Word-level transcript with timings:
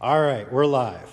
All 0.00 0.20
right, 0.20 0.52
we're 0.52 0.66
live. 0.66 1.08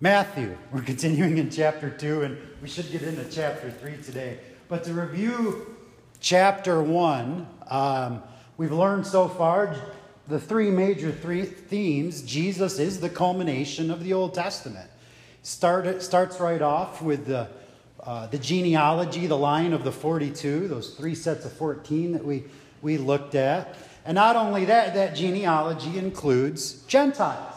Matthew, 0.00 0.56
we're 0.72 0.82
continuing 0.82 1.38
in 1.38 1.50
chapter 1.50 1.90
2, 1.90 2.22
and 2.22 2.38
we 2.62 2.68
should 2.68 2.90
get 2.92 3.02
into 3.02 3.24
chapter 3.24 3.72
3 3.72 3.96
today. 3.96 4.38
But 4.68 4.84
to 4.84 4.94
review 4.94 5.74
chapter 6.20 6.80
1, 6.80 7.46
um, 7.68 8.22
we've 8.56 8.72
learned 8.72 9.04
so 9.04 9.26
far 9.26 9.74
the 10.28 10.38
three 10.38 10.70
major 10.70 11.10
three 11.10 11.44
themes. 11.44 12.22
Jesus 12.22 12.78
is 12.78 13.00
the 13.00 13.10
culmination 13.10 13.90
of 13.90 14.04
the 14.04 14.12
Old 14.12 14.32
Testament. 14.32 14.88
Start, 15.42 16.02
starts 16.02 16.38
right 16.38 16.62
off 16.62 17.02
with 17.02 17.26
the, 17.26 17.48
uh, 18.04 18.28
the 18.28 18.38
genealogy, 18.38 19.26
the 19.26 19.36
line 19.36 19.72
of 19.72 19.82
the 19.82 19.92
42, 19.92 20.68
those 20.68 20.94
three 20.94 21.16
sets 21.16 21.44
of 21.44 21.52
14 21.54 22.12
that 22.12 22.24
we, 22.24 22.44
we 22.80 22.96
looked 22.96 23.34
at. 23.34 23.76
And 24.04 24.14
not 24.14 24.36
only 24.36 24.66
that, 24.66 24.94
that 24.94 25.16
genealogy 25.16 25.98
includes 25.98 26.84
Gentiles. 26.84 27.51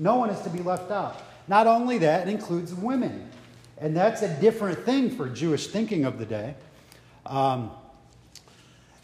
No 0.00 0.16
one 0.16 0.30
is 0.30 0.40
to 0.40 0.48
be 0.48 0.60
left 0.60 0.90
out. 0.90 1.20
Not 1.46 1.66
only 1.66 1.98
that, 1.98 2.26
it 2.26 2.30
includes 2.30 2.72
women. 2.74 3.28
And 3.76 3.94
that's 3.94 4.22
a 4.22 4.40
different 4.40 4.78
thing 4.86 5.10
for 5.10 5.28
Jewish 5.28 5.66
thinking 5.66 6.06
of 6.06 6.18
the 6.18 6.24
day. 6.24 6.54
Um, 7.26 7.70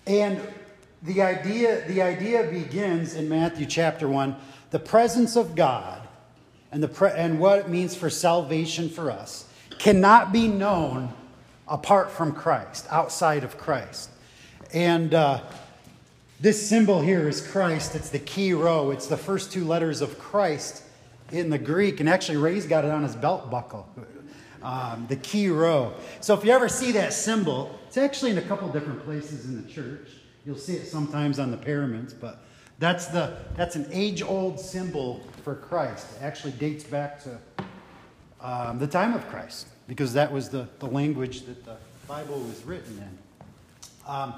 and 0.06 0.40
the 1.02 1.20
idea, 1.20 1.86
the 1.86 2.00
idea 2.00 2.44
begins 2.44 3.14
in 3.14 3.28
Matthew 3.28 3.66
chapter 3.66 4.08
1 4.08 4.36
the 4.70 4.78
presence 4.78 5.36
of 5.36 5.54
God 5.54 6.00
and, 6.72 6.82
the 6.82 6.88
pre- 6.88 7.10
and 7.10 7.38
what 7.38 7.58
it 7.58 7.68
means 7.68 7.94
for 7.94 8.08
salvation 8.08 8.88
for 8.88 9.10
us 9.10 9.48
cannot 9.78 10.32
be 10.32 10.48
known 10.48 11.12
apart 11.68 12.10
from 12.10 12.32
Christ, 12.32 12.86
outside 12.90 13.44
of 13.44 13.58
Christ. 13.58 14.10
And 14.72 15.12
uh, 15.12 15.42
this 16.40 16.66
symbol 16.66 17.02
here 17.02 17.28
is 17.28 17.46
Christ. 17.46 17.94
It's 17.94 18.08
the 18.08 18.18
Chi 18.18 18.52
Rho. 18.52 18.90
It's 18.90 19.06
the 19.06 19.16
first 19.16 19.52
two 19.52 19.64
letters 19.64 20.00
of 20.00 20.18
Christ 20.18 20.84
in 21.32 21.50
the 21.50 21.58
Greek. 21.58 22.00
And 22.00 22.08
actually, 22.08 22.38
Ray's 22.38 22.66
got 22.66 22.84
it 22.84 22.90
on 22.90 23.02
his 23.02 23.16
belt 23.16 23.50
buckle. 23.50 23.88
Um, 24.62 25.06
the 25.08 25.16
Chi 25.16 25.48
Rho. 25.48 25.94
So 26.20 26.34
if 26.34 26.44
you 26.44 26.50
ever 26.50 26.68
see 26.68 26.92
that 26.92 27.12
symbol, 27.12 27.78
it's 27.86 27.96
actually 27.96 28.32
in 28.32 28.38
a 28.38 28.42
couple 28.42 28.68
different 28.68 29.04
places 29.04 29.44
in 29.44 29.62
the 29.62 29.70
church. 29.70 30.08
You'll 30.44 30.56
see 30.56 30.74
it 30.74 30.86
sometimes 30.86 31.38
on 31.38 31.50
the 31.50 31.56
paraments, 31.56 32.12
but 32.12 32.42
that's, 32.78 33.06
the, 33.06 33.36
that's 33.54 33.76
an 33.76 33.86
age 33.92 34.22
old 34.22 34.60
symbol 34.60 35.20
for 35.42 35.54
Christ. 35.54 36.06
It 36.16 36.24
actually 36.24 36.52
dates 36.52 36.84
back 36.84 37.22
to 37.24 37.38
um, 38.40 38.78
the 38.78 38.86
time 38.86 39.14
of 39.14 39.26
Christ, 39.28 39.68
because 39.88 40.12
that 40.12 40.32
was 40.32 40.48
the, 40.48 40.68
the 40.78 40.86
language 40.86 41.42
that 41.42 41.64
the 41.64 41.76
Bible 42.06 42.38
was 42.40 42.62
written 42.64 42.98
in. 42.98 43.18
Um, 44.06 44.34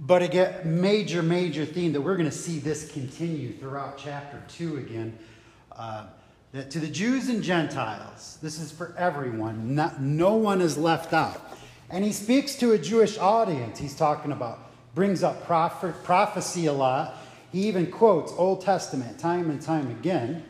but 0.00 0.22
again, 0.22 0.80
major, 0.80 1.22
major 1.22 1.64
theme 1.64 1.92
that 1.92 2.00
we're 2.00 2.16
going 2.16 2.28
to 2.28 2.36
see 2.36 2.58
this 2.58 2.90
continue 2.92 3.52
throughout 3.54 3.96
chapter 3.96 4.42
2 4.48 4.78
again. 4.78 5.16
Uh, 5.76 6.06
that 6.52 6.70
to 6.70 6.78
the 6.78 6.86
Jews 6.86 7.28
and 7.28 7.42
Gentiles, 7.42 8.38
this 8.40 8.58
is 8.58 8.72
for 8.72 8.94
everyone, 8.96 9.74
not, 9.74 10.00
no 10.00 10.34
one 10.34 10.60
is 10.60 10.78
left 10.78 11.12
out. 11.12 11.56
And 11.90 12.04
he 12.04 12.12
speaks 12.12 12.56
to 12.56 12.72
a 12.72 12.78
Jewish 12.78 13.18
audience. 13.18 13.78
He's 13.78 13.94
talking 13.94 14.32
about, 14.32 14.58
brings 14.94 15.22
up 15.22 15.44
prophet, 15.44 15.94
prophecy 16.02 16.66
a 16.66 16.72
lot. 16.72 17.16
He 17.52 17.68
even 17.68 17.90
quotes 17.90 18.32
Old 18.32 18.62
Testament 18.62 19.18
time 19.18 19.50
and 19.50 19.60
time 19.60 19.90
again. 19.90 20.44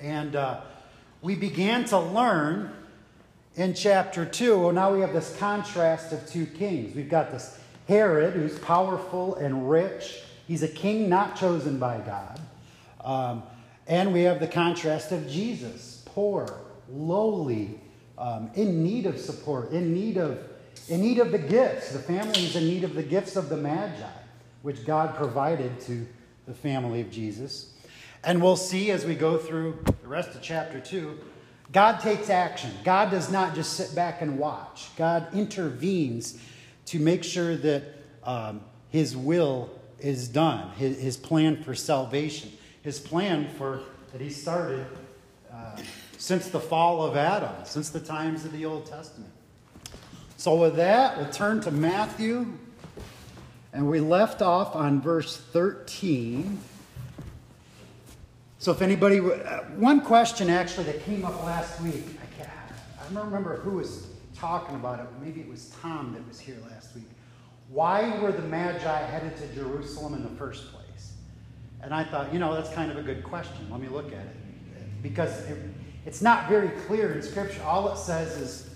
And 0.00 0.34
uh, 0.34 0.62
we 1.20 1.36
began 1.36 1.84
to 1.86 1.98
learn 1.98 2.72
in 3.54 3.74
chapter 3.74 4.24
2, 4.24 4.58
well, 4.58 4.72
now 4.72 4.94
we 4.94 5.00
have 5.00 5.12
this 5.12 5.36
contrast 5.36 6.12
of 6.12 6.26
two 6.26 6.46
kings. 6.46 6.96
We've 6.96 7.10
got 7.10 7.30
this 7.30 7.58
Herod, 7.86 8.34
who's 8.34 8.58
powerful 8.58 9.34
and 9.34 9.68
rich. 9.68 10.22
He's 10.48 10.62
a 10.62 10.68
king 10.68 11.08
not 11.08 11.36
chosen 11.36 11.78
by 11.78 11.98
God. 11.98 12.40
Um, 13.04 13.42
and 13.92 14.10
we 14.10 14.22
have 14.22 14.40
the 14.40 14.48
contrast 14.48 15.12
of 15.12 15.28
Jesus, 15.28 16.02
poor, 16.06 16.62
lowly, 16.90 17.78
um, 18.16 18.50
in 18.54 18.82
need 18.82 19.04
of 19.04 19.20
support, 19.20 19.70
in 19.70 19.92
need 19.92 20.16
of, 20.16 20.38
in 20.88 21.02
need 21.02 21.18
of 21.18 21.30
the 21.30 21.36
gifts. 21.36 21.92
The 21.92 21.98
family 21.98 22.42
is 22.42 22.56
in 22.56 22.64
need 22.64 22.84
of 22.84 22.94
the 22.94 23.02
gifts 23.02 23.36
of 23.36 23.50
the 23.50 23.56
Magi, 23.58 24.08
which 24.62 24.86
God 24.86 25.14
provided 25.14 25.78
to 25.82 26.06
the 26.46 26.54
family 26.54 27.02
of 27.02 27.10
Jesus. 27.10 27.74
And 28.24 28.40
we'll 28.40 28.56
see 28.56 28.90
as 28.90 29.04
we 29.04 29.14
go 29.14 29.36
through 29.36 29.84
the 30.00 30.08
rest 30.08 30.34
of 30.34 30.40
chapter 30.40 30.80
2, 30.80 31.18
God 31.70 32.00
takes 32.00 32.30
action. 32.30 32.70
God 32.84 33.10
does 33.10 33.30
not 33.30 33.54
just 33.54 33.74
sit 33.74 33.94
back 33.94 34.22
and 34.22 34.38
watch, 34.38 34.88
God 34.96 35.34
intervenes 35.34 36.40
to 36.86 36.98
make 36.98 37.24
sure 37.24 37.56
that 37.56 37.82
um, 38.24 38.62
his 38.88 39.14
will 39.14 39.68
is 39.98 40.28
done, 40.28 40.70
his, 40.76 40.98
his, 40.98 41.16
plan 41.18 41.62
for 41.62 41.74
salvation, 41.74 42.50
his 42.82 42.98
plan 42.98 43.48
for 43.56 43.82
that 44.12 44.20
he 44.20 44.30
started 44.30 44.86
uh, 45.52 45.76
since 46.18 46.48
the 46.48 46.60
fall 46.60 47.02
of 47.02 47.16
Adam, 47.16 47.52
since 47.64 47.90
the 47.90 48.00
times 48.00 48.44
of 48.44 48.52
the 48.52 48.64
Old 48.64 48.86
Testament. 48.86 49.32
So, 50.36 50.54
with 50.56 50.76
that, 50.76 51.16
we'll 51.16 51.30
turn 51.30 51.60
to 51.62 51.70
Matthew, 51.70 52.46
and 53.72 53.88
we 53.88 54.00
left 54.00 54.42
off 54.42 54.74
on 54.76 55.00
verse 55.00 55.36
13. 55.36 56.58
So, 58.58 58.72
if 58.72 58.82
anybody, 58.82 59.18
uh, 59.18 59.62
one 59.76 60.00
question 60.00 60.50
actually 60.50 60.84
that 60.84 61.04
came 61.04 61.24
up 61.24 61.42
last 61.44 61.80
week, 61.80 62.04
I, 62.22 62.36
can't 62.36 62.50
I 63.00 63.14
don't 63.14 63.24
remember 63.24 63.56
who 63.58 63.76
was 63.76 64.08
talking 64.34 64.74
about 64.74 65.00
it. 65.00 65.06
Maybe 65.22 65.40
it 65.40 65.48
was 65.48 65.70
Tom 65.80 66.12
that 66.14 66.26
was 66.28 66.38
here 66.38 66.58
last 66.70 66.94
week. 66.94 67.08
Why 67.68 68.18
were 68.18 68.32
the 68.32 68.42
Magi 68.42 69.06
headed 69.06 69.36
to 69.38 69.46
Jerusalem 69.54 70.14
in 70.14 70.22
the 70.22 70.36
first 70.36 70.70
place? 70.72 70.81
And 71.82 71.92
I 71.92 72.04
thought, 72.04 72.32
you 72.32 72.38
know, 72.38 72.54
that's 72.54 72.70
kind 72.70 72.90
of 72.90 72.96
a 72.96 73.02
good 73.02 73.24
question. 73.24 73.68
Let 73.70 73.80
me 73.80 73.88
look 73.88 74.08
at 74.08 74.20
it. 74.20 75.02
Because 75.02 75.44
it, 75.48 75.58
it's 76.06 76.22
not 76.22 76.48
very 76.48 76.68
clear 76.86 77.12
in 77.12 77.22
Scripture. 77.22 77.62
All 77.64 77.92
it 77.92 77.98
says 77.98 78.36
is 78.36 78.70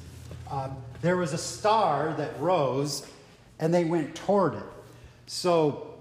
uh, 0.50 0.70
there 1.02 1.16
was 1.16 1.32
a 1.32 1.38
star 1.38 2.14
that 2.18 2.38
rose 2.40 3.06
and 3.58 3.72
they 3.72 3.84
went 3.84 4.14
toward 4.14 4.54
it. 4.54 4.62
So, 5.26 5.94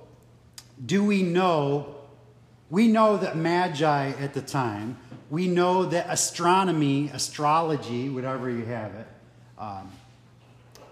do 0.85 1.03
we 1.03 1.23
know? 1.23 1.95
We 2.69 2.88
know 2.88 3.17
that 3.17 3.38
Magi 3.38 4.09
at 4.19 4.33
the 4.33 4.41
time, 4.41 4.97
we 5.29 5.47
know 5.47 5.85
that 5.85 6.07
astronomy, 6.09 7.09
astrology, 7.13 8.09
whatever 8.09 8.49
you 8.49 8.65
have 8.65 8.94
it, 8.95 9.07
um, 9.57 9.91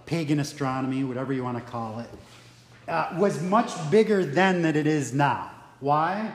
pagan 0.06 0.40
astronomy, 0.40 1.04
whatever 1.04 1.34
you 1.34 1.44
want 1.44 1.58
to 1.58 1.72
call 1.72 2.00
it, 2.00 2.10
uh, 2.88 3.16
was 3.18 3.42
much 3.42 3.72
bigger 3.90 4.24
then 4.26 4.62
than 4.62 4.76
it 4.76 4.88
is 4.88 5.14
now. 5.14 5.53
Why? 5.84 6.32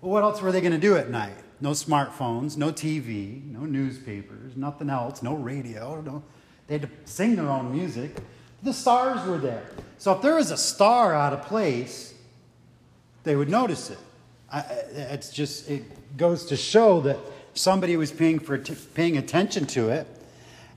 Well, 0.00 0.12
what 0.12 0.22
else 0.22 0.40
were 0.40 0.50
they 0.50 0.60
going 0.60 0.72
to 0.72 0.78
do 0.78 0.96
at 0.96 1.10
night? 1.10 1.36
No 1.60 1.70
smartphones, 1.70 2.56
no 2.56 2.72
TV, 2.72 3.44
no 3.44 3.60
newspapers, 3.60 4.56
nothing 4.56 4.88
else, 4.88 5.22
no 5.22 5.34
radio. 5.34 6.00
No, 6.00 6.22
they 6.66 6.78
had 6.78 6.82
to 6.82 6.90
sing 7.04 7.36
their 7.36 7.48
own 7.48 7.70
music. 7.70 8.16
The 8.62 8.72
stars 8.72 9.26
were 9.28 9.38
there. 9.38 9.66
So 9.98 10.12
if 10.12 10.22
there 10.22 10.34
was 10.34 10.50
a 10.50 10.56
star 10.56 11.14
out 11.14 11.32
of 11.34 11.42
place, 11.42 12.14
they 13.22 13.36
would 13.36 13.50
notice 13.50 13.90
it. 13.90 13.98
I, 14.50 14.60
it's 14.60 15.30
just, 15.30 15.68
it 15.70 16.16
goes 16.16 16.46
to 16.46 16.56
show 16.56 17.00
that 17.02 17.18
somebody 17.52 17.96
was 17.96 18.10
paying, 18.10 18.38
for, 18.38 18.58
paying 18.94 19.18
attention 19.18 19.66
to 19.66 19.90
it 19.90 20.06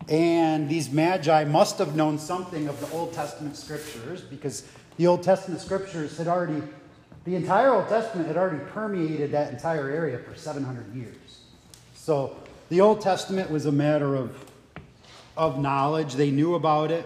and 0.07 0.67
these 0.67 0.91
magi 0.91 1.43
must 1.43 1.77
have 1.77 1.95
known 1.95 2.17
something 2.17 2.67
of 2.67 2.79
the 2.79 2.89
Old 2.95 3.13
Testament 3.13 3.55
scriptures 3.55 4.21
because 4.21 4.63
the 4.97 5.05
Old 5.05 5.23
Testament 5.23 5.61
scriptures 5.61 6.17
had 6.17 6.27
already, 6.27 6.63
the 7.29 7.35
entire 7.35 7.73
Old 7.73 7.87
Testament 7.87 8.27
had 8.27 8.37
already 8.37 8.63
permeated 8.71 9.31
that 9.31 9.53
entire 9.53 9.89
area 9.89 10.17
for 10.17 10.35
700 10.35 10.95
years. 10.95 11.41
So 11.93 12.35
the 12.69 12.81
Old 12.81 13.01
Testament 13.01 13.51
was 13.51 13.67
a 13.67 13.71
matter 13.71 14.15
of, 14.15 14.51
of 15.37 15.59
knowledge. 15.59 16.15
They 16.15 16.31
knew 16.31 16.55
about 16.55 16.89
it, 16.89 17.05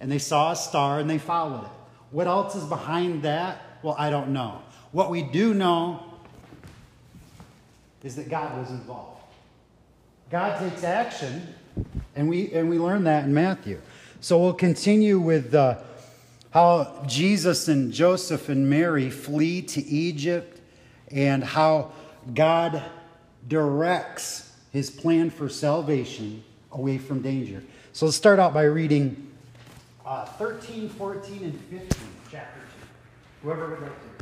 and 0.00 0.10
they 0.10 0.18
saw 0.18 0.52
a 0.52 0.56
star 0.56 1.00
and 1.00 1.10
they 1.10 1.18
followed 1.18 1.64
it. 1.64 1.70
What 2.12 2.28
else 2.28 2.54
is 2.54 2.64
behind 2.64 3.22
that? 3.22 3.60
Well, 3.82 3.96
I 3.98 4.08
don't 4.10 4.32
know. 4.32 4.62
What 4.92 5.10
we 5.10 5.22
do 5.22 5.52
know 5.52 6.02
is 8.04 8.14
that 8.16 8.28
God 8.28 8.56
was 8.56 8.70
involved. 8.70 9.20
God 10.30 10.58
takes 10.58 10.84
action 10.84 11.54
and 12.14 12.28
we, 12.28 12.52
and 12.52 12.70
we 12.70 12.78
learn 12.78 13.04
that 13.04 13.24
in 13.24 13.34
Matthew. 13.34 13.80
So 14.20 14.38
we'll 14.38 14.54
continue 14.54 15.18
with 15.18 15.54
uh, 15.54 15.78
how 16.56 17.04
Jesus 17.06 17.68
and 17.68 17.92
Joseph 17.92 18.48
and 18.48 18.70
Mary 18.70 19.10
flee 19.10 19.60
to 19.60 19.84
Egypt 19.84 20.58
and 21.10 21.44
how 21.44 21.92
God 22.32 22.82
directs 23.46 24.56
his 24.72 24.88
plan 24.88 25.28
for 25.28 25.50
salvation 25.50 26.42
away 26.72 26.96
from 26.96 27.20
danger. 27.20 27.62
So 27.92 28.06
let's 28.06 28.16
start 28.16 28.38
out 28.38 28.54
by 28.54 28.62
reading 28.62 29.30
uh, 30.06 30.24
13, 30.24 30.88
14, 30.88 31.44
and 31.44 31.60
15, 31.60 31.88
chapter 32.30 32.60
2. 32.60 32.66
Whoever 33.42 33.68
would 33.68 33.82
like 33.82 33.90
to. 33.90 34.16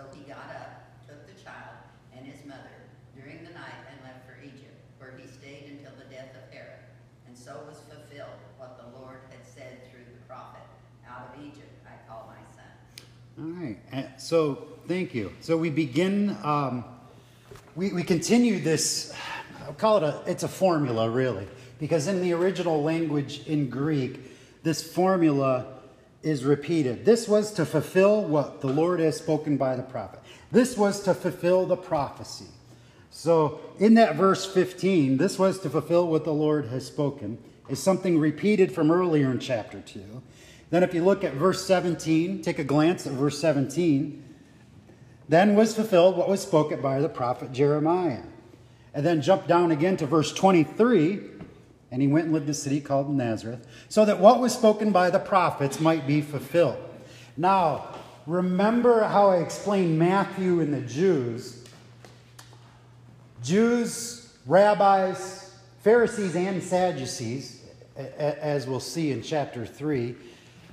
So 0.00 0.08
he 0.16 0.24
got 0.24 0.48
up, 0.48 1.04
took 1.04 1.28
the 1.28 1.36
child 1.44 1.76
and 2.16 2.24
his 2.24 2.40
mother, 2.48 2.72
during 3.12 3.44
the 3.44 3.52
night 3.52 3.84
and 3.92 4.00
left 4.00 4.24
for 4.24 4.40
Egypt, 4.40 4.72
where 4.96 5.12
he 5.20 5.28
stayed 5.28 5.76
until 5.76 5.92
the 6.00 6.08
death 6.08 6.32
of 6.32 6.48
Herod. 6.48 6.80
And 7.28 7.36
so 7.36 7.60
was 7.68 7.84
fulfilled 7.84 8.40
what 8.56 8.80
the 8.80 8.96
Lord 8.96 9.20
had 9.28 9.44
said 9.44 9.92
through 9.92 10.08
the 10.08 10.16
prophet, 10.24 10.64
Out 11.04 11.28
of 11.28 11.44
Egypt 11.44 11.68
I 11.84 12.00
call 12.08 12.32
my 12.32 12.40
son. 12.56 12.72
All 13.40 13.46
right. 13.46 14.20
So, 14.20 14.66
thank 14.86 15.14
you. 15.14 15.32
So 15.40 15.56
we 15.56 15.70
begin. 15.70 16.36
Um, 16.42 16.84
we 17.74 17.90
we 17.90 18.02
continue 18.02 18.58
this. 18.58 19.14
I'll 19.66 19.72
call 19.72 19.96
it 19.96 20.02
a. 20.02 20.22
It's 20.26 20.42
a 20.42 20.48
formula, 20.48 21.08
really, 21.08 21.48
because 21.78 22.06
in 22.06 22.20
the 22.20 22.34
original 22.34 22.82
language 22.82 23.46
in 23.46 23.70
Greek, 23.70 24.62
this 24.62 24.82
formula 24.82 25.78
is 26.22 26.44
repeated. 26.44 27.06
This 27.06 27.26
was 27.26 27.50
to 27.52 27.64
fulfill 27.64 28.24
what 28.24 28.60
the 28.60 28.66
Lord 28.66 29.00
has 29.00 29.16
spoken 29.16 29.56
by 29.56 29.74
the 29.74 29.84
prophet. 29.84 30.20
This 30.52 30.76
was 30.76 31.02
to 31.04 31.14
fulfill 31.14 31.64
the 31.64 31.78
prophecy. 31.78 32.48
So, 33.08 33.60
in 33.78 33.94
that 33.94 34.16
verse 34.16 34.44
15, 34.44 35.16
this 35.16 35.38
was 35.38 35.60
to 35.60 35.70
fulfill 35.70 36.08
what 36.08 36.24
the 36.24 36.34
Lord 36.34 36.66
has 36.66 36.86
spoken, 36.86 37.38
is 37.70 37.82
something 37.82 38.18
repeated 38.18 38.70
from 38.70 38.90
earlier 38.90 39.30
in 39.30 39.38
chapter 39.38 39.80
2. 39.80 40.22
Then, 40.70 40.82
if 40.82 40.94
you 40.94 41.04
look 41.04 41.24
at 41.24 41.34
verse 41.34 41.64
17, 41.66 42.42
take 42.42 42.58
a 42.58 42.64
glance 42.64 43.06
at 43.06 43.12
verse 43.12 43.38
17, 43.40 44.24
then 45.28 45.54
was 45.54 45.74
fulfilled 45.74 46.16
what 46.16 46.28
was 46.28 46.40
spoken 46.40 46.80
by 46.80 47.00
the 47.00 47.08
prophet 47.08 47.52
Jeremiah. 47.52 48.22
And 48.94 49.04
then 49.06 49.22
jump 49.22 49.46
down 49.46 49.70
again 49.70 49.96
to 49.98 50.06
verse 50.06 50.32
23, 50.32 51.20
and 51.90 52.02
he 52.02 52.08
went 52.08 52.26
and 52.26 52.34
lived 52.34 52.46
in 52.46 52.50
a 52.50 52.54
city 52.54 52.80
called 52.80 53.08
Nazareth, 53.12 53.66
so 53.88 54.04
that 54.04 54.18
what 54.18 54.40
was 54.40 54.52
spoken 54.52 54.92
by 54.92 55.10
the 55.10 55.18
prophets 55.18 55.80
might 55.80 56.06
be 56.06 56.20
fulfilled. 56.20 56.78
Now, 57.36 57.94
remember 58.26 59.04
how 59.04 59.30
I 59.30 59.38
explained 59.38 59.98
Matthew 59.98 60.60
and 60.60 60.74
the 60.74 60.80
Jews. 60.80 61.64
Jews, 63.42 64.36
rabbis, 64.46 65.52
Pharisees, 65.82 66.36
and 66.36 66.62
Sadducees, 66.62 67.64
as 67.96 68.66
we'll 68.66 68.80
see 68.80 69.12
in 69.12 69.22
chapter 69.22 69.64
3, 69.64 70.14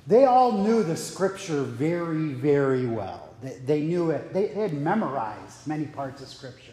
they 0.08 0.24
all 0.24 0.52
knew 0.52 0.82
the 0.82 0.96
scripture 0.96 1.62
very, 1.62 2.32
very 2.32 2.86
well. 2.86 3.34
They, 3.42 3.58
they 3.66 3.80
knew 3.82 4.10
it, 4.10 4.32
they, 4.32 4.46
they 4.46 4.62
had 4.62 4.72
memorized 4.72 5.66
many 5.66 5.84
parts 5.84 6.22
of 6.22 6.28
scripture. 6.28 6.72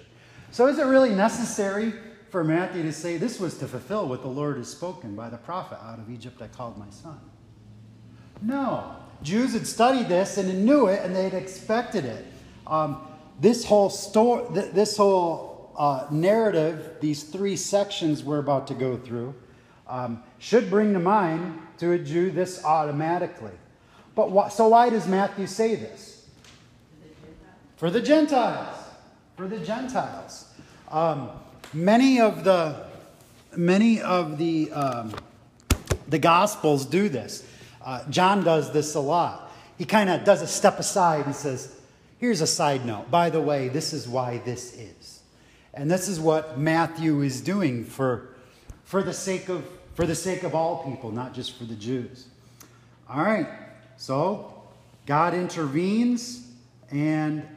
So, 0.51 0.67
is 0.67 0.79
it 0.79 0.85
really 0.85 1.13
necessary 1.13 1.93
for 2.29 2.45
Matthew 2.45 2.81
to 2.83 2.93
say 2.93 3.17
this 3.17 3.39
was 3.39 3.57
to 3.57 3.67
fulfill 3.67 4.07
what 4.07 4.21
the 4.21 4.29
Lord 4.29 4.55
has 4.55 4.69
spoken 4.69 5.15
by 5.15 5.29
the 5.29 5.37
prophet 5.37 5.77
out 5.83 5.99
of 5.99 6.09
Egypt 6.09 6.41
I 6.41 6.47
called 6.47 6.77
my 6.77 6.89
son? 6.89 7.19
No. 8.41 8.95
Jews 9.21 9.53
had 9.53 9.67
studied 9.67 10.07
this 10.07 10.37
and 10.37 10.65
knew 10.65 10.87
it 10.87 11.01
and 11.03 11.13
they 11.13 11.23
had 11.23 11.33
expected 11.33 12.05
it. 12.05 12.25
Um, 12.65 13.05
this 13.41 13.65
whole 13.65 13.89
story, 13.89 14.45
this 14.71 14.95
whole 14.95 15.73
uh, 15.77 16.07
narrative, 16.09 16.97
these 17.01 17.23
three 17.23 17.57
sections 17.57 18.23
we're 18.23 18.39
about 18.39 18.67
to 18.67 18.73
go 18.73 18.95
through, 18.95 19.35
um, 19.87 20.23
should 20.39 20.69
bring 20.69 20.93
to 20.93 20.99
mind 20.99 21.59
to 21.79 21.91
a 21.91 21.99
Jew 21.99 22.31
this 22.31 22.63
automatically. 22.63 23.51
But 24.15 24.49
so 24.49 24.69
why 24.69 24.89
does 24.89 25.07
Matthew 25.07 25.47
say 25.47 25.75
this? 25.75 26.27
For 27.77 27.89
the 27.89 28.01
Gentiles. 28.01 28.77
For 29.35 29.47
the 29.47 29.59
Gentiles. 29.59 30.53
Um, 30.89 31.29
many 31.73 32.21
of 32.21 32.43
the 32.43 32.85
many 33.55 34.01
of 34.01 34.37
the 34.37 34.71
um, 34.71 35.13
the 36.07 36.19
Gospels 36.19 36.85
do 36.85 37.09
this. 37.09 37.45
Uh, 37.83 38.03
John 38.09 38.43
does 38.43 38.71
this 38.71 38.95
a 38.95 38.99
lot. 38.99 39.51
He 39.77 39.85
kind 39.85 40.09
of 40.09 40.23
does 40.23 40.41
a 40.41 40.47
step 40.47 40.79
aside 40.79 41.25
and 41.25 41.35
says, 41.35 41.75
"Here's 42.17 42.39
a 42.39 42.47
side 42.47 42.85
note. 42.85 43.11
By 43.11 43.29
the 43.29 43.41
way, 43.41 43.67
this 43.67 43.91
is 43.91 44.07
why 44.07 44.37
this 44.45 44.73
is." 44.73 45.15
And 45.75 45.91
this 45.91 46.07
is 46.07 46.21
what 46.21 46.57
Matthew 46.57 47.21
is 47.21 47.41
doing 47.41 47.83
for, 47.83 48.29
for, 48.85 49.03
the 49.03 49.13
sake 49.13 49.49
of, 49.49 49.67
for 49.95 50.05
the 50.05 50.13
sake 50.13 50.43
of 50.43 50.53
all 50.53 50.83
people, 50.83 51.11
not 51.11 51.33
just 51.33 51.53
for 51.57 51.63
the 51.63 51.73
Jews. 51.73 52.27
All 53.09 53.23
right, 53.23 53.47
so 53.97 54.53
God 55.05 55.33
intervenes 55.33 56.47
and 56.91 57.47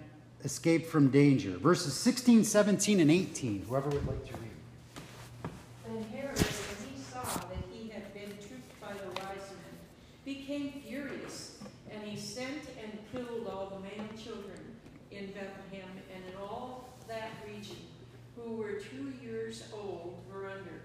escape 0.44 0.86
from 0.86 1.08
danger. 1.10 1.58
Verses 1.58 1.94
16, 1.94 2.44
17, 2.44 3.00
and 3.00 3.10
18. 3.10 3.66
Whoever 3.68 3.90
would 3.90 4.06
like 4.06 4.24
to 4.26 4.34
read. 4.34 5.50
And 5.88 6.04
Herod, 6.12 6.38
when 6.38 6.94
he 6.94 7.02
saw 7.02 7.22
that 7.22 7.58
he 7.72 7.88
had 7.88 8.14
been 8.14 8.30
tricked 8.38 8.80
by 8.80 8.92
the 8.92 9.08
wise 9.20 9.50
men, 9.50 9.74
became 10.24 10.80
furious, 10.86 11.58
and 11.90 12.02
he 12.04 12.16
sent 12.16 12.62
and 12.80 12.98
killed 13.10 13.48
all 13.48 13.72
the 13.74 13.80
male 13.80 14.08
children 14.16 14.60
in 15.10 15.26
Bethlehem 15.26 15.90
and 16.14 16.22
in 16.24 16.40
all 16.40 16.88
that 17.08 17.30
region 17.52 17.76
who 18.36 18.52
were 18.52 18.74
two 18.74 19.12
years 19.22 19.64
old 19.74 20.18
were 20.32 20.46
under, 20.46 20.82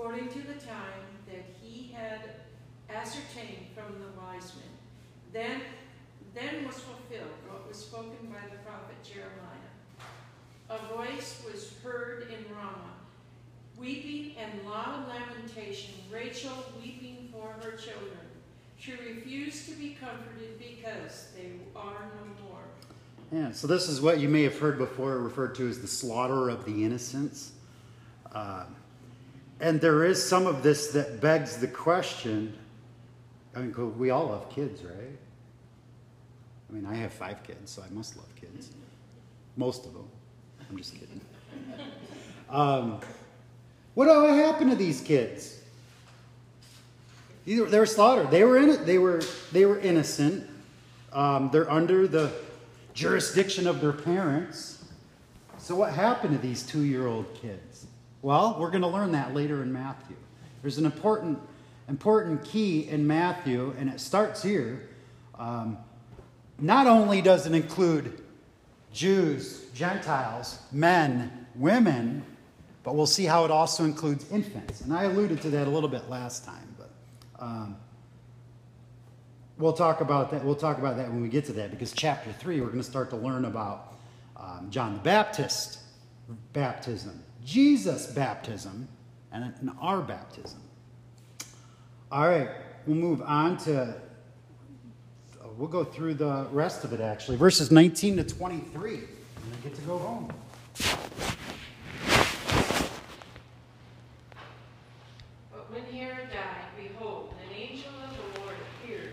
according 0.00 0.28
to 0.28 0.38
the 0.38 0.54
time 0.54 1.04
that 1.26 1.44
he 1.60 1.92
had 1.92 2.20
ascertained 2.88 3.66
from 3.74 4.00
the 4.00 4.20
wise 4.20 4.52
men. 4.56 4.72
Then, 5.32 5.60
then 6.34 6.66
was 6.66 6.76
fulfilled 6.76 7.28
what 7.46 7.68
was 7.68 7.76
spoken 7.76 8.28
by 8.30 8.48
the 8.50 8.56
prophet 8.64 8.96
Jeremiah. 9.04 9.60
A 10.70 10.96
voice 10.96 11.42
was 11.44 11.74
heard 11.84 12.28
in 12.30 12.44
Ramah, 12.54 12.96
weeping 13.76 14.36
and 14.38 14.66
loud 14.66 15.06
lamentation, 15.06 15.94
Rachel 16.10 16.64
weeping 16.82 17.28
for 17.30 17.48
her 17.62 17.72
children. 17.72 18.18
She 18.78 18.92
refused 18.92 19.68
to 19.68 19.74
be 19.74 19.98
comforted 20.00 20.58
because 20.58 21.28
they 21.36 21.50
are 21.76 22.10
no 22.16 22.48
more. 22.48 22.62
Yeah, 23.30 23.52
so 23.52 23.66
this 23.66 23.88
is 23.88 24.00
what 24.00 24.18
you 24.18 24.30
may 24.30 24.44
have 24.44 24.58
heard 24.58 24.78
before 24.78 25.18
referred 25.18 25.54
to 25.56 25.68
as 25.68 25.82
the 25.82 25.88
slaughter 25.88 26.48
of 26.48 26.64
the 26.64 26.84
innocents. 26.84 27.52
Uh, 28.32 28.64
and 29.60 29.80
there 29.80 30.04
is 30.04 30.22
some 30.22 30.46
of 30.46 30.62
this 30.62 30.88
that 30.88 31.20
begs 31.20 31.56
the 31.58 31.68
question 31.68 32.56
I 33.54 33.60
mean, 33.60 33.98
we 33.98 34.10
all 34.10 34.26
love 34.26 34.48
kids, 34.50 34.82
right? 34.84 35.18
I 36.68 36.72
mean, 36.72 36.86
I 36.86 36.94
have 36.94 37.12
five 37.12 37.42
kids, 37.42 37.70
so 37.72 37.82
I 37.82 37.92
must 37.92 38.16
love 38.16 38.32
kids. 38.36 38.70
Most 39.56 39.86
of 39.86 39.92
them. 39.92 40.08
I'm 40.68 40.76
just 40.76 40.94
kidding. 40.94 41.20
Um, 42.48 42.98
what 43.94 44.08
happened 44.08 44.72
to 44.72 44.76
these 44.76 45.00
kids? 45.00 45.60
They 47.46 47.60
were 47.60 47.86
slaughtered. 47.86 48.32
They 48.32 48.42
were 48.42 48.56
in 48.56 48.70
it. 48.70 48.84
They 48.84 48.98
were 48.98 49.22
they 49.52 49.66
were 49.66 49.78
innocent. 49.78 50.50
Um, 51.12 51.50
they're 51.52 51.70
under 51.70 52.08
the 52.08 52.32
jurisdiction 52.92 53.68
of 53.68 53.80
their 53.80 53.92
parents. 53.92 54.84
So, 55.58 55.76
what 55.76 55.92
happened 55.92 56.34
to 56.34 56.38
these 56.44 56.64
two 56.64 56.82
year 56.82 57.06
old 57.06 57.32
kids? 57.34 57.86
Well, 58.22 58.56
we're 58.58 58.70
going 58.70 58.82
to 58.82 58.88
learn 58.88 59.12
that 59.12 59.34
later 59.34 59.62
in 59.62 59.72
Matthew. 59.72 60.16
There's 60.62 60.78
an 60.78 60.84
important, 60.84 61.38
important 61.88 62.44
key 62.44 62.88
in 62.88 63.06
Matthew, 63.06 63.74
and 63.78 63.88
it 63.88 64.00
starts 64.00 64.42
here. 64.42 64.88
Um, 65.38 65.78
not 66.58 66.86
only 66.86 67.22
does 67.22 67.46
it 67.46 67.54
include 67.54 68.20
Jews, 68.92 69.66
Gentiles, 69.74 70.58
men, 70.70 71.46
women, 71.54 72.24
but 72.82 72.94
we'll 72.94 73.06
see 73.06 73.24
how 73.24 73.44
it 73.44 73.50
also 73.50 73.84
includes 73.84 74.30
infants. 74.30 74.80
And 74.82 74.92
I 74.92 75.04
alluded 75.04 75.40
to 75.42 75.50
that 75.50 75.66
a 75.66 75.70
little 75.70 75.88
bit 75.88 76.08
last 76.10 76.44
time, 76.44 76.74
but 76.76 76.90
um, 77.38 77.76
we'll 79.58 79.72
talk 79.72 80.00
about 80.00 80.30
that. 80.30 80.44
We'll 80.44 80.54
talk 80.54 80.78
about 80.78 80.96
that 80.96 81.08
when 81.08 81.22
we 81.22 81.28
get 81.28 81.44
to 81.46 81.52
that 81.54 81.70
because 81.70 81.92
chapter 81.92 82.32
three, 82.32 82.60
we're 82.60 82.68
going 82.68 82.78
to 82.78 82.84
start 82.84 83.10
to 83.10 83.16
learn 83.16 83.44
about 83.44 83.94
um, 84.36 84.68
John 84.70 84.94
the 84.94 85.00
Baptist 85.00 85.78
baptism, 86.52 87.22
Jesus' 87.44 88.06
baptism, 88.06 88.88
and, 89.32 89.70
our 89.80 90.00
baptism. 90.00 90.60
All 92.12 92.28
right, 92.28 92.50
we'll 92.86 92.96
move 92.96 93.22
on 93.22 93.56
to. 93.58 93.94
We'll 95.56 95.68
go 95.68 95.84
through 95.84 96.14
the 96.14 96.46
rest 96.52 96.84
of 96.84 96.92
it 96.92 97.00
actually, 97.00 97.36
verses 97.36 97.70
19 97.70 98.16
to 98.16 98.24
23, 98.24 98.94
and 98.94 99.02
then 99.02 99.60
get 99.62 99.74
to 99.74 99.82
go 99.82 99.98
home. 99.98 100.32
But 105.52 105.70
when 105.70 105.84
Herod 105.92 106.28
died, 106.32 106.66
behold, 106.76 107.34
an 107.46 107.54
angel 107.54 107.90
of 108.04 108.34
the 108.34 108.40
Lord 108.40 108.56
appeared 108.82 109.12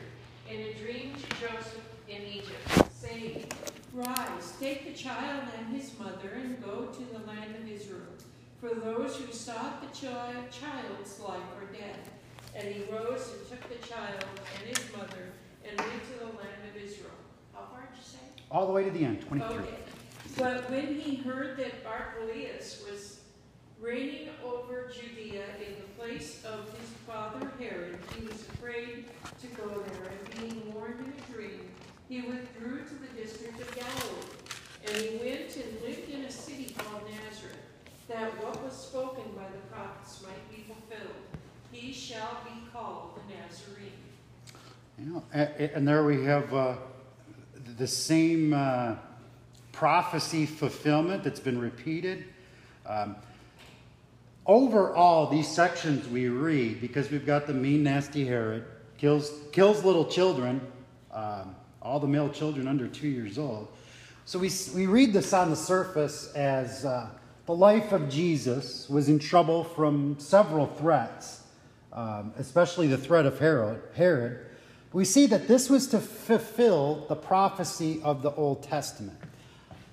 in 0.49 0.59
a 0.61 0.73
dream 0.75 1.13
to 1.15 1.29
Joseph 1.41 1.81
in 2.07 2.21
Egypt, 2.21 2.93
saying, 2.93 3.45
Rise, 3.93 4.53
take 4.59 4.85
the 4.85 4.93
child 4.93 5.43
and 5.57 5.67
go 6.63 6.85
to 6.85 6.99
the 7.13 7.25
land 7.25 7.55
of 7.55 7.67
Israel. 7.69 8.01
For 8.67 8.75
those 8.75 9.15
who 9.15 9.31
sought 9.31 9.81
the 9.81 9.97
child's 9.97 11.19
life 11.21 11.39
were 11.57 11.71
dead. 11.71 11.99
And 12.53 12.67
he 12.67 12.83
rose 12.91 13.31
and 13.31 13.47
took 13.49 13.69
the 13.69 13.87
child 13.87 14.25
and 14.59 14.75
his 14.75 14.91
mother 14.91 15.31
and 15.63 15.79
went 15.79 16.03
to 16.11 16.19
the 16.19 16.25
land 16.25 16.67
of 16.69 16.83
Israel. 16.83 17.11
How 17.53 17.61
far 17.71 17.87
did 17.89 17.97
you 17.97 18.03
say? 18.03 18.43
All 18.51 18.67
the 18.67 18.73
way 18.73 18.83
to 18.83 18.89
the 18.89 19.05
end, 19.05 19.21
23. 19.21 19.55
Okay. 19.55 19.69
But 20.37 20.69
when 20.69 20.99
he 20.99 21.15
heard 21.15 21.55
that 21.57 21.75
Archelaus 21.85 22.83
was 22.91 23.21
reigning 23.79 24.29
over 24.43 24.91
Judea 24.93 25.45
in 25.65 25.75
the 25.75 25.87
place 25.97 26.43
of 26.43 26.65
his 26.77 26.89
father 27.07 27.49
Herod, 27.59 27.97
he 28.19 28.25
was 28.25 28.41
afraid 28.53 29.05
to 29.39 29.47
go 29.47 29.69
there, 29.69 30.11
and 30.11 30.41
being 30.41 30.73
warned 30.73 30.99
in 30.99 31.13
a 31.13 31.33
dream, 31.33 31.61
he 32.09 32.21
withdrew 32.21 32.79
to 32.79 32.95
the 32.95 33.21
district 33.21 33.61
of 33.61 33.73
Galilee. 33.73 34.27
And 34.87 34.97
he 34.97 35.17
went 35.17 35.55
and 35.55 35.81
lived 35.81 36.09
in 36.09 36.25
a 36.25 36.31
city 36.31 36.75
called 36.77 37.03
Nazareth 37.03 37.66
fulfilled. 40.65 41.15
He 41.71 41.91
shall 41.91 42.37
be 42.45 42.67
called 42.71 43.15
the 43.15 43.33
Nazarene. 43.33 43.91
Know, 44.97 45.23
and 45.33 45.87
there 45.87 46.03
we 46.05 46.23
have 46.23 46.53
uh, 46.53 46.75
the 47.77 47.87
same 47.87 48.53
uh, 48.53 48.95
prophecy 49.71 50.45
fulfillment 50.45 51.23
that's 51.23 51.39
been 51.39 51.59
repeated. 51.59 52.25
Um, 52.85 53.15
overall, 54.45 55.29
these 55.29 55.47
sections 55.47 56.07
we 56.07 56.29
read, 56.29 56.79
because 56.81 57.11
we've 57.11 57.25
got 57.25 57.45
the 57.45 57.53
mean, 57.53 57.83
nasty 57.83 58.25
Herod, 58.25 58.65
kills, 58.97 59.31
kills 59.51 59.83
little 59.83 60.05
children, 60.05 60.61
um, 61.11 61.55
all 61.81 61.99
the 61.99 62.07
male 62.07 62.29
children 62.29 62.67
under 62.67 62.87
two 62.87 63.07
years 63.07 63.37
old. 63.37 63.67
So 64.25 64.39
we, 64.39 64.49
we 64.73 64.87
read 64.87 65.13
this 65.13 65.31
on 65.33 65.49
the 65.49 65.55
surface 65.55 66.31
as 66.33 66.85
uh, 66.85 67.09
the 67.47 67.55
life 67.55 67.93
of 67.93 68.09
Jesus 68.09 68.89
was 68.89 69.07
in 69.07 69.19
trouble 69.19 69.63
from 69.63 70.19
several 70.19 70.67
threats, 70.67 71.43
um, 71.93 72.33
especially 72.37 72.87
the 72.87 72.97
threat 72.97 73.25
of 73.25 73.39
Herod. 73.39 73.81
Herod. 73.95 74.45
We 74.91 75.05
see 75.05 75.27
that 75.27 75.47
this 75.47 75.69
was 75.69 75.87
to 75.87 75.99
fulfill 75.99 77.05
the 77.07 77.15
prophecy 77.15 78.01
of 78.03 78.21
the 78.21 78.31
Old 78.31 78.63
Testament. 78.63 79.17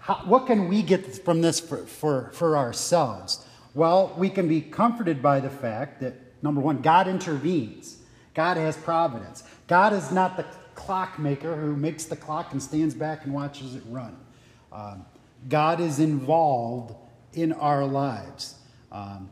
How, 0.00 0.16
what 0.24 0.48
can 0.48 0.68
we 0.68 0.82
get 0.82 1.24
from 1.24 1.42
this 1.42 1.60
for, 1.60 1.78
for, 1.78 2.30
for 2.32 2.56
ourselves? 2.56 3.46
Well, 3.72 4.12
we 4.18 4.30
can 4.30 4.48
be 4.48 4.60
comforted 4.60 5.22
by 5.22 5.38
the 5.38 5.50
fact 5.50 6.00
that, 6.00 6.14
number 6.42 6.60
one, 6.60 6.82
God 6.82 7.06
intervenes, 7.06 7.98
God 8.34 8.56
has 8.56 8.76
providence. 8.76 9.44
God 9.68 9.92
is 9.92 10.10
not 10.10 10.36
the 10.36 10.44
clockmaker 10.74 11.54
who 11.54 11.76
makes 11.76 12.06
the 12.06 12.16
clock 12.16 12.50
and 12.50 12.60
stands 12.60 12.94
back 12.96 13.24
and 13.24 13.32
watches 13.32 13.76
it 13.76 13.82
run. 13.88 14.16
Um, 14.72 15.04
God 15.48 15.78
is 15.78 16.00
involved 16.00 16.96
in 17.34 17.52
our 17.52 17.84
lives. 17.84 18.54
Um, 18.90 19.28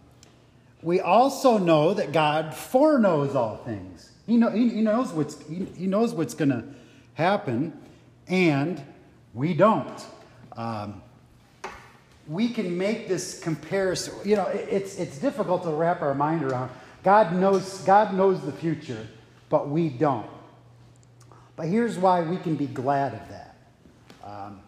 we 0.82 1.00
also 1.00 1.58
know 1.58 1.94
that 1.94 2.12
God 2.12 2.54
foreknows 2.54 3.36
all 3.36 3.56
things. 3.58 4.10
He, 4.26 4.36
know, 4.36 4.50
he, 4.50 4.68
he 4.68 4.80
knows 4.82 5.12
what's, 5.12 5.40
he, 5.48 5.66
he 5.76 5.86
knows 5.86 6.12
what's 6.12 6.34
going 6.34 6.50
to 6.50 6.64
happen, 7.14 7.72
and 8.26 8.82
we 9.34 9.54
don't. 9.54 10.04
Um, 10.56 11.02
we 12.28 12.48
can 12.48 12.76
make 12.76 13.08
this 13.08 13.40
comparison. 13.40 14.14
You 14.24 14.36
know, 14.36 14.46
it, 14.46 14.68
it's, 14.70 14.96
it's 14.96 15.18
difficult 15.18 15.62
to 15.64 15.70
wrap 15.70 16.02
our 16.02 16.14
mind 16.14 16.42
around. 16.44 16.70
God 17.02 17.34
knows, 17.34 17.78
God 17.82 18.14
knows 18.14 18.44
the 18.44 18.52
future, 18.52 19.06
but 19.48 19.68
we 19.68 19.88
don't. 19.88 20.26
But 21.56 21.66
here's 21.66 21.98
why 21.98 22.22
we 22.22 22.36
can 22.36 22.56
be 22.56 22.66
glad 22.66 23.14
of 23.14 23.28
that. 23.28 23.56
Um, 24.24 24.60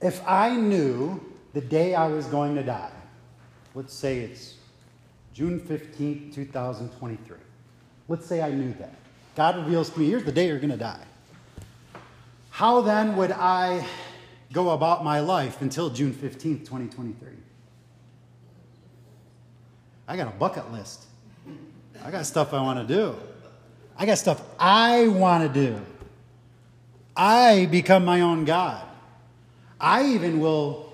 if 0.00 0.22
I 0.26 0.56
knew 0.56 1.20
the 1.52 1.60
day 1.60 1.94
I 1.94 2.06
was 2.08 2.26
going 2.26 2.54
to 2.54 2.62
die, 2.62 2.92
let's 3.74 3.94
say 3.94 4.20
it's 4.20 4.54
June 5.32 5.60
15th, 5.60 6.34
2023. 6.34 7.36
Let's 8.08 8.26
say 8.26 8.42
I 8.42 8.50
knew 8.50 8.72
that. 8.74 8.94
God 9.36 9.56
reveals 9.56 9.90
to 9.90 10.00
me, 10.00 10.06
here's 10.06 10.24
the 10.24 10.32
day 10.32 10.48
you're 10.48 10.58
going 10.58 10.70
to 10.70 10.76
die. 10.76 11.04
How 12.50 12.80
then 12.80 13.16
would 13.16 13.32
I 13.32 13.86
go 14.52 14.70
about 14.70 15.04
my 15.04 15.20
life 15.20 15.62
until 15.62 15.90
June 15.90 16.12
15th, 16.12 16.60
2023? 16.60 17.28
I 20.08 20.16
got 20.16 20.26
a 20.26 20.36
bucket 20.36 20.70
list. 20.72 21.04
I 22.04 22.10
got 22.10 22.26
stuff 22.26 22.52
I 22.52 22.60
want 22.60 22.86
to 22.86 22.94
do. 22.94 23.16
I 23.96 24.06
got 24.06 24.18
stuff 24.18 24.42
I 24.58 25.08
want 25.08 25.52
to 25.52 25.60
do. 25.68 25.80
I 27.16 27.66
become 27.66 28.04
my 28.04 28.22
own 28.22 28.44
God. 28.44 28.84
I 29.80 30.04
even 30.06 30.40
will 30.40 30.89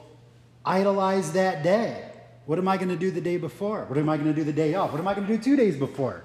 idolize 0.66 1.32
that 1.32 1.62
day. 1.62 2.02
What 2.46 2.58
am 2.58 2.68
I 2.68 2.76
going 2.76 2.88
to 2.88 2.96
do 2.96 3.10
the 3.10 3.20
day 3.20 3.36
before? 3.36 3.84
What 3.84 3.98
am 3.98 4.08
I 4.08 4.16
going 4.16 4.28
to 4.28 4.34
do 4.34 4.44
the 4.44 4.52
day 4.52 4.74
off? 4.74 4.92
What 4.92 5.00
am 5.00 5.08
I 5.08 5.14
going 5.14 5.26
to 5.26 5.36
do 5.36 5.42
two 5.42 5.56
days 5.56 5.76
before? 5.76 6.22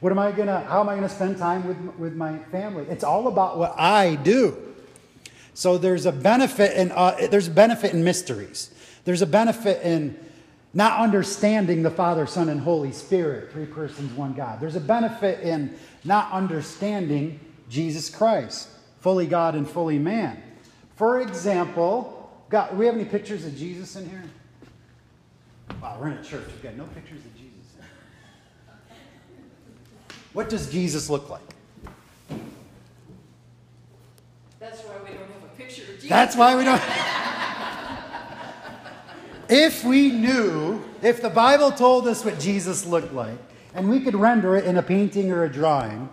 What 0.00 0.12
am 0.12 0.18
I 0.18 0.30
going 0.30 0.48
to, 0.48 0.60
how 0.60 0.80
am 0.80 0.88
I 0.88 0.92
going 0.92 1.08
to 1.08 1.14
spend 1.14 1.38
time 1.38 1.66
with, 1.66 1.78
with 1.98 2.14
my 2.14 2.38
family? 2.50 2.86
It's 2.88 3.04
all 3.04 3.28
about 3.28 3.58
what 3.58 3.74
I 3.78 4.16
do. 4.16 4.56
So 5.54 5.78
there's 5.78 6.04
a 6.04 6.12
benefit 6.12 6.76
in, 6.76 6.92
uh, 6.92 7.28
there's 7.30 7.48
a 7.48 7.50
benefit 7.50 7.94
in 7.94 8.04
mysteries. 8.04 8.74
There's 9.04 9.22
a 9.22 9.26
benefit 9.26 9.82
in 9.82 10.18
not 10.74 11.00
understanding 11.00 11.82
the 11.82 11.90
Father, 11.90 12.26
Son, 12.26 12.50
and 12.50 12.60
Holy 12.60 12.92
Spirit, 12.92 13.52
three 13.52 13.64
persons, 13.64 14.12
one 14.12 14.34
God. 14.34 14.60
There's 14.60 14.76
a 14.76 14.80
benefit 14.80 15.40
in 15.40 15.74
not 16.04 16.30
understanding 16.30 17.40
Jesus 17.70 18.10
Christ, 18.10 18.68
fully 19.00 19.26
God 19.26 19.54
and 19.54 19.68
fully 19.68 19.98
man. 19.98 20.42
For 20.96 21.20
example, 21.22 22.15
God, 22.48 22.70
do 22.70 22.76
we 22.76 22.86
have 22.86 22.94
any 22.94 23.04
pictures 23.04 23.44
of 23.44 23.56
Jesus 23.56 23.96
in 23.96 24.08
here? 24.08 24.22
Wow, 25.82 25.98
we're 26.00 26.08
in 26.08 26.18
a 26.18 26.22
church. 26.22 26.46
We've 26.46 26.62
got 26.62 26.76
no 26.76 26.84
pictures 26.84 27.24
of 27.24 27.34
Jesus. 27.36 27.46
What 30.32 30.48
does 30.48 30.70
Jesus 30.70 31.10
look 31.10 31.28
like? 31.28 31.40
That's 34.60 34.80
why 34.82 34.94
we 35.02 35.16
don't 35.16 35.30
have 35.30 35.44
a 35.44 35.56
picture 35.56 35.82
of 35.82 35.94
Jesus. 35.94 36.08
That's 36.08 36.36
why 36.36 36.56
we 36.56 36.64
don't. 36.64 36.82
if 39.48 39.84
we 39.84 40.10
knew, 40.10 40.82
if 41.02 41.22
the 41.22 41.30
Bible 41.30 41.72
told 41.72 42.06
us 42.06 42.24
what 42.24 42.38
Jesus 42.38 42.84
looked 42.84 43.12
like, 43.12 43.38
and 43.74 43.88
we 43.88 44.00
could 44.00 44.14
render 44.14 44.56
it 44.56 44.64
in 44.66 44.76
a 44.76 44.82
painting 44.82 45.30
or 45.30 45.44
a 45.44 45.48
drawing, 45.48 46.08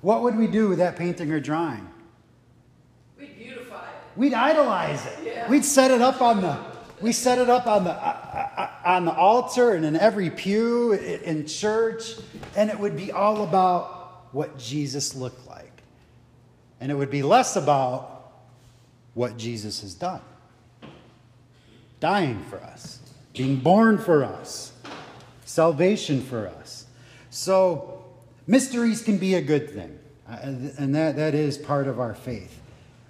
what 0.00 0.22
would 0.22 0.36
we 0.36 0.46
do 0.46 0.68
with 0.68 0.78
that 0.78 0.96
painting 0.96 1.30
or 1.30 1.40
drawing? 1.40 1.88
We 4.18 4.30
beautify 4.30 4.50
it. 4.50 4.54
We'd 4.54 4.58
idolize 4.58 5.06
it. 5.06 5.18
Yeah. 5.24 5.48
We'd 5.48 5.64
set 5.64 5.90
it 5.90 6.02
up 6.02 6.20
on 6.20 6.42
the 6.42 6.58
we 7.00 7.12
set 7.12 7.38
it 7.38 7.48
up 7.48 7.68
on 7.68 7.84
the 7.84 7.92
uh, 7.92 8.48
uh, 8.56 8.70
on 8.84 9.04
the 9.04 9.14
altar 9.14 9.74
and 9.74 9.84
in 9.84 9.96
every 9.96 10.30
pew 10.30 10.92
in 10.92 11.46
church, 11.46 12.16
and 12.56 12.70
it 12.70 12.78
would 12.78 12.96
be 12.96 13.12
all 13.12 13.44
about 13.44 14.26
what 14.32 14.58
Jesus 14.58 15.14
looked 15.14 15.46
like, 15.46 15.82
and 16.80 16.90
it 16.90 16.96
would 16.96 17.10
be 17.10 17.22
less 17.22 17.54
about 17.54 18.32
what 19.14 19.38
Jesus 19.38 19.80
has 19.82 19.94
done, 19.94 20.20
dying 22.00 22.42
for 22.50 22.58
us, 22.58 22.98
being 23.32 23.56
born 23.56 23.98
for 23.98 24.24
us, 24.24 24.72
salvation 25.44 26.20
for 26.20 26.48
us. 26.48 26.86
So 27.30 28.04
mysteries 28.48 29.02
can 29.02 29.18
be 29.18 29.36
a 29.36 29.42
good 29.42 29.70
thing, 29.70 29.96
uh, 30.28 30.38
and 30.42 30.94
that 30.96 31.14
that 31.14 31.34
is 31.34 31.56
part 31.56 31.86
of 31.86 32.00
our 32.00 32.14
faith. 32.14 32.60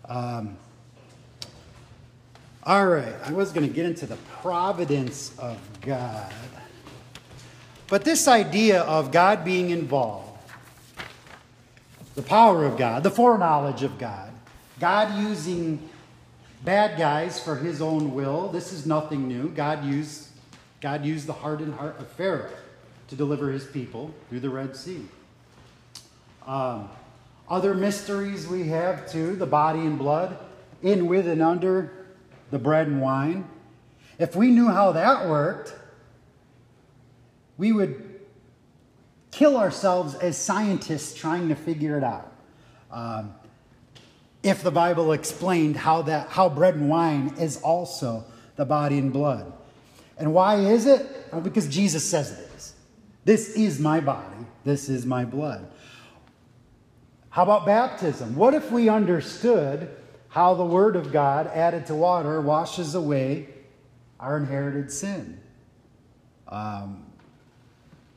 Um, 0.05 0.59
all 2.65 2.87
right, 2.87 3.15
I 3.25 3.33
was 3.33 3.53
going 3.53 3.67
to 3.67 3.73
get 3.73 3.87
into 3.87 4.07
the 4.07 4.17
providence 4.41 5.37
of 5.38 5.59
God. 5.81 6.33
But 7.88 8.05
this 8.05 8.29
idea 8.29 8.83
of 8.83 9.11
God 9.11 9.45
being 9.45 9.71
involved, 9.71 10.38
the 12.15 12.23
power 12.23 12.67
of 12.67 12.77
God, 12.77 13.03
the 13.03 13.11
foreknowledge 13.11 13.83
of 13.83 13.99
God, 13.99 14.31
God 14.79 15.23
using 15.23 15.88
bad 16.65 16.99
guys 16.99 17.41
for 17.41 17.57
his 17.57 17.81
own 17.81 18.12
will, 18.15 18.49
this 18.49 18.73
is 18.73 18.85
nothing 18.85 19.27
new. 19.27 19.49
God 19.49 19.85
used, 19.85 20.29
God 20.81 21.05
used 21.05 21.27
the 21.27 21.33
hardened 21.33 21.75
heart 21.75 21.99
of 21.99 22.09
Pharaoh 22.09 22.50
to 23.09 23.17
deliver 23.17 23.50
his 23.50 23.65
people 23.65 24.12
through 24.29 24.41
the 24.41 24.50
Red 24.50 24.77
Sea. 24.77 25.07
Um, 26.47 26.91
other 27.49 27.75
mysteries 27.75 28.47
we 28.47 28.65
have 28.69 29.11
too 29.11 29.37
the 29.37 29.47
body 29.47 29.81
and 29.81 29.99
blood, 29.99 30.37
in, 30.83 31.07
with, 31.07 31.27
and 31.27 31.43
under 31.43 31.98
the 32.50 32.59
bread 32.59 32.87
and 32.87 33.00
wine. 33.00 33.49
If 34.19 34.35
we 34.35 34.50
knew 34.50 34.69
how 34.69 34.93
that 34.93 35.28
worked, 35.28 35.75
we 37.57 37.73
would 37.73 38.21
kill 39.31 39.57
ourselves 39.57 40.14
as 40.17 40.37
scientists 40.37 41.14
trying 41.14 41.49
to 41.49 41.55
figure 41.55 41.97
it 41.97 42.05
out. 42.05 42.33
Um, 42.90 43.35
if 44.43 44.62
the 44.62 44.71
Bible 44.71 45.12
explained 45.12 45.76
how 45.76 46.02
that 46.02 46.28
how 46.28 46.49
bread 46.49 46.75
and 46.75 46.88
wine 46.88 47.35
is 47.38 47.61
also 47.61 48.25
the 48.57 48.64
body 48.64 48.99
and 48.99 49.12
blood. 49.12 49.52
And 50.17 50.33
why 50.33 50.57
is 50.57 50.87
it? 50.87 51.07
Well, 51.33 51.40
because 51.40 51.69
Jesus 51.69 52.09
says 52.09 52.33
it 52.33 52.49
is. 52.57 52.75
This 53.25 53.50
is 53.50 53.78
my 53.78 54.00
body, 54.00 54.47
this 54.64 54.88
is 54.88 55.07
my 55.07 55.25
blood. 55.25 55.71
How 57.31 57.43
about 57.43 57.67
baptism? 57.67 58.35
What 58.35 58.55
if 58.55 58.73
we 58.73 58.88
understood 58.88 59.95
how 60.29 60.55
the 60.55 60.65
Word 60.65 60.97
of 60.97 61.13
God 61.13 61.47
added 61.49 61.87
to 61.87 61.95
water 61.95 62.41
washes 62.41 62.95
away 62.95 63.49
our 64.21 64.37
inherited 64.37 64.91
sin. 64.93 65.41
Um, 66.49 67.05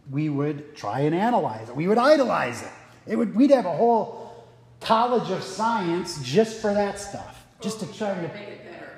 we 0.09 0.29
would 0.29 0.75
try 0.75 1.01
and 1.01 1.15
analyze 1.15 1.69
it. 1.69 1.75
We 1.75 1.87
would 1.87 1.97
idolize 1.97 2.63
it. 2.63 2.71
it 3.07 3.15
would, 3.15 3.35
we'd 3.35 3.51
have 3.51 3.65
a 3.65 3.75
whole 3.75 4.45
college 4.81 5.29
of 5.31 5.43
science 5.43 6.21
just 6.23 6.59
for 6.61 6.73
that 6.73 6.99
stuff, 6.99 7.45
just 7.61 7.79
to 7.79 7.93
try 7.93 8.13
to 8.13 8.21
make 8.21 8.31
it 8.33 8.65
better. 8.65 8.91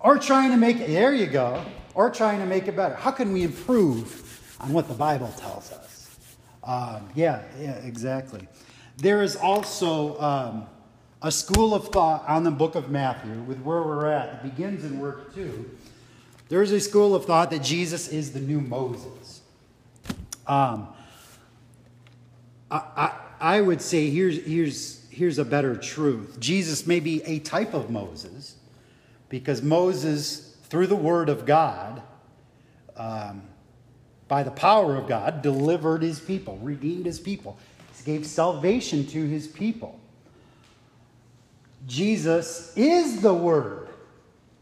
or 0.00 0.18
trying 0.18 0.50
to 0.50 0.56
make 0.56 0.76
it. 0.78 0.88
There 0.88 1.14
you 1.14 1.26
go. 1.26 1.64
Or 1.94 2.10
trying 2.10 2.40
to 2.40 2.46
make 2.46 2.68
it 2.68 2.76
better. 2.76 2.94
How 2.94 3.10
can 3.10 3.32
we 3.32 3.42
improve 3.42 4.56
on 4.60 4.72
what 4.72 4.86
the 4.88 4.94
Bible 4.94 5.32
tells 5.36 5.72
us? 5.72 6.18
Um, 6.62 7.08
yeah, 7.14 7.42
yeah, 7.58 7.76
exactly. 7.76 8.46
There 8.98 9.22
is 9.22 9.34
also. 9.36 10.20
Um, 10.20 10.66
a 11.22 11.30
school 11.30 11.74
of 11.74 11.88
thought 11.88 12.26
on 12.26 12.44
the 12.44 12.50
book 12.50 12.74
of 12.74 12.90
Matthew 12.90 13.32
with 13.42 13.60
where 13.60 13.82
we're 13.82 14.06
at. 14.06 14.34
It 14.34 14.42
begins 14.42 14.84
in 14.84 14.98
work 14.98 15.34
two. 15.34 15.70
There's 16.48 16.72
a 16.72 16.80
school 16.80 17.14
of 17.14 17.26
thought 17.26 17.50
that 17.50 17.62
Jesus 17.62 18.08
is 18.08 18.32
the 18.32 18.40
new 18.40 18.60
Moses. 18.60 19.42
Um, 20.46 20.88
I, 22.70 22.82
I, 22.96 23.12
I 23.40 23.60
would 23.60 23.80
say 23.80 24.10
here's, 24.10 24.44
here's, 24.44 25.06
here's 25.10 25.38
a 25.38 25.44
better 25.44 25.76
truth 25.76 26.38
Jesus 26.40 26.86
may 26.86 27.00
be 27.00 27.22
a 27.24 27.38
type 27.40 27.74
of 27.74 27.90
Moses 27.90 28.56
because 29.28 29.62
Moses, 29.62 30.56
through 30.64 30.88
the 30.88 30.96
word 30.96 31.28
of 31.28 31.46
God, 31.46 32.02
um, 32.96 33.42
by 34.26 34.42
the 34.42 34.50
power 34.50 34.96
of 34.96 35.06
God, 35.06 35.42
delivered 35.42 36.02
his 36.02 36.18
people, 36.18 36.58
redeemed 36.58 37.06
his 37.06 37.20
people, 37.20 37.58
gave 38.04 38.26
salvation 38.26 39.06
to 39.06 39.26
his 39.26 39.46
people. 39.46 39.99
Jesus 41.86 42.76
is 42.76 43.20
the 43.20 43.34
Word 43.34 43.88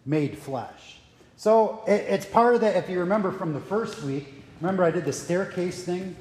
made 0.07 0.39
flesh. 0.39 0.99
So 1.37 1.83
it's 1.87 2.27
part 2.27 2.55
of 2.55 2.61
that. 2.63 2.77
If 2.77 2.89
you 2.89 2.99
remember 3.01 3.31
from 3.31 3.53
the 3.53 3.61
first 3.61 4.03
week, 4.03 4.43
remember 4.61 4.83
I 4.83 4.91
did 4.91 5.05
the 5.05 5.13
staircase 5.13 5.85
thing? 5.85 6.17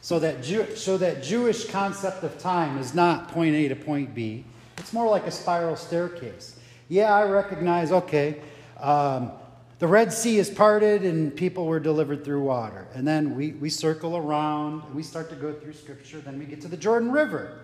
So 0.00 0.18
that, 0.18 0.42
Jew, 0.42 0.74
so 0.74 0.98
that 0.98 1.22
Jewish 1.22 1.70
concept 1.70 2.24
of 2.24 2.36
time 2.38 2.76
is 2.78 2.92
not 2.92 3.28
point 3.28 3.54
A 3.54 3.68
to 3.68 3.76
point 3.76 4.14
B. 4.14 4.44
It's 4.78 4.92
more 4.92 5.08
like 5.08 5.26
a 5.26 5.30
spiral 5.30 5.76
staircase. 5.76 6.58
Yeah, 6.88 7.14
I 7.14 7.22
recognize, 7.24 7.92
okay, 7.92 8.40
um, 8.80 9.30
the 9.78 9.86
Red 9.86 10.12
Sea 10.12 10.38
is 10.38 10.50
parted 10.50 11.04
and 11.04 11.34
people 11.34 11.66
were 11.66 11.78
delivered 11.78 12.24
through 12.24 12.42
water. 12.42 12.88
And 12.94 13.06
then 13.06 13.36
we, 13.36 13.52
we 13.52 13.70
circle 13.70 14.16
around, 14.16 14.82
and 14.84 14.94
we 14.94 15.04
start 15.04 15.30
to 15.30 15.36
go 15.36 15.52
through 15.52 15.74
Scripture, 15.74 16.20
then 16.20 16.38
we 16.38 16.46
get 16.46 16.60
to 16.62 16.68
the 16.68 16.76
Jordan 16.76 17.12
River 17.12 17.60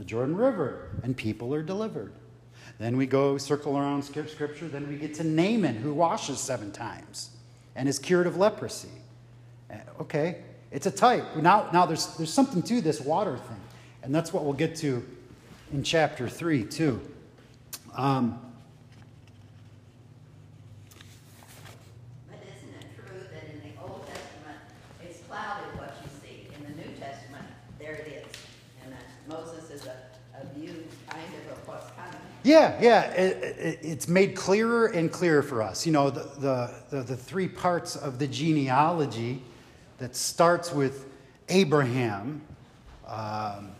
the 0.00 0.06
Jordan 0.06 0.34
River, 0.34 0.88
and 1.02 1.14
people 1.14 1.52
are 1.52 1.62
delivered. 1.62 2.10
Then 2.78 2.96
we 2.96 3.04
go 3.04 3.36
circle 3.36 3.76
around 3.76 4.02
Scripture, 4.02 4.66
then 4.66 4.88
we 4.88 4.96
get 4.96 5.12
to 5.16 5.24
Naaman, 5.24 5.76
who 5.76 5.92
washes 5.92 6.40
seven 6.40 6.72
times 6.72 7.36
and 7.76 7.86
is 7.86 7.98
cured 7.98 8.26
of 8.26 8.38
leprosy. 8.38 8.88
Eh, 9.68 9.76
okay, 10.00 10.38
it's 10.70 10.86
a 10.86 10.90
type. 10.90 11.36
Now, 11.36 11.68
now 11.74 11.84
there's, 11.84 12.16
there's 12.16 12.32
something 12.32 12.62
to 12.62 12.80
this 12.80 12.98
water 12.98 13.36
thing, 13.36 13.60
and 14.02 14.14
that's 14.14 14.32
what 14.32 14.44
we'll 14.44 14.54
get 14.54 14.74
to 14.76 15.06
in 15.70 15.82
chapter 15.82 16.30
3, 16.30 16.64
too. 16.64 16.98
Um, 17.94 18.40
Yeah, 32.42 32.78
yeah. 32.80 33.10
It, 33.12 33.58
it, 33.58 33.78
it's 33.82 34.08
made 34.08 34.34
clearer 34.34 34.86
and 34.86 35.12
clearer 35.12 35.42
for 35.42 35.62
us. 35.62 35.84
You 35.84 35.92
know, 35.92 36.10
the, 36.10 36.72
the, 36.90 37.02
the, 37.02 37.16
three 37.16 37.48
parts 37.48 37.96
of 37.96 38.18
the 38.18 38.26
genealogy 38.26 39.42
that 39.98 40.16
starts 40.16 40.72
with 40.72 41.06
Abraham, 41.48 42.40
um, 43.06 43.72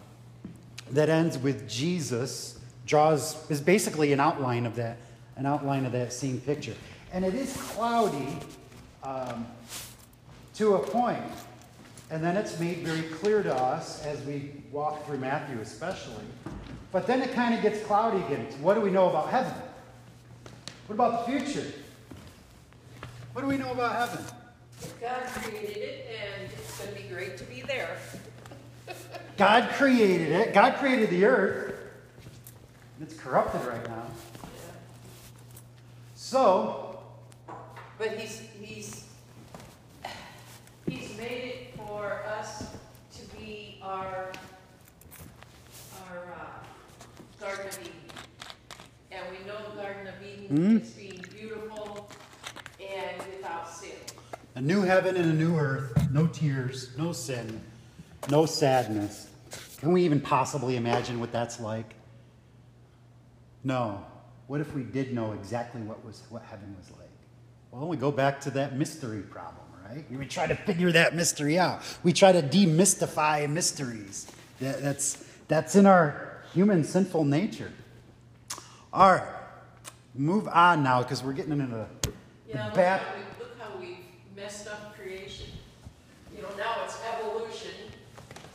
that 0.90 1.08
ends 1.08 1.38
with 1.38 1.68
Jesus, 1.68 2.58
draws, 2.84 3.50
is 3.50 3.60
basically 3.60 4.12
an 4.12 4.20
outline 4.20 4.66
of 4.66 4.76
that, 4.76 4.98
an 5.36 5.46
outline 5.46 5.86
of 5.86 5.92
that 5.92 6.12
same 6.12 6.40
picture. 6.40 6.74
And 7.12 7.24
it 7.24 7.34
is 7.34 7.56
cloudy 7.56 8.38
um, 9.02 9.46
to 10.56 10.74
a 10.74 10.78
point, 10.78 11.22
and 12.10 12.22
then 12.22 12.36
it's 12.36 12.58
made 12.60 12.78
very 12.78 13.02
clear 13.02 13.42
to 13.42 13.54
us 13.54 14.04
as 14.04 14.20
we 14.26 14.52
walk 14.70 15.06
through 15.06 15.18
Matthew, 15.18 15.60
especially 15.60 16.24
but 16.92 17.06
then 17.06 17.22
it 17.22 17.32
kind 17.32 17.54
of 17.54 17.62
gets 17.62 17.80
cloudy 17.84 18.18
again. 18.24 18.46
what 18.60 18.74
do 18.74 18.80
we 18.80 18.90
know 18.90 19.08
about 19.08 19.30
heaven? 19.30 19.54
What 20.86 20.94
about 20.94 21.26
the 21.26 21.32
future? 21.38 21.72
What 23.32 23.42
do 23.42 23.46
we 23.46 23.56
know 23.56 23.70
about 23.70 23.94
heaven? 23.94 24.24
God 25.00 25.24
created 25.26 25.76
it, 25.76 26.06
and 26.20 26.50
it's 26.50 26.78
going 26.78 26.94
to 26.94 27.02
be 27.02 27.08
great 27.08 27.36
to 27.36 27.44
be 27.44 27.62
there. 27.62 27.96
God 29.36 29.70
created 29.74 30.32
it. 30.32 30.52
God 30.52 30.74
created 30.74 31.10
the 31.10 31.24
earth. 31.26 31.74
It's 33.00 33.14
corrupted 33.14 33.64
right 33.66 33.86
now. 33.88 34.04
Yeah. 34.42 34.60
So. 36.14 37.02
But 37.98 38.18
he's 38.18 38.42
he's 38.60 39.04
he's 40.86 41.16
made 41.16 41.42
it 41.44 41.76
for 41.76 42.20
us 42.26 42.64
to 43.16 43.36
be 43.36 43.78
our 43.82 44.32
uh, 46.08 46.59
Garden 47.40 47.68
of 47.68 47.78
Eden. 47.80 47.92
And 49.10 49.22
we 49.30 49.46
know 49.46 49.56
the 49.70 49.82
Garden 49.82 50.06
of 50.06 50.14
Eden 50.22 50.58
mm 50.58 50.82
is 50.82 50.90
being 50.90 51.24
beautiful 51.34 52.10
and 52.78 53.16
without 53.34 53.70
sin. 53.70 53.96
A 54.56 54.60
new 54.60 54.82
heaven 54.82 55.16
and 55.16 55.30
a 55.30 55.34
new 55.34 55.56
earth, 55.56 56.10
no 56.10 56.26
tears, 56.26 56.90
no 56.98 57.12
sin, 57.12 57.62
no 58.28 58.44
sadness. 58.44 59.28
Can 59.78 59.92
we 59.92 60.04
even 60.04 60.20
possibly 60.20 60.76
imagine 60.76 61.18
what 61.18 61.32
that's 61.32 61.58
like? 61.58 61.94
No. 63.64 64.04
What 64.46 64.60
if 64.60 64.74
we 64.74 64.82
did 64.82 65.14
know 65.14 65.32
exactly 65.32 65.80
what 65.80 66.04
was 66.04 66.22
what 66.28 66.42
heaven 66.42 66.76
was 66.78 66.90
like? 66.98 67.08
Well, 67.70 67.88
we 67.88 67.96
go 67.96 68.12
back 68.12 68.40
to 68.42 68.50
that 68.50 68.76
mystery 68.76 69.22
problem, 69.22 69.64
right? 69.88 70.04
We 70.10 70.26
try 70.26 70.46
to 70.46 70.56
figure 70.56 70.92
that 70.92 71.14
mystery 71.14 71.58
out. 71.58 71.80
We 72.02 72.12
try 72.12 72.32
to 72.32 72.42
demystify 72.42 73.48
mysteries. 73.48 74.30
That, 74.60 74.82
that's 74.82 75.24
that's 75.48 75.74
in 75.74 75.86
our 75.86 76.29
human 76.52 76.84
sinful 76.84 77.24
nature. 77.24 77.72
All 78.92 79.12
right, 79.12 79.28
move 80.14 80.48
on 80.48 80.82
now 80.82 81.02
because 81.02 81.22
we're 81.22 81.32
getting 81.32 81.52
into 81.52 81.66
the, 81.66 81.86
yeah, 82.48 82.66
look, 82.66 82.76
how 82.76 83.00
we, 83.14 83.44
look 83.44 83.58
how 83.58 83.78
we, 83.78 83.86
have 83.86 83.96
messed 84.36 84.66
up 84.66 84.96
creation. 84.96 85.46
You 86.34 86.42
know, 86.42 86.48
now 86.56 86.82
it's 86.84 86.98
evolution 87.14 87.70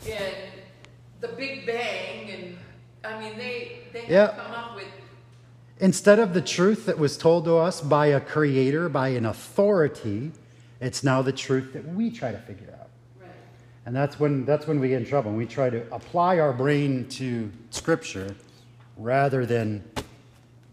and 0.08 0.36
the 1.22 1.30
Big 1.30 1.66
Bang, 1.66 2.30
and 2.30 2.58
I 3.04 3.20
mean, 3.20 3.38
they 3.38 3.80
they 3.94 4.06
yep. 4.08 4.38
come 4.38 4.52
up 4.52 4.76
with. 4.76 4.86
Instead 5.80 6.20
of 6.20 6.34
the 6.34 6.42
truth 6.42 6.86
that 6.86 6.98
was 6.98 7.18
told 7.18 7.46
to 7.46 7.58
us 7.58 7.82
by 7.82 8.08
a 8.08 8.20
creator, 8.20 8.88
by 8.88 9.10
an 9.10 9.26
authority, 9.26 10.32
it's 10.80 11.04
now 11.04 11.22
the 11.22 11.34
truth 11.34 11.74
that 11.74 11.86
we 11.88 12.10
try 12.10 12.32
to 12.32 12.38
figure 12.40 12.74
out. 12.80 12.85
And 13.86 13.96
that's 13.96 14.20
when, 14.20 14.46
that's 14.46 14.66
when 14.66 14.80
we 14.80 14.90
get 14.90 15.02
in 15.02 15.08
trouble. 15.08 15.32
When 15.32 15.38
We 15.38 15.46
try 15.46 15.70
to 15.70 15.86
apply 15.94 16.40
our 16.40 16.52
brain 16.52 17.08
to 17.10 17.52
Scripture 17.70 18.36
rather 18.98 19.46
than 19.46 19.84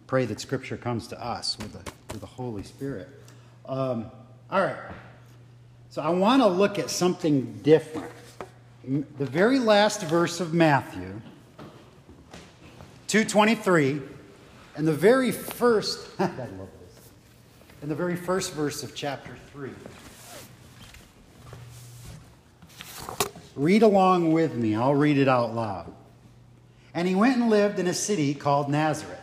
pray 0.06 0.24
that 0.24 0.40
Scripture 0.40 0.76
comes 0.76 1.08
to 1.08 1.22
us 1.22 1.58
with 1.58 1.72
the, 1.72 1.92
with 2.10 2.20
the 2.20 2.26
Holy 2.26 2.62
Spirit. 2.62 3.08
Um, 3.66 4.10
all 4.50 4.60
right. 4.60 4.76
So 5.90 6.00
I 6.00 6.08
want 6.08 6.40
to 6.40 6.48
look 6.48 6.78
at 6.78 6.88
something 6.88 7.60
different. 7.62 8.10
The 8.84 9.26
very 9.26 9.58
last 9.58 10.02
verse 10.02 10.40
of 10.40 10.54
Matthew, 10.54 11.20
223, 13.08 14.00
and 14.76 14.88
the 14.88 14.92
very 14.92 15.30
first, 15.30 16.08
I 16.18 16.24
love 16.24 16.68
this, 16.80 17.10
in 17.82 17.90
the 17.90 17.94
very 17.94 18.16
first 18.16 18.54
verse 18.54 18.82
of 18.82 18.94
chapter 18.94 19.36
3. 19.52 19.70
Read 23.54 23.82
along 23.82 24.32
with 24.32 24.54
me. 24.54 24.74
I'll 24.74 24.94
read 24.94 25.18
it 25.18 25.28
out 25.28 25.54
loud. 25.54 25.92
And 26.94 27.08
he 27.08 27.14
went 27.14 27.36
and 27.36 27.50
lived 27.50 27.78
in 27.78 27.86
a 27.86 27.94
city 27.94 28.34
called 28.34 28.68
Nazareth, 28.68 29.18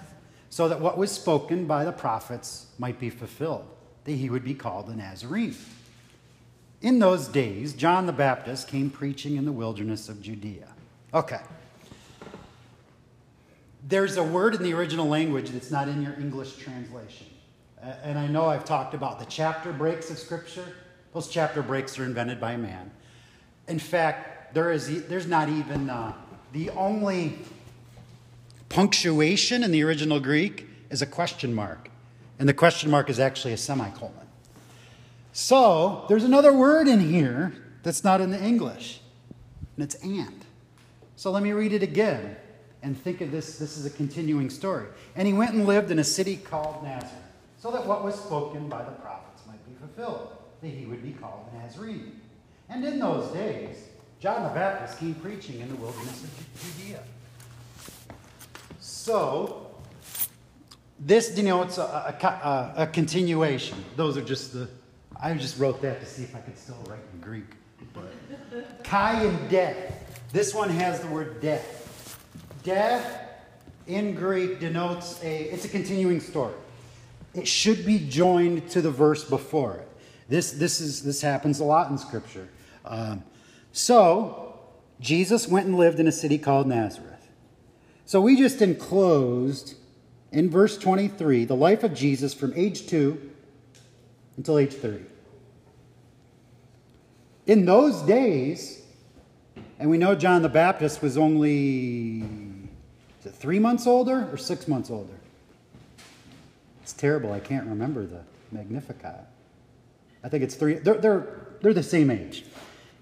so 0.50 0.68
that 0.68 0.82
what 0.82 0.98
was 0.98 1.12
spoken 1.12 1.66
by 1.66 1.86
the 1.86 1.92
prophets 1.92 2.68
might 2.78 3.00
be 3.00 3.10
fulfilled, 3.10 3.66
that 4.06 4.14
he 4.14 4.30
would 4.30 4.44
be 4.44 4.56
called 4.56 4.90
a 4.90 4.96
Nazarene. 4.96 5.56
In 6.82 7.00
those 7.00 7.28
days, 7.28 7.74
John 7.74 8.06
the 8.06 8.14
Baptist 8.14 8.68
came 8.68 8.90
preaching 8.90 9.36
in 9.36 9.46
the 9.46 9.52
wilderness 9.52 10.10
of 10.10 10.22
Judea. 10.22 10.68
Okay. 11.14 11.42
There's 13.88 14.18
a 14.18 14.24
word 14.24 14.56
in 14.56 14.64
the 14.64 14.74
original 14.74 15.08
language 15.08 15.50
that's 15.50 15.72
not 15.72 15.88
in 15.88 16.02
your 16.02 16.14
English 16.14 16.58
translation. 16.58 17.28
And 18.04 18.18
I 18.18 18.28
know 18.28 18.46
I've 18.46 18.66
talked 18.66 18.94
about 18.94 19.20
the 19.20 19.26
chapter 19.26 19.72
breaks 19.72 20.10
of 20.10 20.18
Scripture. 20.18 20.66
Those 21.14 21.28
chapter 21.28 21.62
breaks 21.62 21.98
are 21.98 22.04
invented 22.04 22.40
by 22.40 22.58
man. 22.58 22.92
In 23.70 23.80
fact, 23.80 24.54
there 24.54 24.72
is, 24.72 25.08
there's 25.08 25.28
not 25.28 25.48
even 25.48 25.90
uh, 25.90 26.14
the 26.54 26.72
only 26.72 27.38
punctuation 28.68 29.64
in 29.64 29.72
the 29.72 29.84
original 29.84 30.20
Greek 30.20 30.68
is 30.90 31.02
a 31.02 31.06
question 31.06 31.54
mark. 31.54 31.90
And 32.40 32.50
the 32.50 32.54
question 32.54 32.90
mark 32.90 33.10
is 33.10 33.20
actually 33.20 33.54
a 33.54 33.58
semicolon. 33.58 34.14
So 35.34 36.06
there's 36.10 36.24
another 36.24 36.52
word 36.52 36.88
in 36.88 37.00
here 37.00 37.54
that's 37.84 38.04
not 38.04 38.22
in 38.22 38.32
the 38.32 38.44
English, 38.44 39.00
and 39.76 39.84
it's 39.84 39.96
and. 39.96 40.46
So 41.16 41.32
let 41.32 41.44
me 41.44 41.52
read 41.52 41.72
it 41.72 41.84
again 41.84 42.36
and 42.82 42.98
think 42.98 43.22
of 43.22 43.32
this. 43.32 43.60
This 43.60 43.78
is 43.78 43.86
a 43.86 43.90
continuing 43.90 44.50
story. 44.50 44.88
And 45.16 45.28
he 45.28 45.34
went 45.34 45.54
and 45.54 45.66
lived 45.66 45.92
in 45.92 46.00
a 46.00 46.04
city 46.04 46.38
called 46.38 46.84
Nazareth, 46.84 47.14
so 47.60 47.72
that 47.72 47.86
what 47.86 48.04
was 48.04 48.16
spoken 48.16 48.68
by 48.68 48.84
the 48.84 48.92
prophets 48.92 49.44
might 49.48 49.64
be 49.68 49.74
fulfilled, 49.76 50.30
that 50.62 50.68
he 50.68 50.86
would 50.86 51.04
be 51.04 51.12
called 51.12 51.46
Nazarene. 51.54 52.19
And 52.70 52.86
in 52.86 53.00
those 53.00 53.32
days, 53.34 53.76
John 54.20 54.44
the 54.44 54.50
Baptist 54.50 55.00
came 55.00 55.16
preaching 55.16 55.60
in 55.60 55.70
the 55.70 55.76
wilderness 55.76 56.24
of 56.24 56.78
Judea. 56.78 57.00
So, 58.80 59.72
this 61.00 61.30
denotes 61.30 61.78
a, 61.78 61.82
a, 61.82 62.26
a, 62.28 62.74
a 62.84 62.88
continuation. 62.88 63.84
Those 63.96 64.18
are 64.18 64.22
just 64.22 64.54
the, 64.54 64.68
I 65.20 65.34
just 65.34 65.58
wrote 65.58 65.82
that 65.82 66.02
to 66.02 66.06
see 66.06 66.24
if 66.24 66.36
I 66.36 66.40
could 66.40 66.58
still 66.58 66.78
write 66.88 67.00
in 67.14 67.22
Greek. 67.22 67.46
But 67.94 68.84
Kai 68.84 69.24
and 69.24 69.50
death. 69.50 70.28
This 70.32 70.54
one 70.54 70.70
has 70.70 71.00
the 71.00 71.08
word 71.08 71.42
death. 71.42 72.26
Death 72.64 73.22
in 73.88 74.14
Greek 74.14 74.60
denotes 74.60 75.24
a, 75.24 75.44
it's 75.44 75.66
a 75.66 75.70
continuing 75.70 76.20
story. 76.20 76.54
It 77.34 77.48
should 77.48 77.86
be 77.86 78.00
joined 78.00 78.70
to 78.72 78.82
the 78.82 78.92
verse 78.92 79.24
before 79.24 79.76
it. 79.76 79.88
This, 80.28 80.52
this, 80.52 80.82
is, 80.82 81.02
this 81.04 81.22
happens 81.22 81.60
a 81.60 81.64
lot 81.64 81.90
in 81.90 81.98
Scripture. 81.98 82.48
Um, 82.86 83.24
so, 83.72 84.60
Jesus 85.00 85.48
went 85.48 85.68
and 85.68 85.78
lived 85.78 86.00
in 86.00 86.08
a 86.08 86.12
city 86.12 86.38
called 86.38 86.68
Nazareth. 86.68 87.28
So, 88.06 88.22
we 88.22 88.36
just 88.36 88.62
enclosed 88.62 89.76
in 90.32 90.50
verse 90.50 90.78
23 90.78 91.46
the 91.46 91.56
life 91.56 91.84
of 91.84 91.94
Jesus 91.94 92.34
from 92.34 92.54
age 92.56 92.88
2 92.88 93.32
until 94.38 94.58
age 94.58 94.74
30. 94.74 95.06
In 97.48 97.66
those 97.66 98.02
days, 98.04 98.82
and 99.80 99.90
we 99.90 99.98
know 99.98 100.14
John 100.14 100.42
the 100.42 100.50
Baptist 100.50 101.02
was 101.02 101.18
only 101.18 102.24
three 103.40 103.60
months 103.60 103.88
older 103.88 104.30
or 104.32 104.38
six 104.38 104.68
months 104.68 104.90
older? 104.90 105.14
It's 106.84 106.94
terrible. 106.94 107.32
I 107.32 107.40
can't 107.40 107.68
remember 107.68 108.06
the 108.06 108.22
Magnificat. 108.52 109.26
I 110.24 110.30
think 110.30 110.44
it's 110.44 110.56
three. 110.56 110.76
They're, 110.76 110.98
they're, 110.98 111.28
they're 111.62 111.74
the 111.74 111.84
same 111.84 112.12
age. 112.12 112.46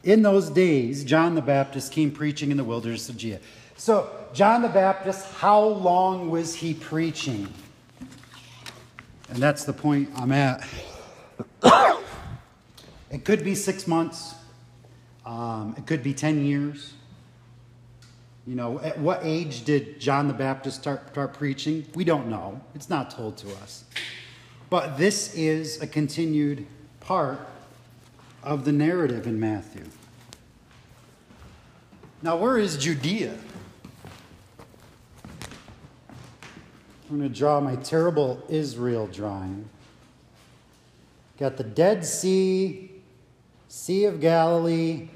In 0.03 0.21
those 0.21 0.49
days, 0.49 1.03
John 1.03 1.35
the 1.35 1.41
Baptist 1.41 1.91
came 1.91 2.11
preaching 2.11 2.51
in 2.51 2.57
the 2.57 2.63
wilderness 2.63 3.09
of 3.09 3.17
Judea. 3.17 3.39
So, 3.75 4.09
John 4.33 4.61
the 4.61 4.69
Baptist, 4.69 5.25
how 5.33 5.61
long 5.61 6.29
was 6.29 6.55
he 6.55 6.73
preaching? 6.73 7.47
And 9.29 9.37
that's 9.37 9.65
the 9.65 9.73
point 9.73 10.09
I'm 10.15 10.31
at. 10.31 10.67
it 13.11 13.25
could 13.25 13.43
be 13.43 13.53
six 13.55 13.87
months, 13.87 14.35
um, 15.25 15.75
it 15.77 15.85
could 15.85 16.03
be 16.03 16.13
10 16.13 16.45
years. 16.45 16.93
You 18.45 18.55
know, 18.55 18.79
at 18.79 18.97
what 18.99 19.19
age 19.23 19.65
did 19.65 19.99
John 19.99 20.29
the 20.29 20.33
Baptist 20.33 20.79
start, 20.81 21.09
start 21.09 21.33
preaching? 21.33 21.85
We 21.95 22.05
don't 22.05 22.29
know. 22.29 22.61
It's 22.75 22.89
not 22.89 23.11
told 23.11 23.35
to 23.39 23.49
us. 23.55 23.83
But 24.69 24.97
this 24.97 25.35
is 25.35 25.81
a 25.81 25.87
continued 25.87 26.65
part 27.01 27.45
of 28.47 28.63
the 28.63 28.71
narrative 28.71 29.27
in 29.27 29.39
Matthew. 29.39 29.83
Now, 32.21 32.37
where 32.37 32.57
is 32.57 32.77
Judea? 32.77 33.35
I'm 37.09 37.17
going 37.17 37.21
to 37.21 37.29
draw 37.29 37.59
my 37.59 37.75
terrible 37.75 38.41
Israel 38.47 39.07
drawing. 39.07 39.67
Got 41.37 41.57
the 41.57 41.63
Dead 41.63 42.05
Sea, 42.05 42.89
Sea 43.67 44.05
of 44.05 44.21
Galilee, 44.21 45.09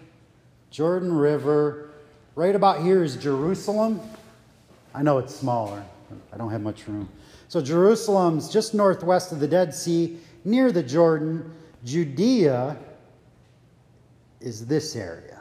Jordan 0.69 1.13
River, 1.13 1.87
Right 2.33 2.55
about 2.55 2.81
here 2.81 3.03
is 3.03 3.17
Jerusalem. 3.17 3.99
I 4.93 5.03
know 5.03 5.17
it's 5.17 5.35
smaller, 5.35 5.83
I 6.31 6.37
don't 6.37 6.49
have 6.49 6.61
much 6.61 6.87
room. 6.87 7.09
So, 7.49 7.61
Jerusalem's 7.61 8.49
just 8.49 8.73
northwest 8.73 9.33
of 9.33 9.41
the 9.41 9.47
Dead 9.47 9.73
Sea, 9.73 10.17
near 10.45 10.71
the 10.71 10.83
Jordan. 10.83 11.53
Judea 11.83 12.77
is 14.41 14.65
this 14.65 14.95
area. 14.95 15.39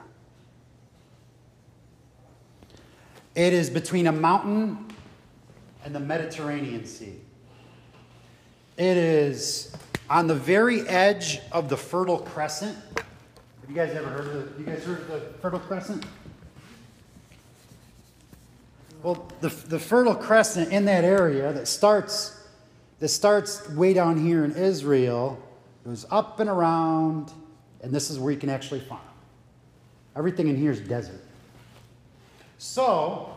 It 3.35 3.53
is 3.53 3.71
between 3.71 4.07
a 4.07 4.13
mountain 4.13 4.87
and 5.85 5.95
the 5.95 6.01
Mediterranean 6.01 6.85
Sea. 6.85 7.17
It 8.77 8.97
is 8.97 9.75
on 10.09 10.27
the 10.27 10.35
very 10.35 10.87
edge 10.89 11.41
of 11.53 11.69
the 11.69 11.77
Fertile 11.77 12.19
Crescent. 12.19 12.77
Have 12.97 13.69
you 13.69 13.75
guys 13.75 13.95
ever 13.95 14.09
heard 14.09 14.27
of 14.27 14.57
the, 14.57 14.61
you 14.61 14.67
guys 14.67 14.85
heard 14.85 15.01
of 15.01 15.09
the 15.09 15.21
Fertile 15.41 15.61
Crescent? 15.61 16.05
Well, 19.03 19.29
the, 19.41 19.49
the 19.49 19.79
Fertile 19.79 20.15
Crescent 20.15 20.73
in 20.73 20.85
that 20.87 21.05
area 21.05 21.53
that 21.53 21.69
starts, 21.69 22.47
that 22.99 23.09
starts 23.09 23.69
way 23.71 23.95
down 23.95 24.23
here 24.23 24.45
in 24.45 24.53
Israel 24.57 25.41
goes 25.85 26.05
up 26.11 26.41
and 26.41 26.51
around, 26.51 27.33
and 27.83 27.93
this 27.93 28.11
is 28.11 28.19
where 28.19 28.33
you 28.33 28.38
can 28.38 28.51
actually 28.51 28.81
farm. 28.81 29.01
Everything 30.16 30.49
in 30.49 30.57
here 30.57 30.73
is 30.73 30.81
desert. 30.81 31.21
So, 32.59 33.37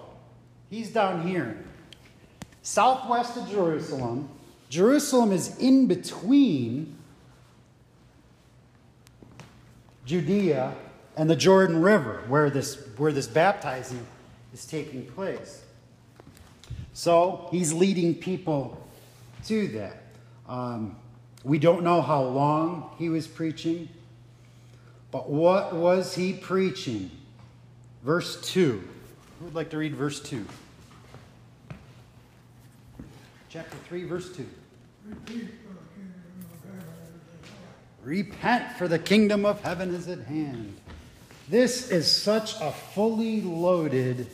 he's 0.69 0.91
down 0.91 1.27
here, 1.27 1.57
southwest 2.61 3.37
of 3.37 3.49
Jerusalem. 3.49 4.29
Jerusalem 4.69 5.31
is 5.31 5.57
in 5.59 5.87
between 5.87 6.97
Judea 10.05 10.73
and 11.15 11.29
the 11.29 11.35
Jordan 11.35 11.81
River, 11.81 12.23
where 12.27 12.49
this, 12.49 12.75
where 12.97 13.11
this 13.11 13.27
baptizing 13.27 14.05
is 14.53 14.65
taking 14.65 15.05
place. 15.05 15.63
So 16.93 17.47
he's 17.51 17.73
leading 17.73 18.15
people 18.15 18.85
to 19.45 19.67
that. 19.69 20.03
Um, 20.47 20.95
we 21.43 21.59
don't 21.59 21.83
know 21.83 22.01
how 22.01 22.23
long 22.23 22.91
he 22.97 23.09
was 23.09 23.27
preaching, 23.27 23.89
but 25.13 25.29
what 25.29 25.73
was 25.73 26.13
he 26.13 26.33
preaching? 26.33 27.09
Verse 28.03 28.41
2. 28.51 28.83
Who 29.39 29.45
would 29.45 29.55
like 29.55 29.69
to 29.69 29.77
read 29.77 29.95
verse 29.95 30.19
2? 30.19 30.45
Chapter 33.47 33.77
3, 33.87 34.03
verse 34.03 34.35
2. 34.35 34.45
Repent, 38.03 38.77
for 38.77 38.89
the 38.89 38.99
kingdom 38.99 39.45
of 39.45 39.61
heaven 39.61 39.95
is 39.95 40.09
at 40.09 40.19
hand. 40.23 40.75
This 41.47 41.89
is 41.89 42.11
such 42.11 42.59
a 42.59 42.73
fully 42.73 43.39
loaded 43.39 44.27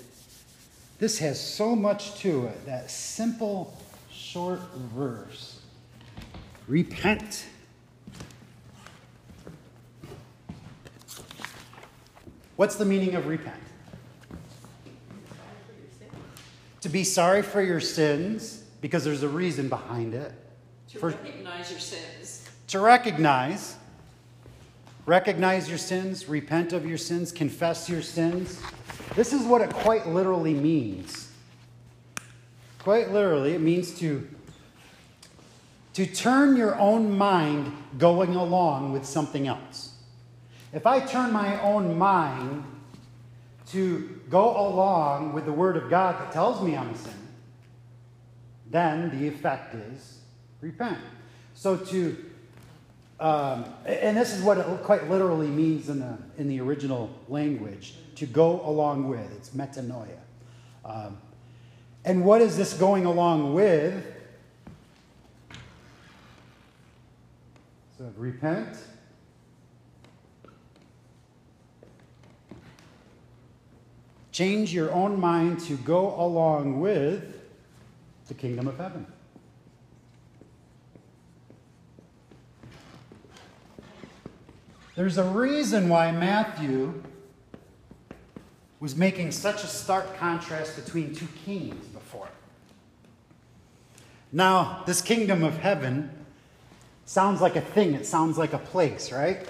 this 1.00 1.18
has 1.20 1.39
so 1.39 1.78
much 1.78 2.15
to 2.20 2.48
it, 2.48 2.65
that 2.65 2.92
simple, 2.92 3.74
short 4.12 4.60
verse. 4.94 5.62
Repent. 6.68 7.46
What's 12.60 12.76
the 12.76 12.84
meaning 12.84 13.15
of 13.15 13.26
repent? 13.26 13.56
To 16.82 16.89
be 16.89 17.06
sorry 17.06 17.41
for 17.41 17.62
your 17.62 17.80
sins, 17.80 18.65
because 18.82 19.06
there's 19.06 19.24
a 19.24 19.30
reason 19.30 19.69
behind 19.69 20.13
it. 20.13 20.34
To 20.89 21.00
recognize 21.00 21.72
your 21.72 21.80
sins. 21.80 22.50
To 22.67 22.82
recognize. 22.82 23.78
Recognize 25.06 25.69
your 25.69 25.78
sins, 25.78 26.28
repent 26.28 26.74
of 26.74 26.86
your 26.86 26.98
sins, 26.98 27.32
confess 27.32 27.88
your 27.88 28.02
sins. 28.02 28.62
This 29.15 29.32
is 29.32 29.43
what 29.43 29.62
it 29.62 29.74
quite 29.74 30.10
literally 30.10 30.54
means. 30.54 31.32
Quite 32.80 33.13
literally, 33.13 33.54
it 33.54 33.62
means 33.62 33.98
to, 34.00 34.28
to 35.93 36.06
turn 36.06 36.58
your 36.58 36.78
own 36.78 37.17
mind 37.17 37.72
going 37.98 38.36
along 38.36 38.91
with 38.91 39.06
something 39.06 39.48
else. 39.48 39.88
If 40.71 40.86
I 40.86 40.99
turn 40.99 41.34
my 41.34 41.60
own 41.62 41.97
mind 41.97 42.63
to 43.71 44.21
go 44.29 44.67
along 44.67 45.34
with 45.34 45.45
the 45.45 45.51
Word 45.51 45.77
of 45.77 45.89
God 45.89 46.19
that 46.19 46.32
tells 46.32 46.62
me 46.62 46.77
I'm 46.77 46.89
a 46.89 46.97
sinner, 46.97 47.15
then 48.69 49.10
the 49.19 49.27
effect 49.27 49.73
is 49.73 50.19
repent. 50.62 50.99
So 51.55 51.75
to, 51.75 52.25
um, 53.19 53.65
and 53.86 54.15
this 54.15 54.34
is 54.34 54.43
what 54.43 54.60
it 54.60 54.65
quite 54.84 55.10
literally 55.10 55.47
means 55.47 55.89
in 55.89 55.99
the, 55.99 56.17
in 56.38 56.47
the 56.47 56.60
original 56.62 57.10
language 57.27 57.95
to 58.15 58.25
go 58.25 58.62
along 58.62 59.10
with. 59.10 59.32
It's 59.38 59.49
metanoia. 59.49 60.19
Um, 60.86 61.17
and 62.05 62.23
what 62.23 62.41
is 62.41 62.58
this 62.58 62.73
going 62.73 63.05
along 63.05 63.53
with? 63.53 64.05
So 67.97 68.13
repent. 68.15 68.77
Change 74.39 74.73
your 74.73 74.89
own 74.93 75.19
mind 75.19 75.60
to 75.65 75.75
go 75.75 76.15
along 76.17 76.80
with 76.80 77.41
the 78.30 78.34
kingdom 78.34 78.69
of 78.69 78.78
heaven. 78.78 79.06
There's 84.95 85.17
a 85.17 85.25
reason 85.25 85.89
why 85.89 86.13
Matthew 86.13 87.04
was 88.80 88.95
making 88.95 89.34
such 89.34 89.65
a 89.65 89.67
stark 89.67 90.15
contrast 90.15 90.86
between 90.86 91.13
two 91.13 91.28
kings 91.43 91.86
before. 91.88 92.30
Now, 94.32 94.84
this 94.86 95.02
kingdom 95.02 95.43
of 95.43 95.58
heaven 95.58 96.12
sounds 97.04 97.41
like 97.41 97.58
a 97.58 97.62
thing, 97.62 97.93
it 97.93 98.06
sounds 98.06 98.38
like 98.38 98.54
a 98.54 98.60
place, 98.60 99.12
right? 99.12 99.45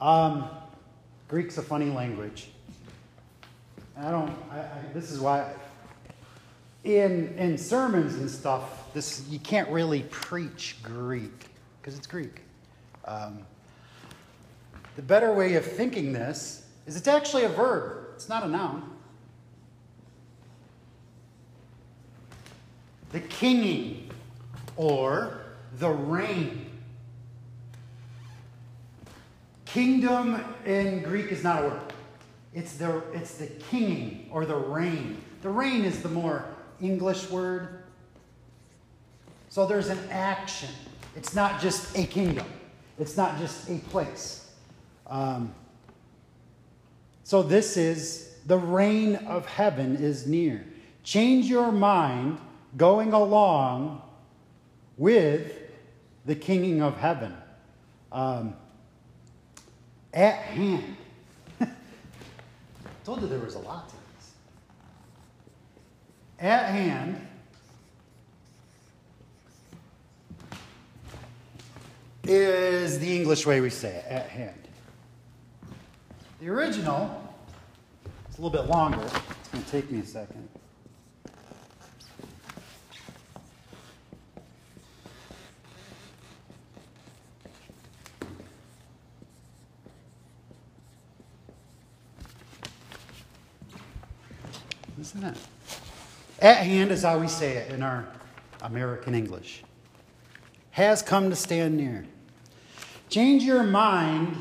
Um, 0.00 0.48
Greek's 1.28 1.58
a 1.58 1.62
funny 1.62 1.90
language. 1.90 2.48
I 3.96 4.10
don't, 4.10 4.34
I, 4.50 4.58
I, 4.58 4.92
this 4.94 5.10
is 5.10 5.20
why 5.20 5.52
in, 6.84 7.34
in 7.38 7.56
sermons 7.56 8.14
and 8.14 8.30
stuff, 8.30 8.92
this, 8.92 9.24
you 9.28 9.38
can't 9.38 9.68
really 9.68 10.02
preach 10.10 10.76
Greek 10.82 11.46
because 11.80 11.96
it's 11.96 12.06
Greek. 12.06 12.42
Um, 13.04 13.40
the 14.96 15.02
better 15.02 15.32
way 15.32 15.54
of 15.54 15.64
thinking 15.64 16.12
this 16.12 16.66
is 16.86 16.96
it's 16.96 17.08
actually 17.08 17.44
a 17.44 17.48
verb, 17.48 18.08
it's 18.14 18.28
not 18.28 18.42
a 18.42 18.48
noun. 18.48 18.90
The 23.10 23.20
kinging 23.20 24.10
or 24.76 25.40
the 25.78 25.90
reign. 25.90 26.66
Kingdom 29.66 30.42
in 30.66 31.02
Greek 31.02 31.30
is 31.30 31.44
not 31.44 31.64
a 31.64 31.68
word. 31.68 31.91
It's 32.54 32.74
the, 32.74 33.02
it's 33.12 33.36
the 33.36 33.46
kinging 33.46 34.28
or 34.30 34.44
the 34.44 34.56
reign. 34.56 35.22
The 35.42 35.48
reign 35.48 35.84
is 35.84 36.02
the 36.02 36.08
more 36.08 36.46
English 36.80 37.30
word. 37.30 37.84
So 39.48 39.66
there's 39.66 39.88
an 39.88 39.98
action. 40.10 40.68
It's 41.16 41.34
not 41.34 41.60
just 41.60 41.96
a 41.96 42.04
kingdom, 42.04 42.46
it's 42.98 43.16
not 43.16 43.38
just 43.38 43.68
a 43.68 43.78
place. 43.90 44.50
Um, 45.06 45.54
so 47.24 47.42
this 47.42 47.76
is 47.76 48.36
the 48.46 48.58
reign 48.58 49.16
of 49.16 49.46
heaven 49.46 49.96
is 49.96 50.26
near. 50.26 50.64
Change 51.04 51.46
your 51.46 51.72
mind 51.72 52.38
going 52.76 53.12
along 53.12 54.02
with 54.96 55.52
the 56.24 56.34
kinging 56.34 56.82
of 56.82 56.96
heaven. 56.96 57.34
Um, 58.10 58.54
at 60.12 60.36
hand. 60.36 60.96
Told 63.04 63.20
you 63.20 63.28
there 63.28 63.38
was 63.38 63.54
a 63.54 63.60
lot 63.60 63.88
to 63.88 63.94
this. 63.94 64.32
At 66.38 66.66
hand 66.66 67.26
is 72.24 72.98
the 72.98 73.16
English 73.16 73.46
way 73.46 73.60
we 73.60 73.70
say 73.70 73.96
it, 73.96 74.04
at 74.08 74.28
hand. 74.28 74.68
The 76.40 76.48
original 76.48 77.34
is 78.30 78.38
a 78.38 78.42
little 78.42 78.50
bit 78.50 78.70
longer. 78.70 79.02
It's 79.02 79.48
going 79.48 79.64
to 79.64 79.70
take 79.70 79.90
me 79.90 80.00
a 80.00 80.06
second. 80.06 80.48
Isn't 95.02 95.24
it? 95.24 95.36
At 96.38 96.58
hand 96.58 96.92
is 96.92 97.02
how 97.02 97.18
we 97.18 97.26
say 97.26 97.56
it 97.56 97.72
in 97.72 97.82
our 97.82 98.06
American 98.60 99.16
English. 99.16 99.64
Has 100.70 101.02
come 101.02 101.28
to 101.28 101.34
stand 101.34 101.76
near. 101.76 102.06
Change 103.08 103.42
your 103.42 103.64
mind 103.64 104.36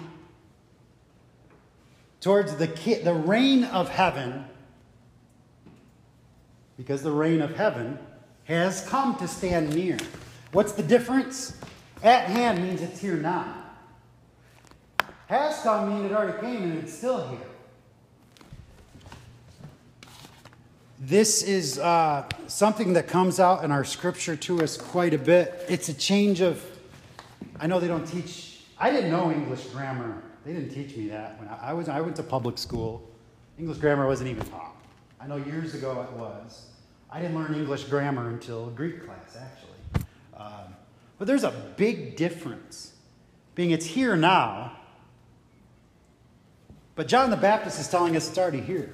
towards 2.20 2.56
the, 2.58 2.68
the 3.04 3.14
reign 3.14 3.64
of 3.64 3.90
heaven 3.90 4.46
because 6.78 7.02
the 7.02 7.12
reign 7.12 7.42
of 7.42 7.56
heaven 7.56 7.98
has 8.44 8.88
come 8.88 9.16
to 9.16 9.28
stand 9.28 9.74
near. 9.74 9.98
What's 10.52 10.74
the 10.74 10.84
difference? 10.84 11.58
At 12.04 12.26
hand 12.26 12.62
means 12.62 12.84
it's 12.84 13.00
here 13.00 13.18
now. 13.18 13.52
Has 15.26 15.60
come 15.64 15.90
means 15.90 16.12
it 16.12 16.16
already 16.16 16.40
came 16.40 16.62
and 16.62 16.84
it's 16.84 16.94
still 16.94 17.28
here. 17.30 17.51
This 21.04 21.42
is 21.42 21.80
uh, 21.80 22.30
something 22.46 22.94
that 22.94 23.08
comes 23.08 23.40
out 23.40 23.64
in 23.64 23.72
our 23.72 23.84
scripture 23.84 24.36
to 24.36 24.62
us 24.62 24.78
quite 24.78 25.16
a 25.16 25.18
bit. 25.18 25.66
It's 25.68 25.90
a 25.90 25.96
change 25.96 26.42
of, 26.42 26.64
I 27.60 27.66
know 27.66 27.80
they 27.80 27.88
don't 27.88 28.06
teach, 28.06 28.62
I 28.78 28.92
didn't 28.92 29.10
know 29.10 29.32
English 29.32 29.66
grammar. 29.70 30.22
They 30.46 30.54
didn't 30.54 30.70
teach 30.70 30.96
me 30.96 31.08
that. 31.08 31.40
When 31.40 31.48
I, 31.48 31.70
I 31.70 31.74
was, 31.74 31.90
I 31.90 32.02
went 32.02 32.18
to 32.18 32.24
public 32.24 32.60
school. 32.60 33.10
English 33.58 33.80
grammar 33.80 34.06
wasn't 34.06 34.30
even 34.30 34.46
taught. 34.46 34.76
I 35.20 35.26
know 35.26 35.38
years 35.38 35.74
ago 35.74 36.08
it 36.08 36.20
was. 36.20 36.68
I 37.10 37.20
didn't 37.20 37.36
learn 37.36 37.56
English 37.56 37.86
grammar 37.86 38.30
until 38.30 38.68
Greek 38.68 39.04
class, 39.04 39.36
actually. 39.36 40.06
Um, 40.38 40.76
but 41.18 41.26
there's 41.26 41.44
a 41.44 41.74
big 41.78 42.16
difference, 42.16 42.94
being 43.56 43.72
it's 43.72 43.88
here 43.88 44.16
now. 44.16 44.78
But 46.94 47.08
John 47.08 47.32
the 47.32 47.38
Baptist 47.38 47.80
is 47.80 47.88
telling 47.88 48.16
us 48.16 48.30
it's 48.30 48.38
already 48.38 48.62
here. 48.62 48.94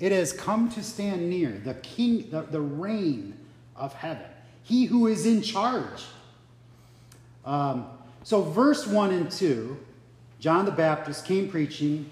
It 0.00 0.12
has 0.12 0.32
come 0.32 0.70
to 0.70 0.82
stand 0.82 1.28
near 1.28 1.50
the 1.50 1.74
king, 1.74 2.28
the, 2.30 2.42
the 2.42 2.60
reign 2.60 3.36
of 3.76 3.92
heaven, 3.92 4.26
he 4.62 4.86
who 4.86 5.06
is 5.06 5.26
in 5.26 5.42
charge. 5.42 6.04
Um, 7.44 7.86
so, 8.24 8.42
verse 8.42 8.86
1 8.86 9.12
and 9.12 9.30
2 9.30 9.78
John 10.40 10.64
the 10.64 10.72
Baptist 10.72 11.26
came 11.26 11.50
preaching 11.50 12.10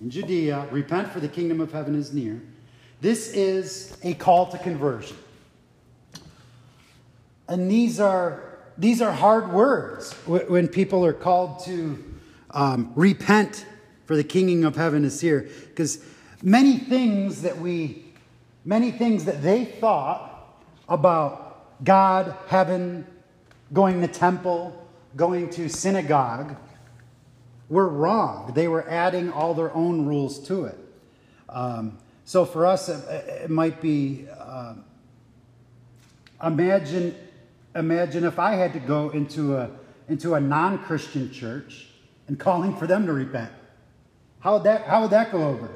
in 0.00 0.08
Judea, 0.08 0.68
repent 0.70 1.10
for 1.10 1.18
the 1.18 1.28
kingdom 1.28 1.60
of 1.60 1.72
heaven 1.72 1.96
is 1.96 2.12
near. 2.12 2.40
This 3.00 3.32
is 3.32 3.96
a 4.02 4.14
call 4.14 4.46
to 4.46 4.58
conversion. 4.58 5.16
And 7.48 7.68
these 7.68 7.98
are, 7.98 8.58
these 8.78 9.02
are 9.02 9.10
hard 9.10 9.52
words 9.52 10.12
when 10.26 10.68
people 10.68 11.04
are 11.04 11.12
called 11.12 11.64
to 11.64 12.02
um, 12.50 12.92
repent 12.94 13.66
for 14.06 14.16
the 14.16 14.24
kingdom 14.24 14.64
of 14.64 14.76
heaven 14.76 15.04
is 15.04 15.20
here. 15.20 15.48
Because 15.68 16.04
many 16.42 16.78
things 16.78 17.42
that 17.42 17.58
we, 17.58 18.04
many 18.64 18.90
things 18.90 19.24
that 19.24 19.42
they 19.42 19.64
thought 19.64 20.58
about 20.88 21.84
God, 21.84 22.34
heaven, 22.48 23.06
going 23.72 24.00
to 24.00 24.08
temple, 24.08 24.86
going 25.16 25.50
to 25.50 25.68
synagogue, 25.68 26.56
were 27.68 27.88
wrong. 27.88 28.52
They 28.54 28.68
were 28.68 28.88
adding 28.88 29.32
all 29.32 29.54
their 29.54 29.72
own 29.74 30.06
rules 30.06 30.40
to 30.48 30.64
it. 30.64 30.78
Um, 31.48 31.98
so 32.24 32.44
for 32.44 32.66
us, 32.66 32.88
it, 32.88 33.02
it 33.44 33.50
might 33.50 33.80
be 33.80 34.26
uh, 34.38 34.74
imagine 36.44 37.14
imagine 37.74 38.24
if 38.24 38.38
I 38.38 38.54
had 38.54 38.72
to 38.72 38.80
go 38.80 39.10
into 39.10 39.56
a 39.56 39.70
into 40.08 40.34
a 40.34 40.40
non-Christian 40.40 41.32
church 41.32 41.88
and 42.26 42.38
calling 42.38 42.76
for 42.76 42.86
them 42.86 43.06
to 43.06 43.12
repent. 43.12 43.52
How 44.40 44.54
would 44.54 44.64
that 44.64 44.86
how 44.86 45.02
would 45.02 45.10
that 45.10 45.32
go 45.32 45.44
over? 45.44 45.70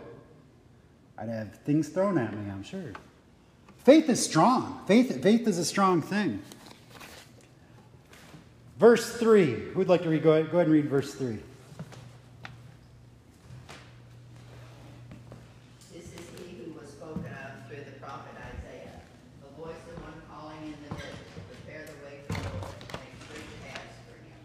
I'd 1.16 1.28
have 1.28 1.54
things 1.60 1.88
thrown 1.88 2.18
at 2.18 2.32
me, 2.36 2.50
I'm 2.50 2.62
sure. 2.62 2.92
Faith 3.84 4.08
is 4.08 4.24
strong. 4.24 4.80
Faith, 4.86 5.22
faith 5.22 5.46
is 5.46 5.58
a 5.58 5.64
strong 5.64 6.02
thing. 6.02 6.42
Verse 8.78 9.16
3. 9.16 9.54
Who'd 9.74 9.88
like 9.88 10.02
to 10.02 10.08
read? 10.08 10.22
Go 10.22 10.32
ahead, 10.32 10.50
go 10.50 10.58
ahead 10.58 10.66
and 10.66 10.74
read 10.74 10.88
verse 10.88 11.14
3. 11.14 11.38
This 15.92 16.04
is 16.06 16.12
he 16.38 16.72
was 16.78 16.88
spoken 16.88 17.24
of 17.26 17.68
through 17.68 17.84
the 17.84 17.92
prophet 18.00 18.32
Isaiah, 18.36 19.00
the 19.42 19.62
voice 19.62 19.76
of 19.94 20.02
one 20.02 20.20
calling 20.28 20.58
in 20.64 20.74
the 20.88 20.94
desert 20.94 21.14
to 21.34 21.40
prepare 21.54 21.86
the 21.86 21.96
way 22.04 22.18
for 22.26 22.32
the 22.32 22.48
Lord, 22.58 22.74
make 22.90 23.14
straight 23.22 23.62
paths 23.64 23.98
for 24.08 24.16
him. 24.24 24.40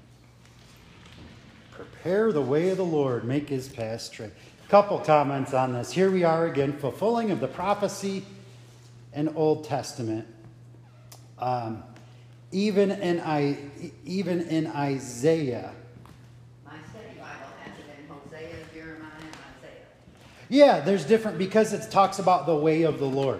Prepare 1.72 2.32
the 2.32 2.42
way 2.42 2.70
of 2.70 2.78
the 2.78 2.86
Lord, 2.86 3.24
make 3.24 3.50
his 3.50 3.68
path 3.68 4.02
straight. 4.02 4.32
Couple 4.70 5.00
comments 5.00 5.56
on 5.56 5.74
this. 5.74 5.92
Here 5.92 6.12
we 6.12 6.24
are 6.24 6.46
again, 6.46 6.74
fulfilling 6.74 7.32
of 7.32 7.40
the 7.40 7.48
prophecy 7.48 8.24
in 9.16 9.30
Old 9.30 9.64
Testament. 9.64 10.28
Um, 11.40 11.82
even 12.52 12.92
in 12.92 13.20
I, 13.20 13.58
even 14.06 14.42
in 14.42 14.68
Isaiah. 14.68 15.72
My 16.64 16.74
study 16.88 17.16
Bible 17.18 17.26
has 17.64 17.74
it 17.80 18.00
in 18.00 18.08
Hosea, 18.14 18.56
Jeremiah, 18.72 19.10
Isaiah. 19.58 19.82
Yeah, 20.50 20.82
there's 20.82 21.04
different 21.04 21.40
because 21.40 21.74
it 21.74 21.90
talks 21.90 22.20
about 22.20 22.46
the 22.46 22.56
way 22.56 22.84
of 22.84 23.00
the 23.00 23.08
Lord. 23.08 23.40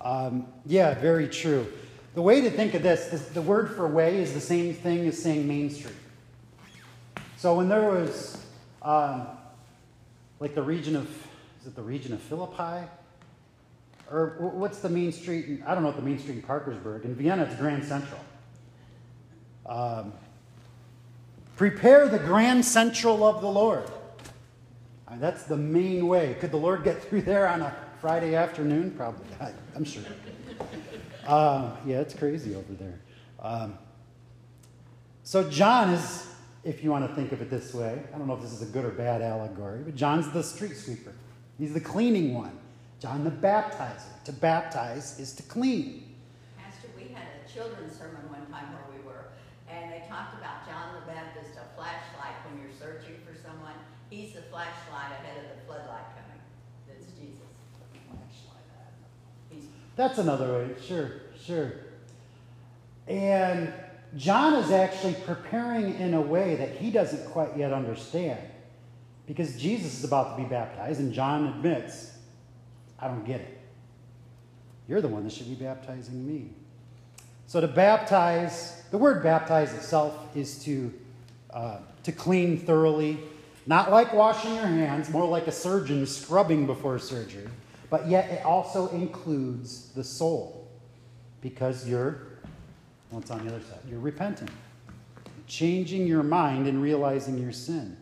Um, 0.00 0.46
yeah, 0.64 0.94
very 0.94 1.28
true. 1.28 1.70
The 2.14 2.22
way 2.22 2.40
to 2.40 2.50
think 2.50 2.72
of 2.72 2.82
this 2.82 3.12
is 3.12 3.28
the 3.28 3.42
word 3.42 3.76
for 3.76 3.86
way 3.86 4.22
is 4.22 4.32
the 4.32 4.40
same 4.40 4.72
thing 4.72 5.06
as 5.06 5.22
saying 5.22 5.46
Main 5.46 5.68
Street. 5.68 5.92
So 7.36 7.56
when 7.56 7.68
there 7.68 7.90
was 7.90 8.42
um, 8.80 9.26
like 10.40 10.54
the 10.54 10.62
region 10.62 10.96
of, 10.96 11.08
is 11.60 11.66
it 11.66 11.76
the 11.76 11.82
region 11.82 12.12
of 12.12 12.20
Philippi? 12.20 12.86
Or 14.10 14.36
what's 14.38 14.78
the 14.78 14.88
main 14.88 15.10
street? 15.12 15.46
In, 15.46 15.62
I 15.66 15.74
don't 15.74 15.82
know 15.82 15.88
what 15.88 15.96
the 15.96 16.02
main 16.02 16.18
street 16.18 16.36
in 16.36 16.42
Parkersburg. 16.42 17.04
In 17.04 17.14
Vienna, 17.14 17.44
it's 17.44 17.56
Grand 17.56 17.84
Central. 17.84 18.20
Um, 19.64 20.12
prepare 21.56 22.08
the 22.08 22.18
Grand 22.18 22.64
Central 22.64 23.24
of 23.24 23.40
the 23.40 23.48
Lord. 23.48 23.90
Uh, 25.08 25.16
that's 25.18 25.44
the 25.44 25.56
main 25.56 26.06
way. 26.06 26.36
Could 26.40 26.52
the 26.52 26.56
Lord 26.56 26.84
get 26.84 27.02
through 27.02 27.22
there 27.22 27.48
on 27.48 27.62
a 27.62 27.74
Friday 28.00 28.34
afternoon? 28.34 28.92
Probably. 28.92 29.26
I, 29.40 29.52
am 29.74 29.84
sure. 29.84 30.02
Uh, 31.26 31.72
yeah, 31.84 32.00
it's 32.00 32.14
crazy 32.14 32.54
over 32.54 32.72
there. 32.74 33.00
Um, 33.40 33.76
so 35.24 35.48
John 35.50 35.90
is 35.90 36.25
if 36.66 36.82
you 36.82 36.90
want 36.90 37.08
to 37.08 37.14
think 37.14 37.30
of 37.30 37.40
it 37.40 37.48
this 37.48 37.72
way. 37.72 38.02
I 38.12 38.18
don't 38.18 38.26
know 38.26 38.34
if 38.34 38.42
this 38.42 38.52
is 38.52 38.62
a 38.62 38.72
good 38.72 38.84
or 38.84 38.90
bad 38.90 39.22
allegory, 39.22 39.82
but 39.84 39.94
John's 39.94 40.28
the 40.32 40.42
street 40.42 40.76
sweeper. 40.76 41.12
He's 41.58 41.72
the 41.72 41.80
cleaning 41.80 42.34
one. 42.34 42.58
John 42.98 43.22
the 43.22 43.30
Baptizer. 43.30 44.22
To 44.24 44.32
baptize 44.32 45.20
is 45.20 45.32
to 45.34 45.44
clean. 45.44 46.02
Pastor, 46.58 46.88
we 46.96 47.14
had 47.14 47.22
a 47.22 47.52
children's 47.52 47.96
sermon 47.96 48.28
one 48.28 48.44
time 48.50 48.72
where 48.74 48.98
we 48.98 49.06
were, 49.06 49.26
and 49.70 49.92
they 49.92 50.02
talked 50.08 50.34
about 50.34 50.66
John 50.66 50.96
the 50.98 51.06
Baptist, 51.06 51.52
a 51.54 51.76
flashlight 51.76 52.34
when 52.50 52.60
you're 52.60 52.74
searching 52.76 53.14
for 53.24 53.38
someone. 53.38 53.74
He's 54.10 54.34
the 54.34 54.42
flashlight 54.42 55.12
ahead 55.22 55.38
of 55.38 55.56
the 55.56 55.64
floodlight 55.66 56.10
coming. 56.18 56.42
That's 56.88 57.06
Jesus. 57.14 57.46
He's 59.50 59.64
That's 59.94 60.18
another 60.18 60.52
way. 60.52 60.74
Sure, 60.84 61.12
sure. 61.40 61.72
And 63.06 63.72
John 64.16 64.54
is 64.54 64.70
actually 64.70 65.14
preparing 65.26 65.98
in 65.98 66.14
a 66.14 66.20
way 66.20 66.56
that 66.56 66.76
he 66.76 66.90
doesn't 66.90 67.30
quite 67.30 67.56
yet 67.56 67.72
understand. 67.72 68.40
Because 69.26 69.56
Jesus 69.56 69.98
is 69.98 70.04
about 70.04 70.36
to 70.36 70.42
be 70.42 70.48
baptized, 70.48 71.00
and 71.00 71.12
John 71.12 71.48
admits, 71.48 72.12
I 72.98 73.08
don't 73.08 73.24
get 73.24 73.40
it. 73.40 73.60
You're 74.88 75.00
the 75.00 75.08
one 75.08 75.24
that 75.24 75.32
should 75.32 75.48
be 75.48 75.64
baptizing 75.64 76.26
me. 76.26 76.50
So 77.48 77.60
to 77.60 77.68
baptize, 77.68 78.82
the 78.90 78.98
word 78.98 79.22
baptize 79.22 79.74
itself 79.74 80.16
is 80.36 80.62
to, 80.64 80.92
uh, 81.50 81.78
to 82.04 82.12
clean 82.12 82.58
thoroughly, 82.58 83.18
not 83.66 83.90
like 83.90 84.12
washing 84.12 84.54
your 84.54 84.66
hands, 84.66 85.10
more 85.10 85.26
like 85.26 85.48
a 85.48 85.52
surgeon 85.52 86.06
scrubbing 86.06 86.66
before 86.66 86.98
surgery, 86.98 87.48
but 87.90 88.08
yet 88.08 88.30
it 88.30 88.44
also 88.44 88.88
includes 88.88 89.90
the 89.90 90.04
soul 90.04 90.68
because 91.40 91.88
you're, 91.88 92.35
what's 93.10 93.30
on 93.30 93.46
the 93.46 93.54
other 93.54 93.64
side? 93.64 93.78
You're 93.88 94.00
repenting, 94.00 94.48
changing 95.46 96.06
your 96.06 96.22
mind 96.22 96.66
and 96.66 96.82
realizing 96.82 97.38
your 97.38 97.52
sin. 97.52 97.96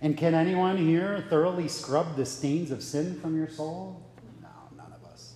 And 0.00 0.16
can 0.16 0.34
anyone 0.34 0.76
here 0.76 1.24
thoroughly 1.30 1.68
scrub 1.68 2.16
the 2.16 2.26
stains 2.26 2.70
of 2.72 2.82
sin 2.82 3.20
from 3.20 3.36
your 3.36 3.48
soul? 3.48 4.02
No, 4.42 4.48
none 4.76 4.92
of 4.92 5.04
us. 5.10 5.34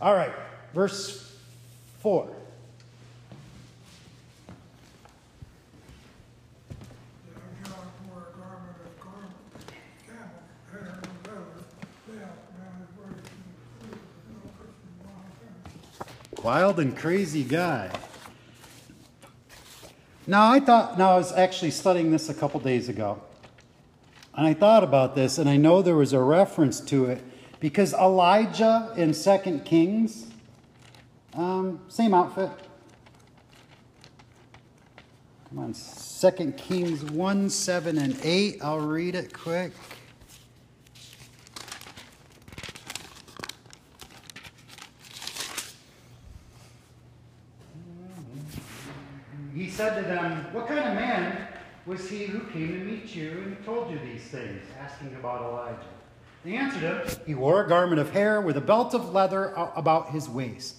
All 0.00 0.14
right, 0.14 0.32
verse 0.72 1.36
4. 2.00 2.24
Young 2.24 2.36
John 7.62 7.92
wore 8.08 8.22
a 8.22 8.38
garment 8.38 8.78
of 8.84 8.92
camel, 8.98 9.30
camel 10.06 10.40
hair 10.72 10.84
and 10.96 11.06
leather, 11.26 11.60
belt 12.08 12.38
around 12.56 12.76
his 12.80 12.92
waist, 12.96 13.28
and 13.28 13.44
shoes 13.84 14.00
with 14.00 14.32
no 14.32 14.40
cushion 14.56 14.90
behind 15.02 15.36
him. 15.44 15.54
Wild 16.42 16.80
and 16.80 16.96
crazy 16.96 17.44
guy. 17.44 17.88
Now, 20.26 20.50
I 20.50 20.58
thought, 20.58 20.98
now 20.98 21.12
I 21.12 21.16
was 21.16 21.32
actually 21.32 21.70
studying 21.70 22.10
this 22.10 22.28
a 22.28 22.34
couple 22.34 22.58
days 22.58 22.88
ago. 22.88 23.22
And 24.34 24.46
I 24.46 24.54
thought 24.54 24.82
about 24.82 25.14
this, 25.14 25.38
and 25.38 25.48
I 25.48 25.56
know 25.56 25.82
there 25.82 25.94
was 25.94 26.12
a 26.12 26.20
reference 26.20 26.80
to 26.80 27.06
it 27.06 27.22
because 27.60 27.94
Elijah 27.94 28.92
in 28.96 29.12
2 29.12 29.60
Kings, 29.64 30.26
um, 31.34 31.80
same 31.88 32.12
outfit. 32.12 32.50
Come 35.48 35.58
on, 35.58 35.74
2 35.74 36.52
Kings 36.56 37.04
1, 37.04 37.50
7, 37.50 37.98
and 37.98 38.18
8. 38.20 38.58
I'll 38.62 38.80
read 38.80 39.14
it 39.14 39.32
quick. 39.32 39.72
Said 49.72 49.96
to 49.96 50.02
them, 50.02 50.46
What 50.52 50.68
kind 50.68 50.80
of 50.80 50.94
man 50.94 51.48
was 51.86 52.08
he 52.08 52.26
who 52.26 52.40
came 52.50 52.68
to 52.68 52.84
meet 52.84 53.14
you 53.14 53.30
and 53.30 53.64
told 53.64 53.90
you 53.90 53.98
these 53.98 54.22
things? 54.22 54.62
Asking 54.78 55.14
about 55.16 55.42
Elijah. 55.42 55.88
They 56.44 56.56
answered 56.56 56.82
him, 56.82 57.00
He 57.26 57.34
wore 57.34 57.64
a 57.64 57.68
garment 57.68 58.00
of 58.00 58.10
hair 58.10 58.40
with 58.40 58.56
a 58.56 58.60
belt 58.60 58.94
of 58.94 59.12
leather 59.12 59.52
about 59.74 60.10
his 60.10 60.28
waist. 60.28 60.76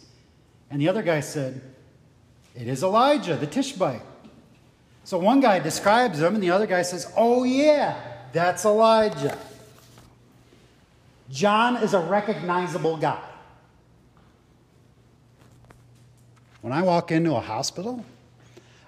And 0.70 0.80
the 0.80 0.90
other 0.90 1.02
guy 1.02 1.22
said, 1.22 1.62
It 2.56 2.68
is 2.68 2.84
Elijah, 2.84 3.36
the 3.36 3.48
Tishbite. 3.48 4.02
So 5.06 5.18
one 5.18 5.40
guy 5.40 5.60
describes 5.60 6.22
him, 6.22 6.36
and 6.36 6.44
the 6.44 6.52
other 6.52 6.68
guy 6.68 6.84
says, 6.84 7.12
Oh, 7.18 7.44
yeah, 7.44 8.00
that's 8.32 8.64
Elijah. 8.64 9.38
John 11.30 11.78
is 11.78 11.94
a 11.94 12.00
recognizable 12.00 12.98
guy. 12.98 13.22
When 16.62 16.72
I 16.72 16.82
walk 16.84 17.12
into 17.12 17.36
a 17.36 17.42
hospital, 17.42 18.06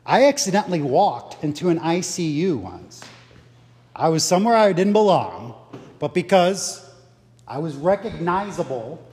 I 0.06 0.26
accidentally 0.28 0.82
walked 0.82 1.44
into 1.44 1.70
an 1.70 1.80
ICU 1.80 2.58
once. 2.58 3.02
I 3.96 4.10
was 4.10 4.24
somewhere 4.24 4.56
I 4.56 4.72
didn't 4.74 4.94
belong, 4.94 5.56
but 6.00 6.14
because 6.14 6.88
I 7.48 7.58
was 7.60 7.76
recognizable 7.76 9.04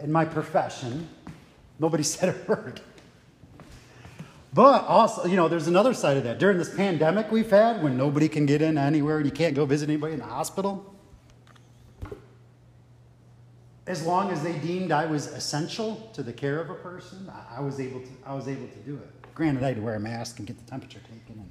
in 0.00 0.12
my 0.12 0.24
profession, 0.24 1.08
nobody 1.78 2.02
said 2.04 2.34
a 2.34 2.50
word. 2.50 2.80
But 4.54 4.84
also, 4.84 5.26
you 5.26 5.36
know, 5.36 5.48
there's 5.48 5.66
another 5.66 5.94
side 5.94 6.18
of 6.18 6.24
that. 6.24 6.38
During 6.38 6.58
this 6.58 6.74
pandemic 6.74 7.32
we've 7.32 7.50
had, 7.50 7.82
when 7.82 7.96
nobody 7.96 8.28
can 8.28 8.44
get 8.44 8.60
in 8.60 8.76
anywhere 8.76 9.16
and 9.16 9.24
you 9.24 9.32
can't 9.32 9.54
go 9.54 9.64
visit 9.64 9.88
anybody 9.88 10.12
in 10.12 10.18
the 10.18 10.26
hospital, 10.26 10.94
as 13.86 14.04
long 14.06 14.30
as 14.30 14.42
they 14.42 14.52
deemed 14.58 14.92
I 14.92 15.06
was 15.06 15.26
essential 15.26 16.10
to 16.12 16.22
the 16.22 16.32
care 16.32 16.60
of 16.60 16.70
a 16.70 16.74
person, 16.74 17.30
I- 17.56 17.60
was 17.60 17.80
able 17.80 18.00
to, 18.00 18.08
I 18.26 18.34
was 18.34 18.46
able 18.46 18.68
to 18.68 18.78
do 18.84 18.96
it. 18.96 19.11
Granted, 19.34 19.62
I 19.62 19.68
had 19.68 19.76
to 19.76 19.82
wear 19.82 19.94
a 19.94 20.00
mask 20.00 20.38
and 20.38 20.46
get 20.46 20.58
the 20.64 20.70
temperature 20.70 21.00
taken 21.00 21.40
and 21.40 21.50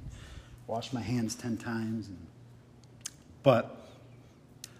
wash 0.66 0.92
my 0.92 1.00
hands 1.00 1.34
10 1.34 1.56
times. 1.56 2.08
And, 2.08 2.26
but, 3.42 3.88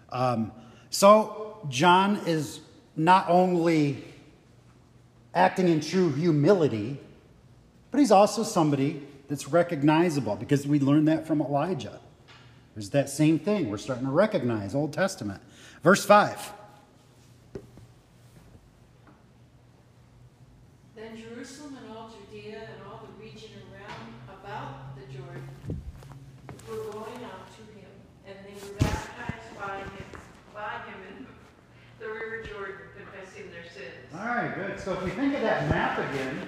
um, 0.09 0.51
so 0.89 1.57
John 1.69 2.21
is 2.25 2.61
not 2.95 3.29
only 3.29 4.03
acting 5.33 5.67
in 5.67 5.81
true 5.81 6.11
humility, 6.11 6.99
but 7.91 7.99
he's 7.99 8.11
also 8.11 8.43
somebody 8.43 9.03
that's 9.27 9.47
recognizable 9.47 10.35
because 10.35 10.67
we 10.67 10.79
learned 10.79 11.07
that 11.07 11.25
from 11.27 11.41
Elijah. 11.41 11.99
There's 12.75 12.89
that 12.91 13.09
same 13.09 13.37
thing. 13.39 13.69
We're 13.69 13.77
starting 13.77 14.05
to 14.05 14.11
recognize 14.11 14.73
Old 14.73 14.93
Testament. 14.93 15.41
Verse 15.83 16.05
5. 16.05 16.53
Then 20.95 21.17
Jerusalem 21.17 21.77
and 21.83 21.97
all 21.97 22.09
Judea 22.09 22.57
and 22.57 22.87
all 22.89 23.01
the 23.05 23.23
region 23.23 23.49
around 23.71 24.39
about 24.41 24.95
the 24.95 25.01
Jordan 25.13 25.47
were 26.67 26.91
going 26.91 27.23
out 27.25 27.45
to 27.51 27.61
him, 27.77 27.91
and 28.25 28.37
they 28.45 28.53
were 28.65 28.73
baptized 28.79 29.59
by 29.59 29.77
him, 29.79 30.05
by 30.53 30.77
him 30.87 30.97
in 31.09 31.27
the 31.99 32.07
river 32.07 32.43
Jordan, 32.43 32.75
confessing 32.97 33.51
their 33.51 33.65
sins. 33.71 34.12
All 34.23 34.29
right, 34.29 34.55
good. 34.55 34.79
So 34.79 34.93
if 34.93 35.03
we 35.03 35.09
think 35.09 35.35
of 35.35 35.41
that 35.41 35.67
map 35.69 35.99
again, 35.99 36.39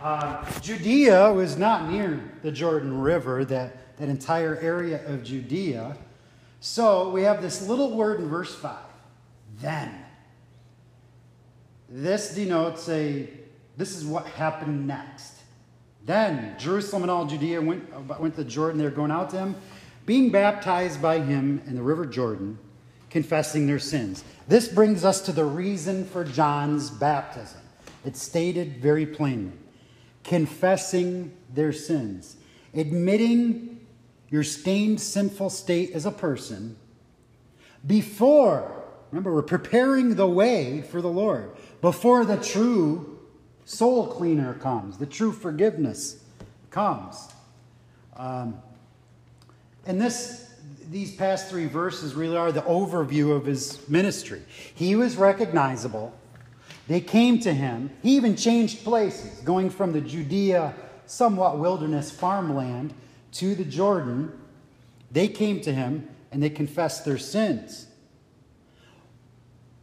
uh, 0.00 0.48
Judea 0.60 1.32
was 1.32 1.58
not 1.58 1.90
near 1.90 2.22
the 2.42 2.52
Jordan 2.52 3.00
River, 3.00 3.44
that, 3.46 3.96
that 3.96 4.08
entire 4.08 4.56
area 4.58 5.04
of 5.08 5.24
Judea. 5.24 5.96
So 6.60 7.10
we 7.10 7.22
have 7.22 7.42
this 7.42 7.66
little 7.66 7.96
word 7.96 8.20
in 8.20 8.28
verse 8.28 8.54
5 8.54 8.76
then. 9.60 9.92
This 11.88 12.32
denotes 12.32 12.88
a, 12.88 13.28
this 13.76 13.96
is 13.96 14.04
what 14.04 14.26
happened 14.26 14.86
next. 14.86 15.32
Then 16.04 16.54
Jerusalem 16.60 17.02
and 17.02 17.10
all 17.10 17.26
Judea 17.26 17.60
went, 17.60 18.20
went 18.20 18.36
to 18.36 18.44
Jordan. 18.44 18.78
They 18.78 18.84
were 18.84 18.90
going 18.90 19.10
out 19.10 19.30
to 19.30 19.38
him, 19.38 19.56
being 20.04 20.30
baptized 20.30 21.02
by 21.02 21.18
him 21.18 21.60
in 21.66 21.74
the 21.74 21.82
river 21.82 22.06
Jordan, 22.06 22.56
confessing 23.16 23.66
their 23.66 23.78
sins. 23.78 24.22
This 24.46 24.68
brings 24.68 25.02
us 25.02 25.22
to 25.22 25.32
the 25.32 25.46
reason 25.46 26.04
for 26.04 26.22
John's 26.22 26.90
baptism. 26.90 27.62
It's 28.04 28.20
stated 28.20 28.76
very 28.76 29.06
plainly 29.06 29.56
confessing 30.22 31.32
their 31.54 31.72
sins, 31.72 32.36
admitting 32.74 33.80
your 34.28 34.42
stained, 34.42 35.00
sinful 35.00 35.48
state 35.48 35.92
as 35.92 36.04
a 36.04 36.10
person 36.10 36.76
before, 37.86 38.84
remember, 39.10 39.32
we're 39.32 39.40
preparing 39.40 40.16
the 40.16 40.26
way 40.26 40.82
for 40.82 41.00
the 41.00 41.08
Lord, 41.08 41.56
before 41.80 42.26
the 42.26 42.36
true 42.36 43.18
soul 43.64 44.08
cleaner 44.08 44.52
comes, 44.52 44.98
the 44.98 45.06
true 45.06 45.32
forgiveness 45.32 46.22
comes. 46.68 47.30
Um, 48.14 48.60
and 49.86 50.02
this, 50.02 50.45
these 50.90 51.14
past 51.14 51.48
three 51.48 51.66
verses 51.66 52.14
really 52.14 52.36
are 52.36 52.52
the 52.52 52.62
overview 52.62 53.34
of 53.34 53.44
his 53.46 53.86
ministry. 53.88 54.42
He 54.74 54.94
was 54.94 55.16
recognizable. 55.16 56.14
They 56.88 57.00
came 57.00 57.40
to 57.40 57.52
him. 57.52 57.90
He 58.02 58.16
even 58.16 58.36
changed 58.36 58.84
places, 58.84 59.40
going 59.40 59.70
from 59.70 59.92
the 59.92 60.00
Judea, 60.00 60.74
somewhat 61.06 61.58
wilderness 61.58 62.10
farmland 62.10 62.94
to 63.32 63.54
the 63.54 63.64
Jordan. 63.64 64.32
They 65.10 65.28
came 65.28 65.60
to 65.62 65.72
him 65.72 66.08
and 66.30 66.42
they 66.42 66.50
confessed 66.50 67.04
their 67.04 67.18
sins. 67.18 67.86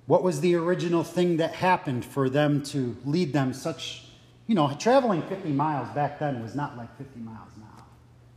What 0.06 0.24
was 0.24 0.42
the 0.42 0.56
original 0.56 1.04
thing 1.04 1.38
that 1.38 1.56
happened 1.56 2.06
for 2.06 2.30
them 2.30 2.62
to 2.64 2.96
lead 3.06 3.34
them 3.34 3.54
such, 3.54 4.06
you 4.48 4.56
know, 4.56 4.74
traveling 4.78 5.22
50 5.24 5.50
miles 5.50 5.90
back 5.96 6.20
then 6.20 6.42
was 6.42 6.56
not 6.56 6.78
like 6.78 6.96
50 6.98 7.20
miles 7.22 7.50
now. 7.58 7.86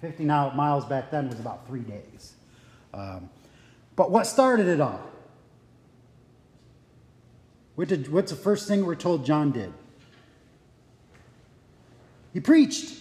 50 0.00 0.24
miles 0.24 0.84
back 0.84 1.10
then 1.10 1.28
was 1.28 1.40
about 1.40 1.66
three 1.66 1.80
days. 1.80 2.35
Um, 2.96 3.30
but 3.94 4.10
what 4.10 4.26
started 4.26 4.66
it 4.66 4.80
all? 4.80 5.00
What 7.74 7.88
did, 7.88 8.10
what's 8.10 8.30
the 8.30 8.38
first 8.38 8.66
thing 8.66 8.86
we're 8.86 8.94
told 8.94 9.26
John 9.26 9.52
did? 9.52 9.72
He 12.32 12.40
preached. 12.40 12.94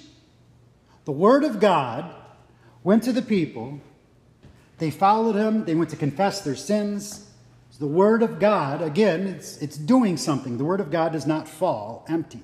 The 1.06 1.12
word 1.12 1.44
of 1.44 1.60
God 1.60 2.14
went 2.84 3.04
to 3.04 3.14
the 3.14 3.22
people. 3.22 3.80
They 4.78 4.92
followed 4.92 5.36
him. 5.36 5.64
They 5.64 5.76
went 5.76 5.90
to 5.92 5.96
confess 5.96 6.42
their 6.42 6.56
sins. 6.56 7.30
So 7.72 7.80
the 7.80 7.92
word 7.92 8.22
of 8.22 8.40
God, 8.40 8.82
again, 8.82 9.28
it's, 9.28 9.58
it's 9.58 9.78
doing 9.78 10.18
something. 10.18 10.58
The 10.58 10.66
word 10.66 10.82
of 10.82 10.92
God 10.92 11.14
does 11.14 11.26
not 11.26 11.48
fall 11.48 12.06
empty. 12.10 12.42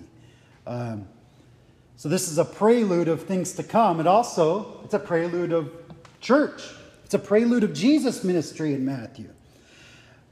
Um, 0.65 1.07
so 1.97 2.07
this 2.09 2.29
is 2.29 2.37
a 2.37 2.45
prelude 2.45 3.07
of 3.07 3.23
things 3.23 3.53
to 3.53 3.63
come. 3.63 3.99
It 3.99 4.07
also, 4.07 4.81
it's 4.83 4.93
a 4.93 4.99
prelude 4.99 5.51
of 5.51 5.71
church. 6.19 6.61
It's 7.11 7.15
a 7.21 7.27
prelude 7.27 7.65
of 7.65 7.73
Jesus' 7.73 8.23
ministry 8.23 8.73
in 8.73 8.85
Matthew. 8.85 9.27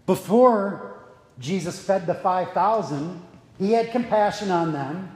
Before 0.06 1.04
Jesus 1.38 1.78
fed 1.78 2.08
the 2.08 2.14
5,000, 2.14 3.22
he 3.58 3.74
had 3.74 3.92
compassion 3.92 4.50
on 4.50 4.72
them. 4.72 5.12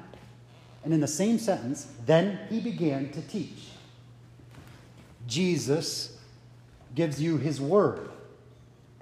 And 0.84 0.94
in 0.94 1.00
the 1.00 1.08
same 1.08 1.40
sentence, 1.40 1.88
then 2.06 2.38
he 2.50 2.60
began 2.60 3.14
to 3.14 3.22
teach. 3.22 3.70
Jesus 5.26 6.18
gives 6.96 7.22
you 7.22 7.38
his 7.38 7.62
word. 7.62 8.10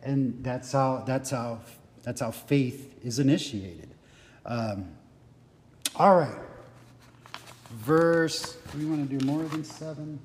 And 0.03 0.43
that's 0.43 0.72
how, 0.72 1.03
that's 1.07 1.32
how, 1.32 1.62
that's 2.03 2.22
how 2.22 2.30
faith 2.30 2.93
is 3.03 3.18
initiated. 3.18 3.89
Um, 4.45 4.86
all 5.95 6.16
right. 6.16 6.38
Verse, 7.72 8.55
we 8.78 8.86
want 8.86 9.09
to 9.09 9.18
do 9.18 9.26
more 9.26 9.41
than 9.45 9.64
seven? 9.64 10.20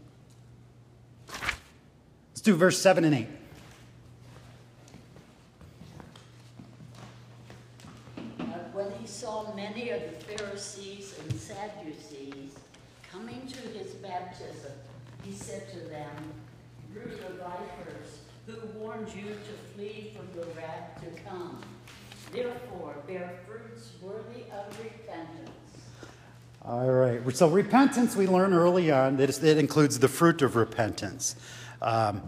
Do 2.46 2.54
verse 2.54 2.78
seven 2.78 3.02
and 3.02 3.12
eight. 3.12 3.26
When 8.72 8.86
he 9.00 9.06
saw 9.08 9.52
many 9.56 9.90
of 9.90 10.00
the 10.00 10.36
Pharisees 10.36 11.12
and 11.24 11.40
Sadducees 11.40 12.52
coming 13.10 13.48
to 13.48 13.58
his 13.76 13.94
baptism, 13.94 14.70
he 15.24 15.32
said 15.32 15.68
to 15.72 15.80
them, 15.88 16.12
Brood 16.94 17.18
of 17.28 17.34
vipers, 17.38 18.20
who 18.46 18.54
warned 18.78 19.08
you 19.08 19.24
to 19.24 19.74
flee 19.74 20.12
from 20.14 20.28
the 20.40 20.46
wrath 20.54 21.00
to 21.00 21.20
come? 21.28 21.60
Therefore, 22.30 22.94
bear 23.08 23.40
fruits 23.44 23.90
worthy 24.00 24.44
of 24.52 24.78
repentance. 24.78 25.50
All 26.64 26.92
right. 26.92 27.20
So 27.36 27.48
repentance, 27.48 28.14
we 28.14 28.28
learn 28.28 28.52
early 28.52 28.92
on 28.92 29.16
that 29.16 29.42
it 29.42 29.58
includes 29.58 29.98
the 29.98 30.08
fruit 30.08 30.42
of 30.42 30.54
repentance. 30.54 31.34
Um, 31.86 32.20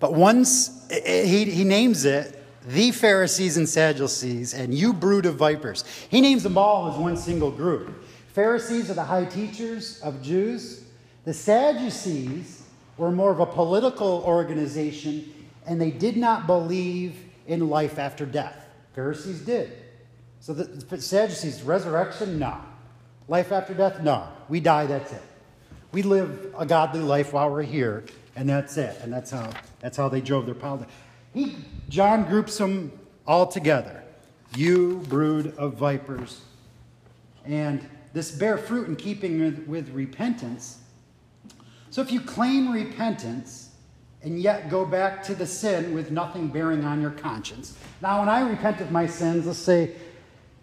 but 0.00 0.14
once 0.14 0.88
he, 0.90 1.44
he 1.44 1.62
names 1.62 2.06
it, 2.06 2.42
the 2.66 2.90
Pharisees 2.90 3.58
and 3.58 3.68
Sadducees, 3.68 4.54
and 4.54 4.74
you 4.74 4.94
brood 4.94 5.26
of 5.26 5.36
vipers. 5.36 5.84
He 6.08 6.22
names 6.22 6.42
them 6.42 6.56
all 6.56 6.90
as 6.90 6.98
one 6.98 7.18
single 7.18 7.50
group. 7.50 8.02
Pharisees 8.32 8.90
are 8.90 8.94
the 8.94 9.04
high 9.04 9.26
teachers 9.26 10.00
of 10.00 10.22
Jews. 10.22 10.84
The 11.24 11.34
Sadducees 11.34 12.62
were 12.96 13.12
more 13.12 13.30
of 13.30 13.40
a 13.40 13.46
political 13.46 14.24
organization, 14.26 15.30
and 15.66 15.78
they 15.78 15.90
did 15.90 16.16
not 16.16 16.46
believe 16.46 17.16
in 17.46 17.68
life 17.68 17.98
after 17.98 18.24
death. 18.24 18.66
Pharisees 18.94 19.42
did. 19.42 19.72
So 20.40 20.54
the 20.54 21.00
Sadducees, 21.00 21.62
resurrection, 21.62 22.38
no. 22.38 22.56
Life 23.28 23.52
after 23.52 23.74
death, 23.74 24.00
no. 24.00 24.26
We 24.48 24.60
die, 24.60 24.86
that's 24.86 25.12
it. 25.12 25.22
We 25.92 26.02
live 26.02 26.54
a 26.58 26.64
godly 26.64 27.00
life 27.00 27.34
while 27.34 27.50
we're 27.50 27.62
here, 27.62 28.04
and 28.36 28.48
that's 28.48 28.76
it. 28.76 28.98
And 29.02 29.12
that's 29.12 29.30
how 29.30 29.50
that's 29.80 29.96
how 29.96 30.08
they 30.08 30.20
drove 30.20 30.46
their. 30.46 30.86
He 31.32 31.56
John 31.88 32.24
groups 32.24 32.56
them 32.58 32.92
all 33.26 33.46
together. 33.46 34.02
You 34.56 35.04
brood 35.08 35.54
of 35.56 35.74
vipers. 35.74 36.40
And 37.44 37.86
this 38.12 38.30
bear 38.30 38.56
fruit 38.56 38.88
in 38.88 38.96
keeping 38.96 39.40
with, 39.40 39.66
with 39.66 39.90
repentance. 39.90 40.78
So 41.90 42.00
if 42.00 42.10
you 42.12 42.20
claim 42.20 42.72
repentance 42.72 43.70
and 44.22 44.40
yet 44.40 44.70
go 44.70 44.86
back 44.86 45.22
to 45.24 45.34
the 45.34 45.46
sin 45.46 45.94
with 45.94 46.10
nothing 46.10 46.48
bearing 46.48 46.84
on 46.84 47.00
your 47.00 47.10
conscience. 47.10 47.76
Now, 48.00 48.20
when 48.20 48.28
I 48.28 48.40
repent 48.40 48.80
of 48.80 48.90
my 48.90 49.06
sins, 49.06 49.46
let's 49.46 49.58
say, 49.58 49.92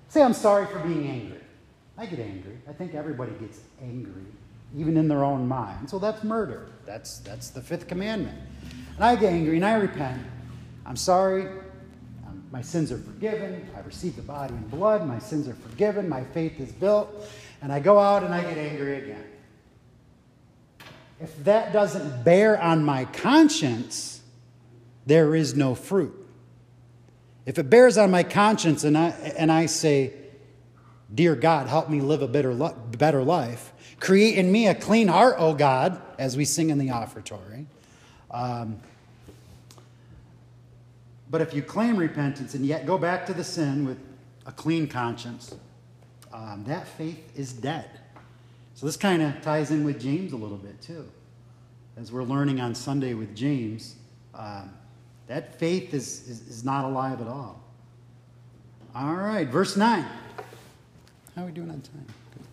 say 0.09 0.23
I'm 0.23 0.33
sorry 0.33 0.65
for 0.65 0.79
being 0.79 1.07
angry. 1.07 1.39
I 1.97 2.07
get 2.07 2.19
angry. 2.19 2.57
I 2.67 2.73
think 2.73 2.95
everybody 2.95 3.31
gets 3.33 3.59
angry, 3.81 4.23
even 4.77 4.97
in 4.97 5.07
their 5.07 5.23
own 5.23 5.47
mind. 5.47 5.89
So 5.89 5.99
that's 5.99 6.23
murder. 6.23 6.67
That's, 6.85 7.19
that's 7.19 7.49
the 7.49 7.61
fifth 7.61 7.87
commandment. 7.87 8.37
And 8.95 9.03
I 9.03 9.15
get 9.15 9.33
angry 9.33 9.55
and 9.55 9.65
I 9.65 9.75
repent. 9.75 10.21
I'm 10.85 10.95
sorry. 10.95 11.47
Um, 12.27 12.43
my 12.51 12.61
sins 12.61 12.91
are 12.91 12.97
forgiven. 12.97 13.69
I 13.75 13.79
receive 13.81 14.15
the 14.15 14.21
body 14.21 14.53
and 14.53 14.69
blood. 14.71 15.05
My 15.07 15.19
sins 15.19 15.47
are 15.47 15.53
forgiven. 15.53 16.07
My 16.07 16.23
faith 16.23 16.59
is 16.59 16.71
built. 16.71 17.09
And 17.61 17.71
I 17.71 17.79
go 17.79 17.99
out 17.99 18.23
and 18.23 18.33
I 18.33 18.41
get 18.41 18.57
angry 18.57 18.97
again. 18.97 19.25
If 21.19 21.43
that 21.43 21.71
doesn't 21.71 22.23
bear 22.23 22.59
on 22.59 22.83
my 22.83 23.05
conscience, 23.05 24.21
there 25.05 25.35
is 25.35 25.55
no 25.55 25.75
fruit. 25.75 26.17
If 27.45 27.59
it 27.59 27.69
bears 27.69 27.97
on 27.97 28.11
my 28.11 28.23
conscience 28.23 28.83
and 28.83 28.97
I, 28.97 29.09
and 29.37 29.51
I 29.51 29.67
say, 29.67 30.13
Dear 31.13 31.35
God, 31.35 31.67
help 31.67 31.89
me 31.89 31.99
live 31.99 32.21
a 32.21 32.27
better, 32.27 32.53
better 32.97 33.23
life. 33.23 33.73
Create 34.01 34.37
in 34.37 34.51
me 34.51 34.67
a 34.67 34.75
clean 34.75 35.07
heart, 35.07 35.35
O 35.37 35.53
God, 35.53 36.01
as 36.19 36.35
we 36.35 36.43
sing 36.43 36.69
in 36.69 36.77
the 36.77 36.89
offertory. 36.89 37.65
Um, 38.29 38.81
but 41.29 41.39
if 41.39 41.53
you 41.53 41.61
claim 41.61 41.95
repentance 41.95 42.53
and 42.53 42.65
yet 42.65 42.85
go 42.85 42.97
back 42.97 43.25
to 43.27 43.33
the 43.33 43.45
sin 43.45 43.85
with 43.85 43.99
a 44.45 44.51
clean 44.51 44.87
conscience, 44.87 45.55
um, 46.33 46.65
that 46.67 46.85
faith 46.85 47.31
is 47.37 47.53
dead. 47.53 47.89
So 48.75 48.85
this 48.85 48.97
kind 48.97 49.21
of 49.21 49.41
ties 49.41 49.71
in 49.71 49.85
with 49.85 50.01
James 50.01 50.33
a 50.33 50.37
little 50.37 50.57
bit 50.57 50.81
too. 50.81 51.09
As 51.95 52.11
we're 52.11 52.23
learning 52.23 52.59
on 52.59 52.73
Sunday 52.73 53.13
with 53.13 53.35
James, 53.35 53.95
um, 54.33 54.73
that 55.27 55.59
faith 55.59 55.93
is, 55.93 56.27
is, 56.27 56.47
is 56.47 56.63
not 56.65 56.83
alive 56.83 57.21
at 57.21 57.27
all. 57.27 57.61
All 58.93 59.13
right, 59.13 59.47
verse 59.47 59.77
9. 59.77 60.03
How 61.35 61.43
are 61.43 61.45
we 61.45 61.51
doing 61.51 61.69
on 61.69 61.79
time? 61.81 62.05
Good. 62.33 62.45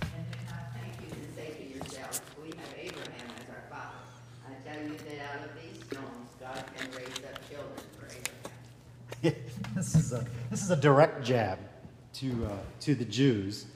And 0.00 0.26
do 0.32 0.38
not 0.48 0.72
think 0.72 0.94
you 1.02 1.08
to 1.14 1.34
say 1.34 1.48
to 1.52 1.74
yourselves, 1.76 2.22
we 2.42 2.48
have 2.48 2.74
Abraham 2.78 3.28
as 3.36 3.48
our 3.50 3.64
father. 3.68 4.00
I 4.48 4.52
tell 4.66 4.82
you 4.82 4.96
that 4.96 5.18
out 5.34 5.44
of 5.44 5.50
these 5.60 5.84
stones, 5.84 6.30
God 6.40 6.64
can 6.76 6.90
raise 6.92 7.18
up 7.24 7.50
children 7.50 7.84
for 7.98 8.06
Abraham. 9.26 9.60
This 9.74 9.94
is 9.94 10.12
a 10.12 10.24
this 10.50 10.62
is 10.62 10.70
a 10.70 10.76
direct 10.76 11.24
jab 11.24 11.58
to 12.14 12.46
uh, 12.46 12.56
to 12.80 12.94
the 12.94 13.04
Jews, 13.04 13.66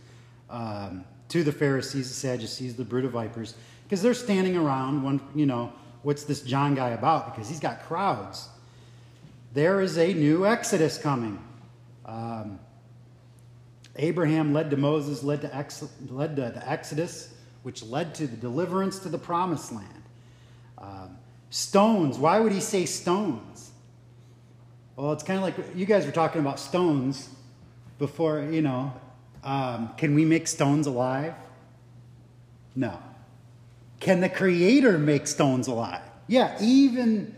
um, 0.50 1.04
to 1.28 1.42
the 1.42 1.52
Pharisees, 1.52 2.08
the 2.08 2.14
Sadducees, 2.14 2.76
the 2.76 2.84
brood 2.84 3.04
of 3.04 3.12
vipers, 3.12 3.54
because 3.84 4.02
they're 4.02 4.14
standing 4.14 4.56
around. 4.56 5.02
One, 5.02 5.20
you 5.34 5.46
know, 5.46 5.72
what's 6.02 6.24
this 6.24 6.42
John 6.42 6.74
guy 6.74 6.90
about? 6.90 7.34
Because 7.34 7.48
he's 7.48 7.60
got 7.60 7.82
crowds 7.82 8.48
there 9.52 9.80
is 9.80 9.98
a 9.98 10.12
new 10.12 10.46
Exodus 10.46 10.98
coming. 10.98 11.42
Um, 12.04 12.58
Abraham 13.96 14.52
led 14.52 14.70
to 14.70 14.76
Moses, 14.76 15.22
led 15.22 15.40
to, 15.42 15.56
ex- 15.56 15.88
led 16.08 16.36
to 16.36 16.42
the 16.42 16.68
Exodus, 16.68 17.34
which 17.62 17.82
led 17.82 18.14
to 18.16 18.26
the 18.26 18.36
deliverance 18.36 18.98
to 19.00 19.08
the 19.08 19.18
promised 19.18 19.72
land. 19.72 20.02
Um, 20.78 21.18
stones, 21.50 22.18
why 22.18 22.38
would 22.38 22.52
he 22.52 22.60
say 22.60 22.86
stones? 22.86 23.67
Well, 24.98 25.12
it's 25.12 25.22
kind 25.22 25.36
of 25.36 25.44
like 25.44 25.76
you 25.76 25.86
guys 25.86 26.06
were 26.06 26.12
talking 26.12 26.40
about 26.40 26.58
stones 26.58 27.28
before, 28.00 28.42
you 28.42 28.62
know. 28.62 28.92
Um, 29.44 29.92
can 29.96 30.12
we 30.12 30.24
make 30.24 30.48
stones 30.48 30.88
alive? 30.88 31.34
No. 32.74 32.98
Can 34.00 34.20
the 34.20 34.28
Creator 34.28 34.98
make 34.98 35.28
stones 35.28 35.68
alive? 35.68 36.02
Yeah, 36.26 36.56
even 36.60 37.32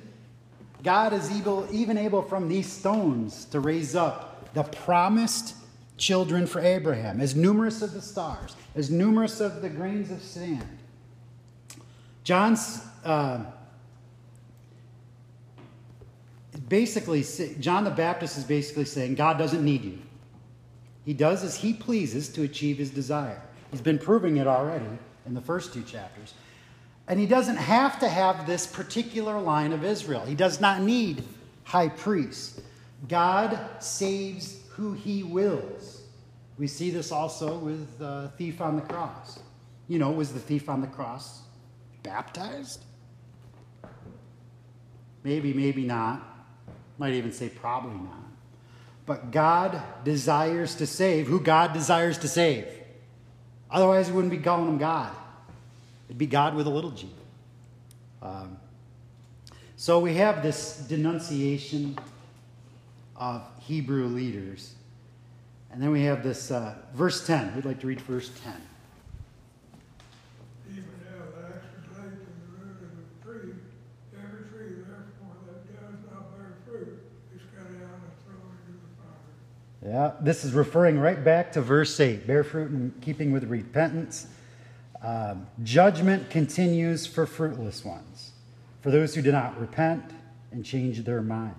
God 0.82 1.12
is 1.12 1.30
able, 1.30 1.68
even 1.70 1.98
able 1.98 2.22
from 2.22 2.48
these 2.48 2.66
stones 2.66 3.44
to 3.46 3.60
raise 3.60 3.94
up 3.94 4.54
the 4.54 4.62
promised 4.62 5.54
children 5.98 6.46
for 6.46 6.62
Abraham, 6.62 7.20
as 7.20 7.36
numerous 7.36 7.82
as 7.82 7.92
the 7.92 8.00
stars, 8.00 8.56
as 8.74 8.90
numerous 8.90 9.38
of 9.38 9.60
the 9.60 9.68
grains 9.68 10.10
of 10.10 10.22
sand. 10.22 10.66
John's 12.24 12.82
uh, 13.04 13.44
basically, 16.70 17.22
John 17.58 17.84
the 17.84 17.90
Baptist 17.90 18.38
is 18.38 18.44
basically 18.44 18.86
saying 18.86 19.16
God 19.16 19.36
doesn't 19.36 19.62
need 19.62 19.84
you. 19.84 19.98
He 21.04 21.12
does 21.12 21.44
as 21.44 21.56
he 21.56 21.74
pleases 21.74 22.28
to 22.30 22.42
achieve 22.42 22.78
his 22.78 22.90
desire. 22.90 23.42
He's 23.70 23.80
been 23.82 23.98
proving 23.98 24.38
it 24.38 24.46
already 24.46 24.86
in 25.26 25.34
the 25.34 25.40
first 25.40 25.74
two 25.74 25.82
chapters. 25.82 26.32
And 27.08 27.18
he 27.18 27.26
doesn't 27.26 27.56
have 27.56 27.98
to 28.00 28.08
have 28.08 28.46
this 28.46 28.66
particular 28.66 29.38
line 29.40 29.72
of 29.72 29.84
Israel. 29.84 30.24
He 30.24 30.36
does 30.36 30.60
not 30.60 30.80
need 30.80 31.24
high 31.64 31.88
priests. 31.88 32.60
God 33.08 33.58
saves 33.80 34.60
who 34.70 34.92
he 34.92 35.24
wills. 35.24 36.02
We 36.58 36.68
see 36.68 36.90
this 36.90 37.10
also 37.10 37.58
with 37.58 37.98
the 37.98 38.30
thief 38.38 38.60
on 38.60 38.76
the 38.76 38.82
cross. 38.82 39.40
You 39.88 39.98
know, 39.98 40.12
was 40.12 40.32
the 40.32 40.38
thief 40.38 40.68
on 40.68 40.80
the 40.80 40.86
cross 40.86 41.40
baptized? 42.04 42.84
Maybe, 45.24 45.52
maybe 45.52 45.84
not. 45.84 46.29
Might 47.00 47.14
even 47.14 47.32
say 47.32 47.48
probably 47.48 47.98
not. 47.98 48.28
But 49.06 49.32
God 49.32 49.82
desires 50.04 50.76
to 50.76 50.86
save 50.86 51.26
who 51.26 51.40
God 51.40 51.72
desires 51.72 52.16
to 52.18 52.28
save. 52.28 52.68
Otherwise, 53.70 54.08
we 54.08 54.14
wouldn't 54.14 54.30
be 54.30 54.38
calling 54.38 54.68
him 54.68 54.78
God. 54.78 55.10
It'd 56.08 56.18
be 56.18 56.26
God 56.26 56.54
with 56.54 56.68
a 56.68 56.70
little 56.70 56.90
g. 56.90 57.08
Um, 58.22 58.58
so 59.76 59.98
we 59.98 60.14
have 60.14 60.42
this 60.42 60.76
denunciation 60.76 61.98
of 63.16 63.42
Hebrew 63.60 64.06
leaders. 64.06 64.74
And 65.72 65.82
then 65.82 65.90
we 65.90 66.02
have 66.02 66.22
this 66.22 66.50
uh, 66.50 66.74
verse 66.94 67.26
10. 67.26 67.54
We'd 67.54 67.64
like 67.64 67.80
to 67.80 67.86
read 67.86 68.00
verse 68.02 68.30
10. 68.44 68.52
Even 70.70 70.84
now 71.04 71.24
the 71.32 71.46
axe 71.46 71.64
is 71.78 71.96
laid 71.96 72.12
from 72.12 72.36
the 72.42 72.50
root 72.60 72.76
of 72.82 72.92
the 72.98 73.06
tree. 73.24 73.54
Every 74.18 74.50
tree 74.50 74.82
therefore 74.84 75.36
that 75.46 75.64
does 75.64 76.00
not 76.10 76.36
bear 76.36 76.58
fruit 76.66 77.06
is 77.34 77.42
cut 77.56 77.70
down 77.70 78.02
and 78.02 78.14
thrown 78.26 78.50
into 78.66 78.82
the 78.82 78.90
fire. 78.98 79.30
Yeah, 79.84 80.12
this 80.20 80.44
is 80.44 80.52
referring 80.52 80.98
right 80.98 81.22
back 81.22 81.52
to 81.52 81.62
verse 81.62 81.98
8 81.98 82.26
bear 82.26 82.44
fruit 82.44 82.70
in 82.70 82.92
keeping 83.00 83.32
with 83.32 83.44
repentance. 83.44 84.26
Um, 85.02 85.46
judgment 85.62 86.28
continues 86.28 87.06
for 87.06 87.24
fruitless 87.24 87.84
ones, 87.84 88.32
for 88.82 88.90
those 88.90 89.14
who 89.14 89.22
do 89.22 89.32
not 89.32 89.58
repent 89.58 90.04
and 90.52 90.64
change 90.64 91.02
their 91.04 91.22
mind. 91.22 91.54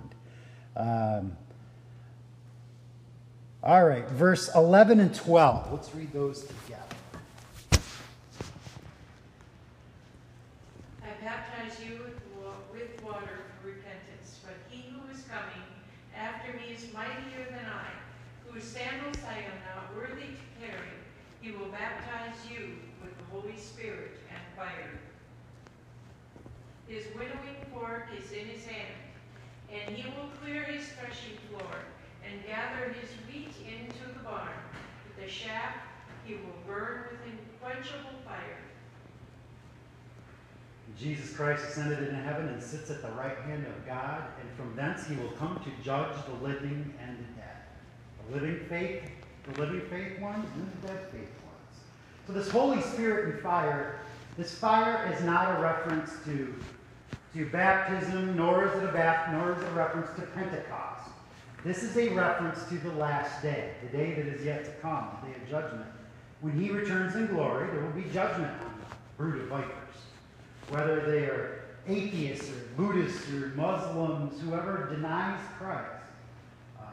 Um, 0.76 1.36
all 3.64 3.86
right, 3.86 4.08
verse 4.10 4.50
11 4.56 5.00
and 5.00 5.14
12. 5.14 5.72
Let's 5.72 5.94
read 5.94 6.12
those 6.14 6.46
together. 6.46 6.82
I 11.04 11.24
baptize 11.24 11.78
you 11.80 12.00
with, 12.00 12.18
wa- 12.42 12.54
with 12.74 13.04
water 13.04 13.46
for 13.62 13.68
repentance, 13.68 14.40
but 14.44 14.56
he 14.70 14.86
who 14.90 15.08
is 15.12 15.24
coming 15.30 15.62
after 16.18 16.54
me 16.54 16.74
is 16.76 16.92
mightier 16.92 17.46
than 17.52 17.66
I, 17.66 17.86
whose 18.50 18.64
sandals 18.64 19.18
I 19.30 19.38
am 19.46 19.58
not 19.76 19.96
worthy 19.96 20.26
to 20.26 20.66
carry. 20.66 20.90
He 21.42 21.52
will 21.52 21.70
baptize 21.70 22.38
you 22.50 22.78
with 23.04 23.16
the 23.16 23.26
Holy 23.26 23.58
Spirit 23.58 24.18
and 24.32 24.42
fire. 24.58 24.98
His 26.88 27.06
winnowing 27.14 27.62
fork 27.72 28.08
is 28.18 28.32
in 28.32 28.48
his 28.48 28.66
hand, 28.66 28.96
and 29.72 29.96
he 29.96 30.10
will 30.18 30.30
clear 30.42 30.64
his 30.64 30.88
threshing 30.88 31.38
floor 31.50 31.78
and 32.26 32.44
gather 32.82 32.94
his 32.94 33.10
wheat 33.28 33.54
into 33.68 34.14
the 34.14 34.24
barn. 34.24 34.50
But 35.06 35.24
the 35.24 35.32
chaff 35.32 35.74
he 36.26 36.36
will 36.36 36.56
burn 36.68 37.04
with 37.12 37.20
unquenchable 37.26 38.20
fire. 38.26 38.58
Jesus 40.98 41.36
Christ 41.36 41.64
ascended 41.64 42.00
into 42.00 42.16
heaven 42.16 42.48
and 42.48 42.62
sits 42.62 42.92
at 42.92 43.02
the 43.02 43.12
right 43.12 43.38
hand 43.40 43.66
of 43.66 43.86
God, 43.86 44.24
and 44.40 44.50
from 44.56 44.76
thence 44.76 45.08
he 45.08 45.16
will 45.16 45.32
come 45.32 45.60
to 45.64 45.84
judge 45.84 46.14
the 46.26 46.46
living 46.46 46.94
and 47.02 47.18
the 47.18 47.42
dead. 47.42 47.58
The 48.28 48.36
living 48.36 48.66
faith, 48.68 49.10
the 49.52 49.62
living 49.62 49.82
faith 49.90 50.20
ones, 50.20 50.46
and 50.56 50.72
the 50.82 50.88
dead 50.88 51.08
faith 51.12 51.22
ones. 51.22 51.80
So 52.28 52.34
this 52.34 52.50
Holy 52.50 52.82
Spirit 52.82 53.34
and 53.34 53.42
fire, 53.42 54.00
this 54.38 54.54
fire 54.54 55.12
is 55.14 55.24
not 55.24 55.58
a 55.58 55.62
reference 55.62 56.12
to, 56.26 56.54
to 57.34 57.50
baptism, 57.50 58.36
nor 58.36 58.68
is 58.68 58.84
it 58.84 58.90
a 58.90 58.92
bap, 58.92 59.32
nor 59.32 59.54
is 59.54 59.62
it 59.62 59.68
a 59.68 59.72
reference 59.72 60.10
to 60.20 60.22
Pentecost. 60.28 60.91
This 61.64 61.84
is 61.84 61.96
a 61.98 62.10
reference 62.10 62.64
to 62.70 62.76
the 62.76 62.92
last 62.94 63.42
day, 63.42 63.72
the 63.84 63.98
day 63.98 64.14
that 64.16 64.26
is 64.26 64.44
yet 64.44 64.66
to 64.66 64.72
come, 64.82 65.10
the 65.22 65.30
day 65.30 65.36
of 65.36 65.50
judgment. 65.50 65.86
When 66.42 66.60
he 66.60 66.72
returns 66.72 67.16
in 67.16 67.28
glory, 67.28 67.68
there 67.72 67.82
will 67.82 67.92
be 67.92 68.10
judgment 68.10 68.52
on 68.64 68.74
the 68.80 68.96
brood 69.18 69.42
of 69.44 69.48
vipers 69.48 69.82
whether 70.72 71.02
they 71.02 71.26
are 71.26 71.66
atheists 71.88 72.50
or 72.50 72.64
Buddhists 72.78 73.30
or 73.32 73.50
Muslims, 73.56 74.42
whoever 74.42 74.90
denies 74.94 75.40
Christ. 75.60 76.06
Uh, 76.80 76.84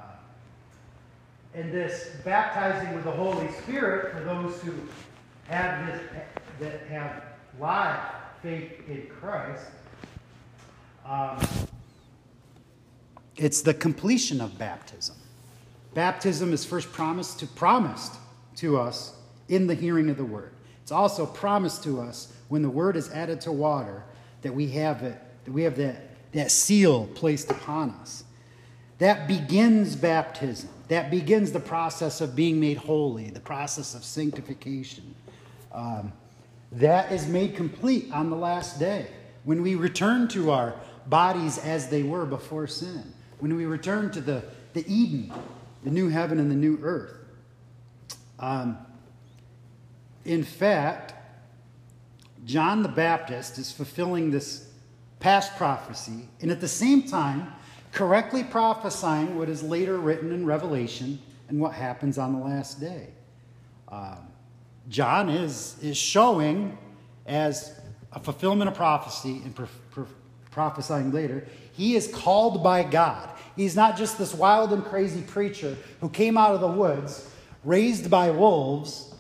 and 1.54 1.72
this 1.72 2.10
baptizing 2.24 2.94
with 2.94 3.04
the 3.04 3.10
Holy 3.10 3.50
Spirit 3.62 4.12
for 4.12 4.24
those 4.24 4.60
who 4.62 4.74
have 5.46 5.86
this, 5.86 6.00
that 6.58 6.80
have 6.88 7.22
live 7.60 8.00
faith 8.42 8.72
in 8.88 9.06
Christ. 9.06 9.66
Um, 11.06 11.38
it's 13.38 13.62
the 13.62 13.74
completion 13.74 14.40
of 14.40 14.58
baptism. 14.58 15.16
Baptism 15.94 16.52
is 16.52 16.64
first 16.64 16.92
promised 16.92 17.40
to 17.40 17.46
promised 17.46 18.14
to 18.56 18.78
us 18.78 19.16
in 19.48 19.66
the 19.66 19.74
hearing 19.74 20.10
of 20.10 20.16
the 20.16 20.24
word. 20.24 20.52
It's 20.82 20.92
also 20.92 21.24
promised 21.24 21.82
to 21.84 22.00
us 22.00 22.32
when 22.48 22.62
the 22.62 22.70
word 22.70 22.96
is 22.96 23.10
added 23.10 23.40
to 23.42 23.52
water 23.52 24.04
that 24.42 24.54
we 24.54 24.68
have 24.70 25.02
it, 25.02 25.20
that 25.44 25.52
we 25.52 25.62
have 25.62 25.76
that, 25.76 26.32
that 26.32 26.50
seal 26.50 27.06
placed 27.14 27.50
upon 27.50 27.90
us. 27.90 28.24
That 28.98 29.28
begins 29.28 29.96
baptism. 29.96 30.70
That 30.88 31.10
begins 31.10 31.52
the 31.52 31.60
process 31.60 32.20
of 32.20 32.34
being 32.34 32.58
made 32.58 32.78
holy, 32.78 33.30
the 33.30 33.40
process 33.40 33.94
of 33.94 34.04
sanctification. 34.04 35.14
Um, 35.72 36.12
that 36.72 37.12
is 37.12 37.26
made 37.26 37.54
complete 37.54 38.10
on 38.12 38.30
the 38.30 38.36
last 38.36 38.78
day 38.78 39.06
when 39.44 39.62
we 39.62 39.74
return 39.74 40.28
to 40.28 40.50
our 40.50 40.74
bodies 41.06 41.58
as 41.58 41.88
they 41.88 42.02
were 42.02 42.26
before 42.26 42.66
sin, 42.66 43.12
when 43.40 43.56
we 43.56 43.66
return 43.66 44.10
to 44.12 44.20
the, 44.20 44.42
the 44.72 44.84
Eden, 44.92 45.32
the 45.84 45.90
new 45.90 46.08
heaven 46.08 46.38
and 46.38 46.50
the 46.50 46.56
new 46.56 46.78
earth. 46.82 47.14
Um, 48.38 48.78
in 50.24 50.44
fact, 50.44 51.14
John 52.44 52.82
the 52.82 52.88
Baptist 52.88 53.58
is 53.58 53.72
fulfilling 53.72 54.30
this 54.30 54.70
past 55.20 55.56
prophecy 55.56 56.28
and 56.40 56.50
at 56.50 56.60
the 56.60 56.68
same 56.68 57.02
time 57.02 57.52
correctly 57.92 58.44
prophesying 58.44 59.36
what 59.36 59.48
is 59.48 59.62
later 59.62 59.98
written 59.98 60.32
in 60.32 60.46
Revelation 60.46 61.18
and 61.48 61.60
what 61.60 61.72
happens 61.72 62.18
on 62.18 62.38
the 62.38 62.44
last 62.44 62.80
day. 62.80 63.08
Um, 63.88 64.28
John 64.88 65.28
is, 65.28 65.76
is 65.82 65.96
showing 65.96 66.76
as 67.26 67.78
a 68.12 68.20
fulfillment 68.20 68.68
of 68.68 68.76
prophecy 68.76 69.40
and 69.44 69.54
prophesying 70.58 71.12
later, 71.12 71.46
he 71.72 71.94
is 71.94 72.08
called 72.08 72.64
by 72.64 72.82
God. 72.82 73.30
He's 73.54 73.76
not 73.76 73.96
just 73.96 74.18
this 74.18 74.34
wild 74.34 74.72
and 74.72 74.84
crazy 74.84 75.22
preacher 75.22 75.76
who 76.00 76.08
came 76.08 76.36
out 76.36 76.52
of 76.52 76.60
the 76.60 76.66
woods, 76.66 77.30
raised 77.62 78.10
by 78.10 78.32
wolves, 78.32 79.14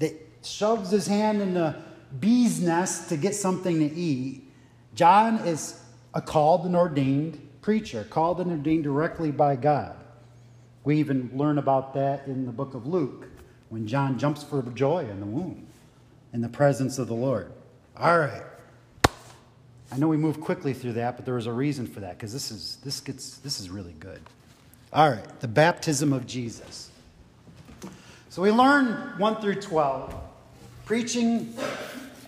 that 0.00 0.12
shoves 0.42 0.90
his 0.90 1.06
hand 1.06 1.40
in 1.40 1.54
the 1.54 1.76
bee's 2.20 2.60
nest 2.60 3.08
to 3.08 3.16
get 3.16 3.34
something 3.34 3.78
to 3.78 3.94
eat. 3.94 4.52
John 4.94 5.36
is 5.46 5.80
a 6.12 6.20
called 6.20 6.66
and 6.66 6.76
ordained 6.76 7.40
preacher, 7.62 8.04
called 8.10 8.38
and 8.42 8.50
ordained 8.50 8.84
directly 8.84 9.30
by 9.30 9.56
God. 9.56 9.96
We 10.84 10.98
even 10.98 11.30
learn 11.32 11.56
about 11.56 11.94
that 11.94 12.26
in 12.26 12.44
the 12.44 12.52
book 12.52 12.74
of 12.74 12.86
Luke 12.86 13.28
when 13.70 13.86
John 13.86 14.18
jumps 14.18 14.42
for 14.42 14.60
joy 14.60 15.08
in 15.08 15.20
the 15.20 15.26
womb 15.26 15.66
in 16.34 16.42
the 16.42 16.50
presence 16.50 16.98
of 16.98 17.08
the 17.08 17.14
Lord. 17.14 17.50
All 17.96 18.18
right. 18.18 18.42
I 19.92 19.98
know 19.98 20.08
we 20.08 20.16
moved 20.16 20.40
quickly 20.40 20.72
through 20.72 20.94
that, 20.94 21.16
but 21.16 21.26
there 21.26 21.34
was 21.34 21.46
a 21.46 21.52
reason 21.52 21.86
for 21.86 22.00
that 22.00 22.16
because 22.16 22.32
this 22.32 22.50
is 22.50 22.78
this 22.82 22.98
gets 22.98 23.36
this 23.38 23.60
is 23.60 23.68
really 23.68 23.94
good. 24.00 24.22
All 24.90 25.10
right, 25.10 25.40
the 25.40 25.48
baptism 25.48 26.14
of 26.14 26.26
Jesus. 26.26 26.90
So 28.30 28.40
we 28.40 28.50
learn 28.50 29.18
1 29.18 29.42
through 29.42 29.56
12 29.56 30.14
preaching 30.86 31.54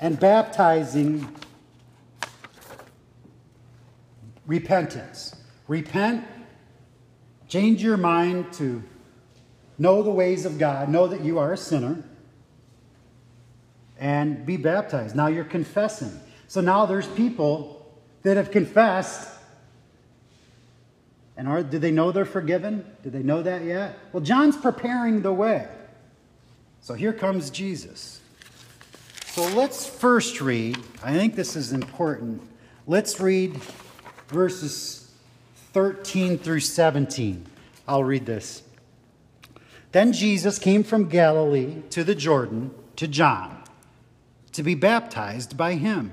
and 0.03 0.21
baptizing 0.21 1.27
repentance. 4.47 5.35
Repent, 5.67 6.27
change 7.49 7.83
your 7.83 7.97
mind 7.97 8.53
to 8.55 8.83
know 9.79 10.03
the 10.03 10.11
ways 10.11 10.45
of 10.45 10.59
God, 10.59 10.91
know 10.91 11.07
that 11.07 11.23
you 11.23 11.39
are 11.39 11.55
a 11.55 11.57
sinner, 11.57 12.05
and 13.99 14.45
be 14.45 14.59
baptized. 14.59 15.17
Now 15.17 15.29
you're 15.29 15.45
confessing. 15.45 16.21
So 16.49 16.61
now 16.61 16.86
there's 16.86 17.07
people 17.09 17.84
that 18.22 18.36
have 18.36 18.51
confessed. 18.51 19.30
And 21.36 21.49
are, 21.49 21.62
do 21.62 21.78
they 21.78 21.90
know 21.90 22.12
they're 22.12 22.24
forgiven? 22.24 22.84
Do 23.03 23.11
they 23.11 23.22
know 23.22 23.42
that 23.42 23.64
yet? 23.64 23.99
Well, 24.12 24.22
John's 24.22 24.57
preparing 24.57 25.22
the 25.22 25.32
way. 25.32 25.68
So 26.80 26.95
here 26.95 27.12
comes 27.12 27.51
Jesus. 27.51 28.20
So 29.26 29.47
let's 29.49 29.86
first 29.86 30.40
read, 30.40 30.78
I 31.03 31.12
think 31.12 31.34
this 31.34 31.57
is 31.57 31.72
important. 31.72 32.40
Let's 32.86 33.18
read 33.18 33.57
verses 34.28 35.11
13 35.72 36.38
through 36.38 36.61
17. 36.61 37.47
I'll 37.88 38.05
read 38.05 38.26
this. 38.26 38.62
Then 39.92 40.12
Jesus 40.12 40.59
came 40.59 40.84
from 40.84 41.09
Galilee 41.09 41.82
to 41.90 42.05
the 42.05 42.14
Jordan 42.14 42.72
to 42.97 43.09
John 43.09 43.62
to 44.53 44.62
be 44.62 44.74
baptized 44.74 45.57
by 45.57 45.74
him. 45.74 46.12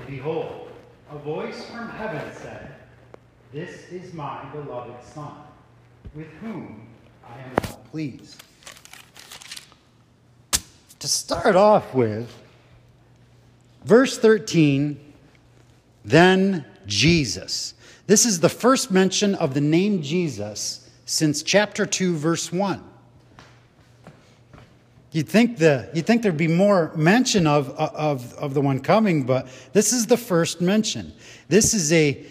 And 0.00 0.08
behold, 0.08 0.70
a 1.10 1.18
voice 1.18 1.66
from 1.66 1.90
heaven 1.90 2.22
said, 2.34 2.74
This 3.52 3.90
is 3.90 4.14
my 4.14 4.44
beloved 4.50 5.04
Son, 5.04 5.34
with 6.14 6.28
whom 6.40 6.86
I 7.26 7.38
am 7.38 7.52
well 7.62 7.80
pleased. 7.90 8.42
To 11.00 11.08
start 11.08 11.54
off 11.54 11.94
with, 11.94 12.34
verse 13.84 14.18
13, 14.18 14.98
then 16.04 16.64
Jesus. 16.86 17.74
This 18.06 18.24
is 18.24 18.40
the 18.40 18.48
first 18.48 18.90
mention 18.90 19.34
of 19.34 19.52
the 19.52 19.60
name 19.60 20.02
Jesus 20.02 20.88
since 21.04 21.42
chapter 21.42 21.84
2, 21.84 22.16
verse 22.16 22.50
1. 22.50 22.89
You'd 25.12 25.28
think, 25.28 25.58
the, 25.58 25.90
you'd 25.92 26.06
think 26.06 26.22
there'd 26.22 26.36
be 26.36 26.46
more 26.46 26.92
mention 26.94 27.46
of, 27.46 27.70
of, 27.70 28.32
of 28.34 28.54
the 28.54 28.60
one 28.60 28.78
coming, 28.78 29.24
but 29.24 29.48
this 29.72 29.92
is 29.92 30.06
the 30.06 30.16
first 30.16 30.60
mention. 30.60 31.12
This 31.48 31.74
is 31.74 31.92
a 31.92 32.24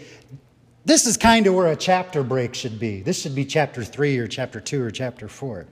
this 0.86 1.06
is 1.06 1.18
kind 1.18 1.46
of 1.46 1.54
where 1.54 1.68
a 1.68 1.76
chapter 1.76 2.24
break 2.24 2.56
should 2.56 2.80
be. 2.80 3.02
This 3.02 3.22
should 3.22 3.36
be 3.36 3.46
chapter 3.46 3.84
3 3.84 4.18
or 4.18 4.28
chapter 4.28 4.60
2 4.60 4.82
or 4.82 4.90
chapter 4.90 5.28
4. 5.28 5.68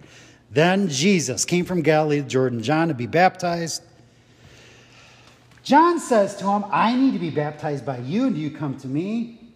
Then 0.52 0.90
Jesus 0.90 1.44
came 1.44 1.66
from 1.66 1.82
Galilee, 1.82 2.22
to 2.22 2.28
Jordan, 2.28 2.62
John 2.62 2.90
to 2.90 2.94
be 2.94 3.08
baptized. 3.08 3.82
John 5.64 6.00
says 6.00 6.36
to 6.38 6.46
him, 6.46 6.66
I 6.70 6.96
need 6.96 7.14
to 7.14 7.20
be 7.20 7.32
baptized 7.32 7.86
by 7.86 7.98
you, 7.98 8.28
and 8.28 8.36
do 8.36 8.42
you 8.42 8.52
come 8.52 8.78
to 8.78 8.88
me? 8.88 9.54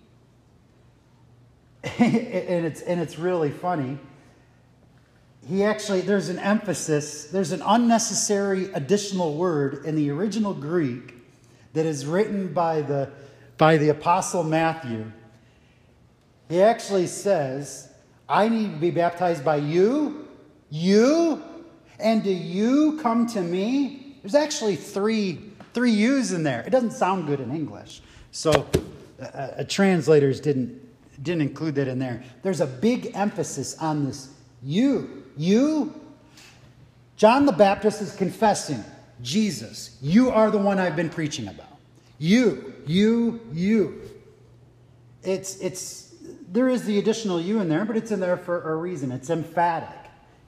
and, 1.99 2.66
it's, 2.66 2.82
and 2.82 2.99
it's 2.99 3.20
really 3.20 3.52
funny. 3.52 3.99
He 5.48 5.64
actually, 5.64 6.02
there's 6.02 6.30
an 6.30 6.39
emphasis, 6.39 7.26
there's 7.26 7.52
an 7.52 7.64
unnecessary 7.66 8.72
additional 8.74 9.36
word 9.36 9.86
in 9.86 9.96
the 9.96 10.12
original 10.12 10.54
Greek 10.54 11.16
that 11.74 11.86
is 11.86 12.06
written 12.06 12.54
by 12.54 12.82
the, 12.82 13.10
by 13.58 13.78
the 13.78 13.89
Apostle 13.89 14.44
Matthew 14.44 15.12
he 16.52 16.62
actually 16.62 17.08
says, 17.08 17.88
I 18.28 18.50
need 18.50 18.74
to 18.74 18.78
be 18.78 18.92
baptized 18.92 19.46
by 19.46 19.56
you, 19.56 20.28
you, 20.70 21.42
and 21.98 22.22
do 22.22 22.30
you 22.30 23.00
come 23.02 23.26
to 23.28 23.42
me? 23.42 24.18
There's 24.22 24.36
actually 24.36 24.76
three, 24.76 25.39
three 25.74 25.92
U's 25.92 26.34
in 26.34 26.44
there. 26.44 26.60
It 26.62 26.72
doesn't 26.72 26.92
sound 26.92 27.28
good 27.28 27.39
in 27.39 27.56
English. 27.56 28.02
So 28.32 28.68
uh, 29.22 29.24
uh, 29.24 29.64
translators 29.64 30.42
didn't, 30.42 30.78
didn't 31.24 31.44
include 31.44 31.76
that 31.76 31.88
in 31.88 32.00
there. 32.00 32.22
There's 32.44 32.60
a 32.60 32.68
big 32.68 33.12
emphasis 33.14 33.78
on 33.78 34.06
this 34.06 34.28
you. 34.62 35.20
You. 35.38 35.93
John 37.17 37.45
the 37.45 37.51
Baptist 37.51 38.01
is 38.01 38.15
confessing, 38.15 38.84
Jesus, 39.21 39.97
you 40.01 40.32
are 40.32 40.49
the 40.49 40.57
one 40.57 40.79
I've 40.79 40.95
been 40.95 41.09
preaching 41.09 41.47
about. 41.47 41.77
You, 42.17 42.73
you, 42.88 43.39
you. 43.53 44.01
It's, 45.23 45.57
it's, 45.59 46.13
there 46.51 46.67
is 46.67 46.84
the 46.84 46.97
additional 46.97 47.39
you 47.39 47.59
in 47.59 47.69
there, 47.69 47.86
but 47.86 47.95
it's 47.95 48.11
in 48.11 48.19
there 48.19 48.38
for 48.38 48.71
a 48.71 48.75
reason. 48.75 49.11
It's 49.11 49.29
emphatic. 49.29 49.97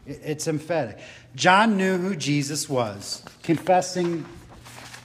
It's 0.05 0.47
emphatic. 0.47 0.99
John 1.35 1.77
knew 1.77 1.97
who 1.97 2.15
Jesus 2.15 2.67
was, 2.67 3.23
confessing, 3.41 4.25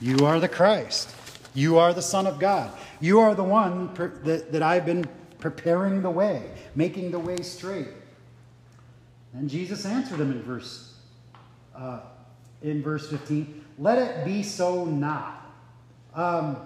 You 0.01 0.25
are 0.25 0.39
the 0.39 0.49
Christ. 0.49 1.15
You 1.53 1.77
are 1.77 1.93
the 1.93 2.01
Son 2.01 2.27
of 2.27 2.39
God. 2.39 2.71
You 2.99 3.19
are 3.19 3.33
the 3.33 3.43
one 3.43 3.93
that, 4.23 4.51
that 4.51 4.63
I've 4.63 4.85
been 4.85 5.07
preparing 5.39 6.01
the 6.01 6.09
way, 6.09 6.51
making 6.75 7.11
the 7.11 7.19
way 7.19 7.37
straight. 7.37 7.87
And 9.33 9.49
Jesus 9.49 9.85
answered 9.85 10.19
him 10.19 10.31
in 10.31 10.41
verse, 10.41 10.95
uh, 11.75 12.01
in 12.61 12.81
verse 12.81 13.09
15 13.09 13.65
Let 13.77 13.97
it 13.97 14.25
be 14.25 14.43
so 14.43 14.85
not. 14.85 15.51
Um, 16.13 16.57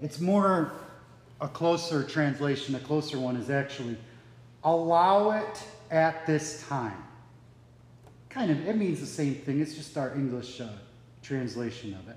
it's 0.00 0.20
more 0.20 0.72
a 1.40 1.48
closer 1.48 2.04
translation, 2.04 2.74
a 2.74 2.80
closer 2.80 3.18
one 3.18 3.36
is 3.36 3.50
actually 3.50 3.96
allow 4.64 5.30
it 5.32 5.62
at 5.90 6.26
this 6.26 6.66
time. 6.68 7.04
Kind 8.28 8.50
of, 8.50 8.66
it 8.68 8.76
means 8.76 9.00
the 9.00 9.06
same 9.06 9.34
thing. 9.34 9.60
It's 9.60 9.74
just 9.74 9.96
our 9.96 10.14
English 10.14 10.60
uh, 10.60 10.68
translation 11.22 11.94
of 11.94 12.08
it. 12.08 12.16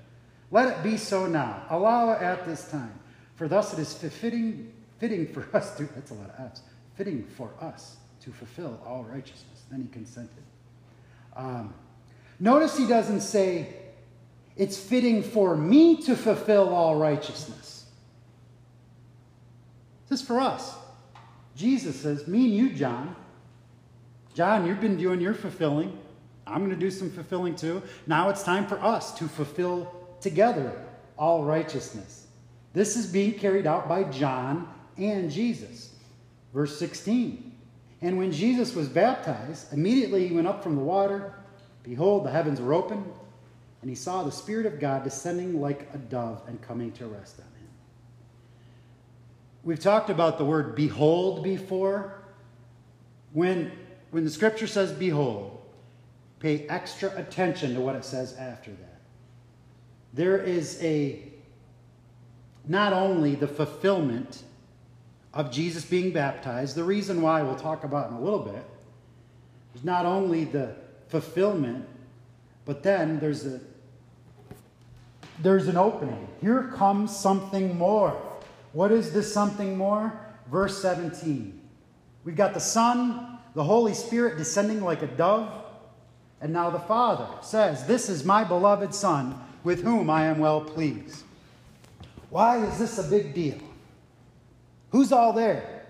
Let 0.50 0.68
it 0.68 0.82
be 0.82 0.96
so 0.96 1.26
now. 1.26 1.64
Allow 1.70 2.12
it 2.12 2.22
at 2.22 2.44
this 2.44 2.70
time. 2.70 2.92
For 3.36 3.48
thus 3.48 3.72
it 3.72 3.78
is 3.78 3.94
fitting, 3.94 4.72
fitting 4.98 5.26
for 5.26 5.48
us 5.56 5.76
to, 5.76 5.84
that's 5.94 6.10
a 6.10 6.14
lot 6.14 6.30
of 6.30 6.46
F's, 6.46 6.62
fitting 6.94 7.24
for 7.24 7.50
us 7.60 7.96
to 8.24 8.30
fulfill 8.30 8.80
all 8.86 9.04
righteousness. 9.04 9.62
Then 9.70 9.82
he 9.82 9.88
consented. 9.88 10.42
Um, 11.36 11.74
notice 12.38 12.76
he 12.76 12.86
doesn't 12.86 13.20
say, 13.20 13.74
it's 14.56 14.78
fitting 14.78 15.22
for 15.22 15.56
me 15.56 16.02
to 16.02 16.14
fulfill 16.14 16.68
all 16.68 16.96
righteousness. 16.96 17.86
This 20.08 20.20
is 20.20 20.26
for 20.26 20.40
us. 20.40 20.74
Jesus 21.56 21.96
says, 22.00 22.26
Me 22.26 22.44
and 22.44 22.54
you, 22.54 22.70
John. 22.70 23.16
John, 24.34 24.66
you've 24.66 24.80
been 24.80 24.96
doing 24.96 25.20
your 25.20 25.34
fulfilling. 25.34 25.98
I'm 26.46 26.58
going 26.58 26.70
to 26.70 26.76
do 26.76 26.90
some 26.90 27.10
fulfilling 27.10 27.54
too. 27.54 27.82
Now 28.06 28.28
it's 28.28 28.42
time 28.42 28.66
for 28.66 28.78
us 28.82 29.16
to 29.18 29.28
fulfill 29.28 29.92
together 30.20 30.72
all 31.18 31.44
righteousness. 31.44 32.26
This 32.72 32.96
is 32.96 33.06
being 33.06 33.34
carried 33.34 33.66
out 33.66 33.88
by 33.88 34.04
John 34.04 34.68
and 34.96 35.30
Jesus. 35.30 35.94
Verse 36.52 36.78
16. 36.78 37.51
And 38.02 38.18
when 38.18 38.32
Jesus 38.32 38.74
was 38.74 38.88
baptized, 38.88 39.72
immediately 39.72 40.26
he 40.26 40.34
went 40.34 40.48
up 40.48 40.62
from 40.62 40.74
the 40.74 40.82
water. 40.82 41.32
Behold, 41.84 42.26
the 42.26 42.30
heavens 42.30 42.60
were 42.60 42.74
opened, 42.74 43.06
and 43.80 43.88
he 43.88 43.94
saw 43.94 44.24
the 44.24 44.32
Spirit 44.32 44.66
of 44.66 44.80
God 44.80 45.04
descending 45.04 45.60
like 45.60 45.88
a 45.94 45.98
dove 45.98 46.42
and 46.48 46.60
coming 46.60 46.90
to 46.92 47.06
rest 47.06 47.38
on 47.38 47.46
him. 47.46 47.68
We've 49.62 49.80
talked 49.80 50.10
about 50.10 50.38
the 50.38 50.44
word 50.44 50.74
behold 50.74 51.44
before. 51.44 52.18
When, 53.32 53.70
when 54.10 54.24
the 54.24 54.30
scripture 54.30 54.66
says 54.66 54.92
behold, 54.92 55.62
pay 56.40 56.66
extra 56.66 57.16
attention 57.16 57.74
to 57.74 57.80
what 57.80 57.94
it 57.94 58.04
says 58.04 58.34
after 58.34 58.72
that. 58.72 59.00
There 60.12 60.38
is 60.38 60.82
a, 60.82 61.22
not 62.66 62.92
only 62.92 63.36
the 63.36 63.46
fulfillment 63.46 64.42
of 65.34 65.50
Jesus 65.50 65.84
being 65.84 66.12
baptized, 66.12 66.76
the 66.76 66.84
reason 66.84 67.22
why 67.22 67.42
we'll 67.42 67.56
talk 67.56 67.84
about 67.84 68.10
in 68.10 68.16
a 68.16 68.20
little 68.20 68.38
bit, 68.38 68.64
is 69.74 69.84
not 69.84 70.04
only 70.04 70.44
the 70.44 70.74
fulfillment, 71.08 71.86
but 72.64 72.82
then 72.82 73.18
there's 73.18 73.46
a 73.46 73.60
there's 75.40 75.66
an 75.66 75.76
opening. 75.76 76.28
Here 76.40 76.70
comes 76.76 77.16
something 77.16 77.76
more. 77.76 78.20
What 78.72 78.92
is 78.92 79.12
this 79.12 79.32
something 79.32 79.76
more? 79.76 80.12
Verse 80.50 80.80
17. 80.80 81.60
We've 82.24 82.36
got 82.36 82.54
the 82.54 82.60
Son, 82.60 83.38
the 83.54 83.64
Holy 83.64 83.94
Spirit 83.94 84.38
descending 84.38 84.82
like 84.82 85.02
a 85.02 85.08
dove. 85.08 85.50
And 86.40 86.52
now 86.52 86.70
the 86.70 86.78
Father 86.78 87.26
says, 87.40 87.86
This 87.86 88.08
is 88.08 88.24
my 88.24 88.44
beloved 88.44 88.94
Son, 88.94 89.38
with 89.64 89.82
whom 89.82 90.10
I 90.10 90.26
am 90.26 90.38
well 90.38 90.60
pleased. 90.60 91.22
Why 92.30 92.64
is 92.64 92.78
this 92.78 92.98
a 92.98 93.10
big 93.10 93.34
deal? 93.34 93.58
Who's 94.92 95.10
all 95.10 95.32
there? 95.32 95.86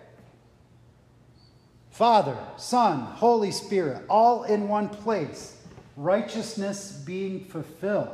Father, 1.90 2.38
Son, 2.56 3.00
Holy 3.00 3.50
Spirit, 3.50 4.04
all 4.08 4.44
in 4.44 4.68
one 4.68 4.88
place, 4.88 5.58
righteousness 5.96 6.92
being 7.04 7.44
fulfilled. 7.44 8.08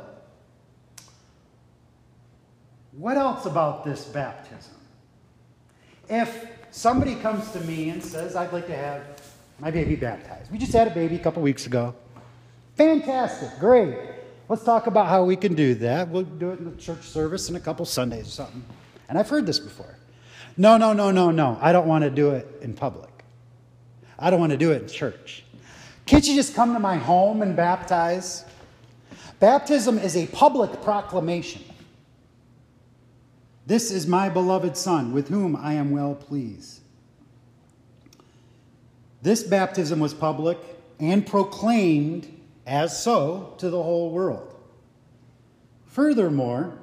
What 2.91 3.17
else 3.17 3.45
about 3.45 3.85
this 3.85 4.03
baptism? 4.03 4.73
If 6.09 6.47
somebody 6.71 7.15
comes 7.15 7.49
to 7.51 7.61
me 7.61 7.89
and 7.91 8.03
says, 8.03 8.35
I'd 8.35 8.51
like 8.51 8.67
to 8.67 8.75
have 8.75 9.03
my 9.59 9.71
baby 9.71 9.95
baptized. 9.95 10.51
We 10.51 10.57
just 10.57 10.73
had 10.73 10.87
a 10.87 10.93
baby 10.93 11.15
a 11.15 11.19
couple 11.19 11.41
weeks 11.41 11.65
ago. 11.65 11.93
Fantastic, 12.75 13.59
great. 13.59 13.95
Let's 14.47 14.63
talk 14.63 14.87
about 14.87 15.07
how 15.07 15.23
we 15.23 15.35
can 15.35 15.53
do 15.53 15.75
that. 15.75 16.09
We'll 16.09 16.23
do 16.23 16.49
it 16.51 16.59
in 16.59 16.65
the 16.65 16.75
church 16.77 17.03
service 17.03 17.49
in 17.49 17.55
a 17.55 17.59
couple 17.59 17.85
Sundays 17.85 18.27
or 18.27 18.31
something. 18.31 18.65
And 19.07 19.17
I've 19.17 19.29
heard 19.29 19.45
this 19.45 19.59
before. 19.59 19.95
No, 20.59 20.75
no, 20.75 20.91
no, 20.91 21.09
no, 21.09 21.31
no. 21.31 21.57
I 21.61 21.71
don't 21.71 21.87
want 21.87 22.03
to 22.03 22.09
do 22.09 22.31
it 22.31 22.45
in 22.61 22.73
public. 22.73 23.09
I 24.19 24.29
don't 24.29 24.41
want 24.41 24.51
to 24.51 24.57
do 24.57 24.73
it 24.73 24.81
in 24.81 24.89
church. 24.89 25.45
Can't 26.05 26.27
you 26.27 26.35
just 26.35 26.53
come 26.53 26.73
to 26.73 26.79
my 26.79 26.97
home 26.97 27.41
and 27.41 27.55
baptize? 27.55 28.43
Baptism 29.39 29.97
is 29.97 30.17
a 30.17 30.27
public 30.27 30.81
proclamation. 30.81 31.63
This 33.67 33.89
is 33.89 34.05
my 34.05 34.27
beloved 34.27 34.75
Son, 34.75 35.13
with 35.13 35.29
whom 35.29 35.55
I 35.55 35.75
am 35.75 35.91
well 35.91 36.13
pleased. 36.13 36.81
This 39.21 39.43
baptism 39.43 40.01
was 40.01 40.13
public 40.13 40.57
and 40.99 41.25
proclaimed 41.25 42.27
as 42.67 43.01
so 43.01 43.53
to 43.59 43.69
the 43.69 43.81
whole 43.81 44.11
world. 44.11 44.53
Furthermore, 45.85 46.77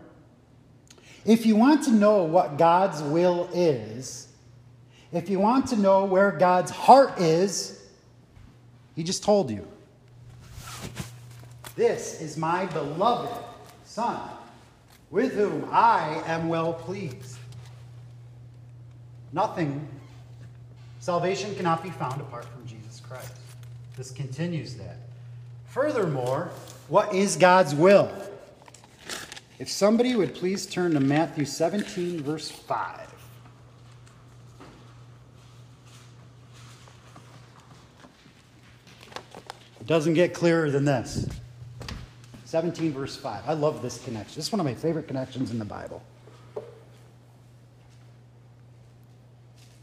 If 1.26 1.44
you 1.44 1.56
want 1.56 1.82
to 1.84 1.90
know 1.90 2.22
what 2.22 2.56
God's 2.56 3.02
will 3.02 3.48
is, 3.52 4.28
if 5.12 5.28
you 5.28 5.40
want 5.40 5.66
to 5.68 5.76
know 5.76 6.04
where 6.04 6.30
God's 6.30 6.70
heart 6.70 7.18
is, 7.20 7.82
He 8.94 9.02
just 9.02 9.24
told 9.24 9.50
you. 9.50 9.66
This 11.74 12.20
is 12.20 12.36
my 12.36 12.66
beloved 12.66 13.44
Son, 13.84 14.20
with 15.10 15.34
whom 15.34 15.68
I 15.72 16.22
am 16.26 16.48
well 16.48 16.72
pleased. 16.72 17.38
Nothing, 19.32 19.86
salvation 21.00 21.54
cannot 21.56 21.82
be 21.82 21.90
found 21.90 22.20
apart 22.20 22.44
from 22.44 22.64
Jesus 22.66 23.00
Christ. 23.00 23.32
This 23.96 24.12
continues 24.12 24.76
that. 24.76 24.98
Furthermore, 25.66 26.50
what 26.88 27.12
is 27.12 27.36
God's 27.36 27.74
will? 27.74 28.10
If 29.58 29.70
somebody 29.70 30.14
would 30.14 30.34
please 30.34 30.66
turn 30.66 30.92
to 30.92 31.00
Matthew 31.00 31.46
17, 31.46 32.22
verse 32.22 32.50
5. 32.50 33.14
It 39.80 39.86
doesn't 39.86 40.14
get 40.14 40.34
clearer 40.34 40.70
than 40.70 40.84
this. 40.84 41.26
17, 42.44 42.92
verse 42.92 43.16
5. 43.16 43.48
I 43.48 43.54
love 43.54 43.82
this 43.82 44.02
connection. 44.04 44.34
This 44.34 44.46
is 44.46 44.52
one 44.52 44.60
of 44.60 44.66
my 44.66 44.74
favorite 44.74 45.08
connections 45.08 45.50
in 45.50 45.58
the 45.58 45.64
Bible. 45.64 46.02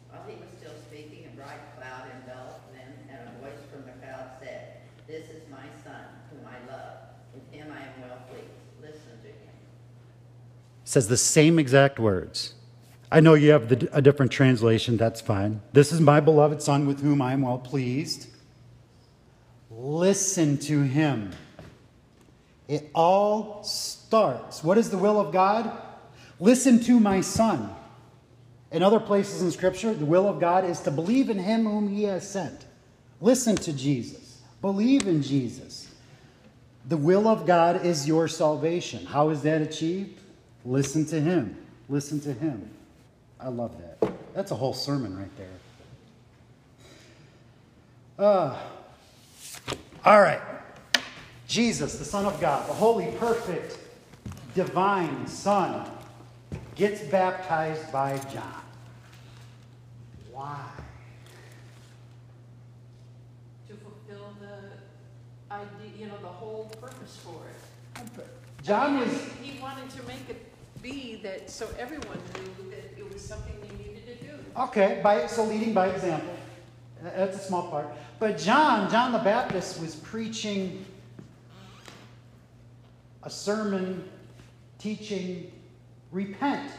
While 0.10 0.24
he 0.28 0.36
was 0.36 0.50
still 0.60 0.74
speaking, 0.88 1.26
a 1.32 1.36
bright 1.36 1.60
cloud 1.78 2.08
enveloped 2.20 2.74
them, 2.74 2.94
and 3.10 3.30
a 3.30 3.32
voice 3.42 3.60
from 3.72 3.86
the 3.86 3.92
cloud 4.06 4.32
said, 4.42 4.78
This 5.08 5.30
is 5.30 5.50
my 5.50 5.66
son, 5.84 6.04
whom 6.30 6.46
I 6.46 6.72
love. 6.72 6.98
With 7.34 7.52
him 7.52 7.72
I 7.72 7.82
am 7.82 8.02
well 8.02 8.20
pleased. 8.30 8.48
Listen 8.82 9.20
to 9.24 9.28
him. 9.28 9.56
Says 10.94 11.08
the 11.08 11.18
same 11.18 11.60
exact 11.60 12.00
words. 12.00 12.54
I 13.12 13.20
know 13.20 13.34
you 13.34 13.52
have 13.52 13.68
the, 13.68 13.90
a 13.92 14.02
different 14.02 14.32
translation, 14.32 14.96
that's 14.96 15.22
fine. 15.22 15.62
This 15.74 15.92
is 15.92 16.00
my 16.00 16.20
beloved 16.20 16.62
Son 16.62 16.88
with 16.88 17.02
whom 17.02 17.22
I 17.22 17.34
am 17.34 17.42
well 17.42 17.58
pleased. 17.58 18.28
Listen 19.70 20.58
to 20.60 20.82
him. 20.84 21.32
It 22.68 22.90
all 22.94 23.64
starts. 23.64 24.64
What 24.64 24.78
is 24.78 24.90
the 24.90 24.98
will 24.98 25.20
of 25.20 25.34
God? 25.34 25.72
Listen 26.40 26.80
to 26.82 27.00
my 27.00 27.22
Son. 27.22 27.76
In 28.72 28.82
other 28.82 29.00
places 29.00 29.42
in 29.42 29.52
Scripture, 29.52 29.94
the 29.94 30.06
will 30.06 30.28
of 30.28 30.40
God 30.40 30.66
is 30.66 30.80
to 30.82 30.92
believe 30.92 31.30
in 31.30 31.38
him 31.38 31.66
whom 31.66 31.88
he 31.88 32.04
has 32.04 32.28
sent. 32.28 32.66
Listen 33.20 33.56
to 33.56 33.74
Jesus. 33.74 34.42
Believe 34.62 35.08
in 35.08 35.22
Jesus. 35.22 35.90
The 36.88 36.98
will 36.98 37.28
of 37.28 37.46
God 37.46 37.86
is 37.86 38.08
your 38.08 38.28
salvation. 38.28 39.06
How 39.06 39.30
is 39.30 39.42
that 39.44 39.62
achieved? 39.62 40.20
Listen 40.66 41.06
to 41.08 41.20
Him. 41.20 41.58
Listen 41.90 42.20
to 42.22 42.34
Him. 42.34 42.70
I 43.40 43.50
love 43.50 43.76
that. 43.80 44.14
That's 44.34 44.52
a 44.52 44.56
whole 44.56 44.74
sermon 44.74 45.18
right 45.18 45.38
there. 45.38 45.48
Uh, 48.18 48.58
all 50.06 50.22
right. 50.22 50.42
Jesus, 51.48 51.98
the 52.00 52.06
Son 52.06 52.26
of 52.26 52.40
God, 52.40 52.68
the 52.70 52.74
holy, 52.74 53.12
perfect, 53.20 53.78
divine 54.56 55.28
Son, 55.28 55.90
gets 56.76 57.02
baptized 57.02 57.92
by 57.92 58.18
John. 58.34 58.62
Why? 60.32 60.66
To 63.68 63.74
fulfill 63.76 64.34
the 64.40 65.54
idea, 65.54 65.92
you 66.00 66.06
know, 66.08 66.18
the 66.22 66.28
whole 66.28 66.72
purpose 66.82 67.20
for 67.24 67.42
it. 67.48 68.28
John 68.64 68.96
I 68.96 69.00
mean, 69.00 69.10
was. 69.10 69.24
He 69.42 69.52
he 69.52 69.62
wanted 69.62 69.90
to 69.92 70.04
make 70.04 70.30
it 70.30 70.53
be 70.84 71.20
that, 71.24 71.50
so 71.50 71.68
everyone 71.80 72.20
knew 72.36 72.70
that 72.70 72.98
it 72.98 73.12
was 73.12 73.24
something 73.24 73.56
they 73.62 73.84
needed 73.84 74.06
to 74.06 74.26
do. 74.26 74.34
Okay, 74.58 75.00
by, 75.02 75.26
so 75.26 75.46
leading 75.46 75.74
by 75.74 75.88
example. 75.88 76.36
That's 77.02 77.38
a 77.38 77.40
small 77.40 77.70
part. 77.70 77.88
But 78.20 78.38
John, 78.38 78.92
John 78.92 79.14
the 79.14 79.20
Baptist, 79.20 79.82
was 79.82 79.96
preaching 79.96 80.86
a 83.24 83.30
sermon 83.30 84.10
teaching 84.78 85.52
repent, 86.12 86.70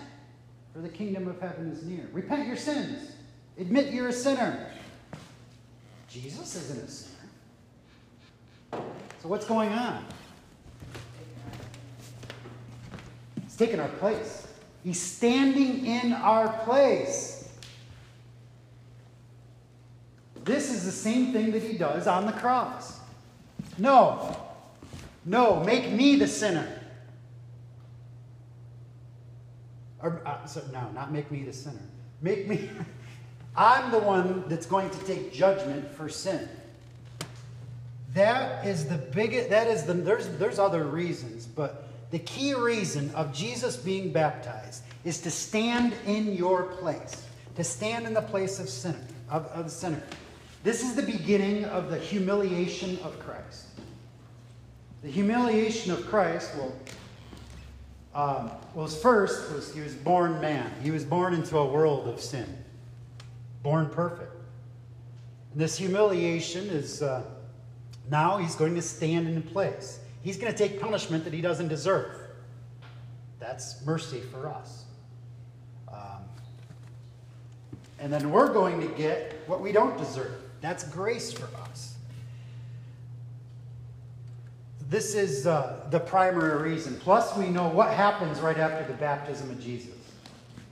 for 0.72 0.80
the 0.80 0.88
kingdom 0.88 1.26
of 1.26 1.40
heaven 1.40 1.72
is 1.72 1.82
near. 1.82 2.08
Repent 2.12 2.46
your 2.46 2.56
sins. 2.56 3.12
Admit 3.58 3.92
you're 3.92 4.08
a 4.08 4.12
sinner. 4.12 4.70
Jesus 6.08 6.54
isn't 6.56 6.84
a 6.84 6.90
sinner. 6.90 7.10
So 9.22 9.28
what's 9.28 9.46
going 9.46 9.70
on? 9.70 10.04
He's 13.54 13.68
taking 13.68 13.78
our 13.78 13.88
place. 13.88 14.48
He's 14.82 15.00
standing 15.00 15.86
in 15.86 16.12
our 16.12 16.48
place. 16.64 17.48
This 20.44 20.72
is 20.72 20.84
the 20.84 20.90
same 20.90 21.32
thing 21.32 21.52
that 21.52 21.62
he 21.62 21.78
does 21.78 22.08
on 22.08 22.26
the 22.26 22.32
cross. 22.32 22.98
No, 23.78 24.36
no, 25.24 25.62
make 25.62 25.92
me 25.92 26.16
the 26.16 26.26
sinner. 26.26 26.68
Or, 30.02 30.20
uh, 30.26 30.44
so, 30.46 30.60
no, 30.72 30.90
not 30.90 31.12
make 31.12 31.30
me 31.30 31.44
the 31.44 31.52
sinner. 31.52 31.78
Make 32.22 32.48
me, 32.48 32.68
I'm 33.56 33.92
the 33.92 34.00
one 34.00 34.48
that's 34.48 34.66
going 34.66 34.90
to 34.90 34.98
take 35.04 35.32
judgment 35.32 35.88
for 35.92 36.08
sin. 36.08 36.48
That 38.14 38.66
is 38.66 38.88
the 38.88 38.98
biggest, 38.98 39.50
that 39.50 39.68
is 39.68 39.84
the, 39.84 39.94
there's, 39.94 40.26
there's 40.38 40.58
other 40.58 40.82
reasons, 40.82 41.46
but 41.46 41.83
the 42.14 42.20
key 42.20 42.54
reason 42.54 43.10
of 43.16 43.32
Jesus 43.32 43.76
being 43.76 44.12
baptized 44.12 44.84
is 45.04 45.20
to 45.22 45.30
stand 45.32 45.94
in 46.06 46.32
your 46.32 46.62
place, 46.62 47.26
to 47.56 47.64
stand 47.64 48.06
in 48.06 48.14
the 48.14 48.22
place 48.22 48.60
of 48.60 48.68
sinner, 48.68 49.04
of, 49.28 49.46
of 49.46 49.68
sinner. 49.68 50.00
This 50.62 50.84
is 50.84 50.94
the 50.94 51.02
beginning 51.02 51.64
of 51.64 51.90
the 51.90 51.98
humiliation 51.98 53.00
of 53.02 53.18
Christ. 53.18 53.66
The 55.02 55.10
humiliation 55.10 55.90
of 55.90 56.06
Christ, 56.06 56.52
well, 56.56 56.72
um, 58.14 58.50
was 58.74 58.96
first 59.02 59.52
was 59.52 59.74
he 59.74 59.80
was 59.80 59.94
born 59.94 60.40
man. 60.40 60.70
He 60.84 60.92
was 60.92 61.04
born 61.04 61.34
into 61.34 61.58
a 61.58 61.66
world 61.66 62.06
of 62.06 62.20
sin, 62.20 62.46
born 63.64 63.90
perfect. 63.90 64.32
And 65.50 65.60
this 65.60 65.76
humiliation 65.76 66.68
is 66.68 67.02
uh, 67.02 67.24
now 68.08 68.38
he's 68.38 68.54
going 68.54 68.76
to 68.76 68.82
stand 68.82 69.26
in 69.26 69.42
place. 69.42 69.98
He's 70.24 70.38
going 70.38 70.50
to 70.50 70.56
take 70.56 70.80
punishment 70.80 71.22
that 71.24 71.34
he 71.34 71.42
doesn't 71.42 71.68
deserve. 71.68 72.16
That's 73.38 73.84
mercy 73.84 74.20
for 74.20 74.48
us. 74.48 74.84
Um, 75.86 76.24
and 78.00 78.10
then 78.10 78.30
we're 78.30 78.50
going 78.50 78.80
to 78.80 78.88
get 78.96 79.34
what 79.46 79.60
we 79.60 79.70
don't 79.70 79.98
deserve. 79.98 80.40
That's 80.62 80.82
grace 80.84 81.30
for 81.30 81.46
us. 81.70 81.96
This 84.88 85.14
is 85.14 85.46
uh, 85.46 85.86
the 85.90 86.00
primary 86.00 86.70
reason. 86.70 86.98
Plus, 87.00 87.36
we 87.36 87.50
know 87.50 87.68
what 87.68 87.92
happens 87.92 88.40
right 88.40 88.56
after 88.56 88.90
the 88.90 88.98
baptism 88.98 89.50
of 89.50 89.62
Jesus. 89.62 89.92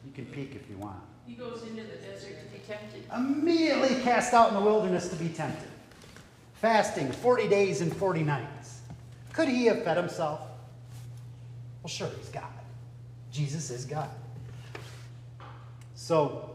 You 0.06 0.12
can 0.14 0.24
peek 0.26 0.54
if 0.54 0.68
you 0.70 0.78
want. 0.78 1.00
He 1.26 1.34
goes 1.34 1.62
into 1.62 1.82
the 1.82 1.96
desert 1.96 2.38
to 2.42 2.46
be 2.50 2.58
tempted. 2.66 3.04
Immediately 3.14 4.00
cast 4.02 4.32
out 4.32 4.48
in 4.48 4.54
the 4.54 4.62
wilderness 4.62 5.10
to 5.10 5.16
be 5.16 5.28
tempted. 5.28 5.68
Fasting 6.54 7.12
40 7.12 7.48
days 7.48 7.82
and 7.82 7.94
40 7.94 8.22
nights. 8.22 8.81
Could 9.32 9.48
he 9.48 9.66
have 9.66 9.82
fed 9.82 9.96
himself? 9.96 10.40
Well, 11.82 11.88
sure, 11.88 12.10
he's 12.18 12.28
God. 12.28 12.44
Jesus 13.32 13.70
is 13.70 13.84
God. 13.84 14.10
So, 15.94 16.50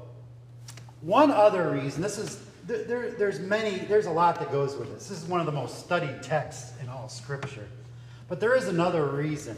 one 1.02 1.32
other 1.32 1.72
reason, 1.72 2.02
this 2.02 2.18
is, 2.18 2.40
there, 2.66 2.84
there- 2.84 3.12
there's 3.12 3.40
many, 3.40 3.80
there's 3.80 4.06
a 4.06 4.12
lot 4.12 4.40
that 4.40 4.52
goes 4.52 4.76
with 4.76 4.94
this. 4.94 5.08
This 5.08 5.22
is 5.22 5.26
one 5.28 5.40
of 5.40 5.46
the 5.46 5.52
most 5.52 5.80
studied 5.80 6.22
texts 6.22 6.74
in 6.82 6.90
all 6.90 7.10
Scripture. 7.10 7.68
But 8.28 8.40
there 8.40 8.56
is 8.56 8.68
another 8.68 9.06
reason. 9.06 9.58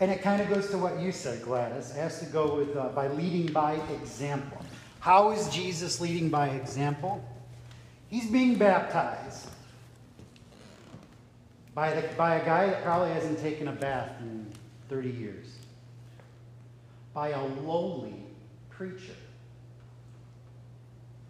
And 0.00 0.10
it 0.10 0.22
kind 0.22 0.40
of 0.40 0.48
goes 0.48 0.70
to 0.70 0.78
what 0.78 0.98
you 1.00 1.10
said, 1.12 1.42
Gladys. 1.42 1.90
It 1.90 1.96
has 1.96 2.20
to 2.20 2.26
go 2.26 2.54
with 2.56 2.76
uh, 2.76 2.88
by 2.88 3.08
leading 3.08 3.52
by 3.52 3.74
example. 4.00 4.64
How 5.00 5.30
is 5.30 5.48
Jesus 5.48 6.00
leading 6.00 6.28
by 6.28 6.48
example? 6.50 7.24
He's 8.08 8.30
being 8.30 8.56
baptized 8.56 9.48
by, 11.78 11.92
the, 11.92 12.08
by 12.16 12.34
a 12.34 12.44
guy 12.44 12.66
that 12.66 12.82
probably 12.82 13.12
hasn't 13.12 13.38
taken 13.38 13.68
a 13.68 13.72
bath 13.72 14.10
in 14.20 14.44
30 14.88 15.10
years, 15.10 15.46
by 17.14 17.28
a 17.28 17.40
lowly 17.62 18.16
preacher. 18.68 19.14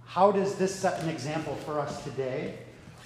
How 0.06 0.32
does 0.32 0.54
this 0.54 0.74
set 0.74 1.02
an 1.02 1.10
example 1.10 1.54
for 1.66 1.78
us 1.78 2.02
today? 2.02 2.60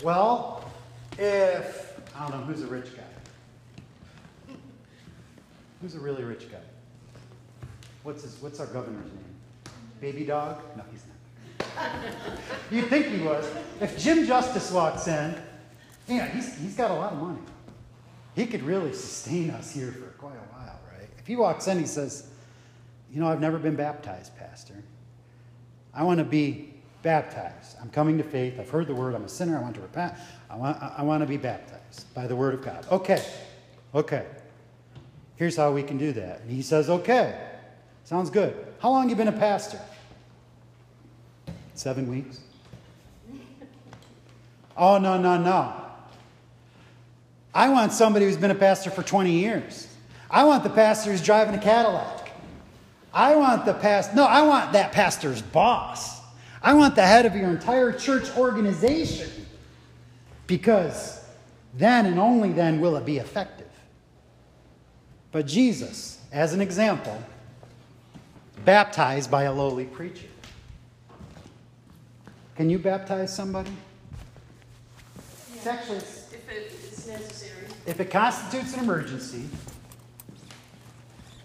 Well, 0.04 0.70
if, 1.18 2.00
I 2.16 2.28
don't 2.28 2.38
know, 2.38 2.46
who's 2.46 2.62
a 2.62 2.68
rich 2.68 2.90
guy? 2.94 4.54
Who's 5.80 5.96
a 5.96 6.00
really 6.00 6.22
rich 6.22 6.48
guy? 6.48 6.58
What's, 8.04 8.22
his, 8.22 8.40
what's 8.40 8.60
our 8.60 8.66
governor's 8.66 9.06
name? 9.06 9.74
Baby 10.00 10.26
dog? 10.26 10.62
No, 10.76 10.84
he's 10.92 11.02
not. 11.08 11.90
You'd 12.70 12.86
think 12.86 13.06
he 13.06 13.20
was. 13.20 13.44
If 13.80 13.98
Jim 13.98 14.28
Justice 14.28 14.70
walks 14.70 15.08
in, 15.08 15.42
yeah, 16.16 16.28
he's, 16.28 16.54
he's 16.58 16.74
got 16.74 16.90
a 16.90 16.94
lot 16.94 17.12
of 17.12 17.20
money. 17.20 17.40
He 18.34 18.46
could 18.46 18.62
really 18.62 18.92
sustain 18.92 19.50
us 19.50 19.72
here 19.72 19.92
for 19.92 20.06
quite 20.18 20.34
a 20.34 20.54
while, 20.54 20.80
right? 20.92 21.08
If 21.18 21.26
he 21.26 21.36
walks 21.36 21.68
in, 21.68 21.78
he 21.78 21.86
says, 21.86 22.28
You 23.12 23.20
know, 23.20 23.28
I've 23.28 23.40
never 23.40 23.58
been 23.58 23.76
baptized, 23.76 24.36
Pastor. 24.36 24.82
I 25.94 26.04
want 26.04 26.18
to 26.18 26.24
be 26.24 26.72
baptized. 27.02 27.76
I'm 27.80 27.90
coming 27.90 28.16
to 28.18 28.24
faith. 28.24 28.58
I've 28.58 28.70
heard 28.70 28.86
the 28.86 28.94
word. 28.94 29.14
I'm 29.14 29.24
a 29.24 29.28
sinner. 29.28 29.58
I 29.58 29.60
want 29.60 29.74
to 29.74 29.80
repent. 29.80 30.14
I 30.48 30.56
want, 30.56 30.78
I 30.80 31.02
want 31.02 31.22
to 31.22 31.26
be 31.26 31.36
baptized 31.36 32.12
by 32.14 32.26
the 32.26 32.36
word 32.36 32.54
of 32.54 32.62
God. 32.62 32.86
Okay. 32.90 33.22
Okay. 33.94 34.24
Here's 35.36 35.56
how 35.56 35.72
we 35.72 35.82
can 35.82 35.98
do 35.98 36.12
that. 36.12 36.40
And 36.40 36.50
he 36.50 36.62
says, 36.62 36.88
Okay. 36.88 37.38
Sounds 38.04 38.30
good. 38.30 38.54
How 38.80 38.90
long 38.90 39.08
you 39.08 39.16
been 39.16 39.28
a 39.28 39.32
pastor? 39.32 39.80
Seven 41.74 42.08
weeks? 42.08 42.40
Oh, 44.76 44.98
no, 44.98 45.18
no, 45.18 45.38
no. 45.38 45.81
I 47.54 47.68
want 47.68 47.92
somebody 47.92 48.24
who's 48.24 48.36
been 48.36 48.50
a 48.50 48.56
pastor 48.56 48.90
for 48.90 49.02
20 49.02 49.30
years. 49.30 49.88
I 50.30 50.44
want 50.44 50.62
the 50.62 50.70
pastor 50.70 51.10
who's 51.10 51.22
driving 51.22 51.54
a 51.54 51.58
Cadillac. 51.58 52.30
I 53.12 53.36
want 53.36 53.66
the 53.66 53.74
past. 53.74 54.14
No, 54.14 54.24
I 54.24 54.42
want 54.42 54.72
that 54.72 54.92
pastor's 54.92 55.42
boss. 55.42 56.20
I 56.62 56.74
want 56.74 56.94
the 56.94 57.06
head 57.06 57.26
of 57.26 57.36
your 57.36 57.50
entire 57.50 57.92
church 57.92 58.34
organization. 58.36 59.28
Because 60.46 61.22
then 61.74 62.06
and 62.06 62.18
only 62.18 62.52
then 62.52 62.80
will 62.80 62.96
it 62.96 63.04
be 63.04 63.18
effective. 63.18 63.68
But 65.30 65.46
Jesus, 65.46 66.20
as 66.30 66.54
an 66.54 66.60
example, 66.60 67.22
baptized 68.64 69.30
by 69.30 69.44
a 69.44 69.52
lowly 69.52 69.86
preacher. 69.86 70.28
Can 72.56 72.70
you 72.70 72.78
baptize 72.78 73.34
somebody? 73.34 73.72
It's 75.54 75.66
actually, 75.66 75.96
If 75.96 76.50
it 76.50 76.72
is 76.92 77.06
necessary. 77.06 77.41
If 77.86 78.00
it 78.00 78.10
constitutes 78.10 78.74
an 78.74 78.80
emergency, 78.80 79.44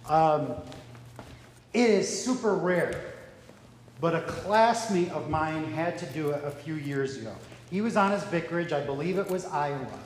um, 0.07 0.53
it 1.73 1.89
is 1.89 2.23
super 2.25 2.53
rare. 2.53 3.13
But 3.99 4.13
a 4.15 4.21
classmate 4.21 5.11
of 5.11 5.29
mine 5.29 5.65
had 5.73 5.97
to 5.99 6.05
do 6.07 6.29
it 6.29 6.43
a 6.43 6.51
few 6.51 6.75
years 6.75 7.17
ago. 7.17 7.33
He 7.71 7.81
was 7.81 7.97
on 7.97 8.11
his 8.11 8.23
vicarage, 8.25 8.71
I 8.71 8.81
believe 8.81 9.17
it 9.17 9.29
was 9.29 9.45
Iowa. 9.45 9.99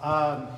Um, 0.00 0.48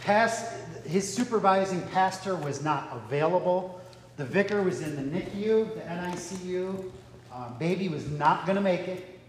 past, 0.00 0.52
his 0.86 1.12
supervising 1.12 1.82
pastor 1.88 2.34
was 2.34 2.64
not 2.64 2.88
available. 2.92 3.80
The 4.16 4.24
vicar 4.24 4.62
was 4.62 4.80
in 4.80 4.96
the 4.96 5.20
NICU, 5.20 5.74
the 5.74 5.80
NICU. 5.82 6.90
Uh, 7.32 7.50
baby 7.58 7.88
was 7.88 8.08
not 8.10 8.46
going 8.46 8.56
to 8.56 8.62
make 8.62 8.88
it. 8.88 9.20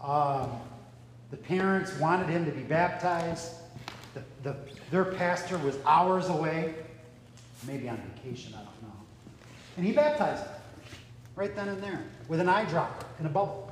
Um, 0.00 0.50
the 1.30 1.36
parents 1.36 1.96
wanted 1.98 2.28
him 2.28 2.44
to 2.46 2.50
be 2.50 2.62
baptized. 2.62 3.52
The, 4.14 4.22
the, 4.42 4.56
their 4.90 5.04
pastor 5.04 5.58
was 5.58 5.76
hours 5.84 6.28
away, 6.28 6.74
maybe 7.66 7.88
on 7.88 8.00
vacation, 8.14 8.54
I 8.54 8.58
don't 8.58 8.82
know. 8.82 8.96
And 9.76 9.84
he 9.84 9.92
baptized 9.92 10.44
him 10.44 10.52
right 11.36 11.54
then 11.54 11.68
and 11.68 11.82
there 11.82 12.04
with 12.28 12.40
an 12.40 12.46
eyedropper 12.46 13.04
and 13.18 13.26
a 13.26 13.30
bubble. 13.30 13.70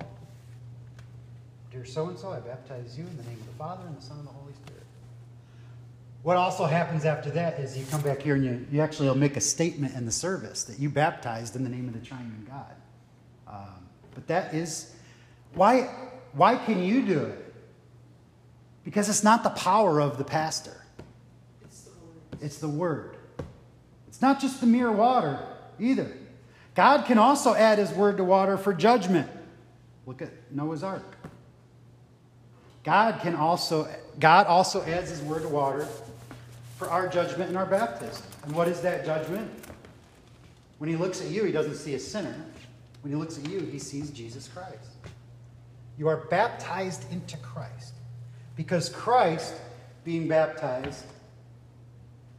Dear 1.70 1.84
so 1.84 2.08
and 2.08 2.18
so, 2.18 2.30
I 2.30 2.40
baptize 2.40 2.98
you 2.98 3.04
in 3.04 3.16
the 3.16 3.22
name 3.22 3.38
of 3.40 3.46
the 3.46 3.52
Father 3.52 3.86
and 3.86 3.96
the 3.96 4.02
Son 4.02 4.18
and 4.18 4.26
the 4.26 4.32
Holy 4.32 4.52
Spirit. 4.52 4.82
What 6.22 6.36
also 6.36 6.66
happens 6.66 7.04
after 7.04 7.30
that 7.30 7.58
is 7.58 7.76
you 7.76 7.84
come 7.86 8.02
back 8.02 8.20
here 8.20 8.34
and 8.34 8.44
you, 8.44 8.66
you 8.70 8.80
actually 8.80 9.08
will 9.08 9.16
make 9.16 9.36
a 9.36 9.40
statement 9.40 9.94
in 9.94 10.04
the 10.04 10.12
service 10.12 10.64
that 10.64 10.78
you 10.78 10.88
baptized 10.88 11.56
in 11.56 11.64
the 11.64 11.70
name 11.70 11.88
of 11.88 11.94
the 11.94 12.04
triune 12.04 12.46
God. 12.48 12.74
Um, 13.48 13.86
but 14.14 14.26
that 14.28 14.54
is 14.54 14.94
why 15.54 15.90
why 16.32 16.56
can 16.56 16.82
you 16.82 17.02
do 17.02 17.20
it? 17.20 17.41
Because 18.84 19.08
it's 19.08 19.22
not 19.22 19.42
the 19.42 19.50
power 19.50 20.00
of 20.00 20.18
the 20.18 20.24
pastor. 20.24 20.76
It's 22.40 22.58
the 22.58 22.68
word. 22.68 23.16
It's 24.08 24.20
not 24.20 24.40
just 24.40 24.60
the 24.60 24.66
mere 24.66 24.90
water 24.90 25.38
either. 25.78 26.10
God 26.74 27.06
can 27.06 27.18
also 27.18 27.54
add 27.54 27.78
his 27.78 27.92
word 27.92 28.16
to 28.16 28.24
water 28.24 28.58
for 28.58 28.74
judgment. 28.74 29.30
Look 30.06 30.20
at 30.20 30.30
Noah's 30.50 30.82
ark. 30.82 31.16
God 32.82 33.20
can 33.20 33.36
also 33.36 33.88
God 34.18 34.46
also 34.46 34.82
adds 34.82 35.10
his 35.10 35.22
word 35.22 35.42
to 35.42 35.48
water 35.48 35.86
for 36.76 36.90
our 36.90 37.06
judgment 37.06 37.48
and 37.48 37.56
our 37.56 37.66
baptism. 37.66 38.24
And 38.42 38.54
what 38.54 38.66
is 38.66 38.80
that 38.80 39.04
judgment? 39.06 39.48
When 40.78 40.90
he 40.90 40.96
looks 40.96 41.20
at 41.20 41.28
you, 41.28 41.44
he 41.44 41.52
doesn't 41.52 41.76
see 41.76 41.94
a 41.94 41.98
sinner. 41.98 42.34
When 43.02 43.12
he 43.12 43.16
looks 43.16 43.38
at 43.38 43.48
you, 43.48 43.60
he 43.60 43.78
sees 43.78 44.10
Jesus 44.10 44.48
Christ. 44.48 44.96
You 45.96 46.08
are 46.08 46.16
baptized 46.16 47.10
into 47.12 47.36
Christ 47.36 47.91
because 48.56 48.88
Christ, 48.88 49.54
being 50.04 50.28
baptized, 50.28 51.04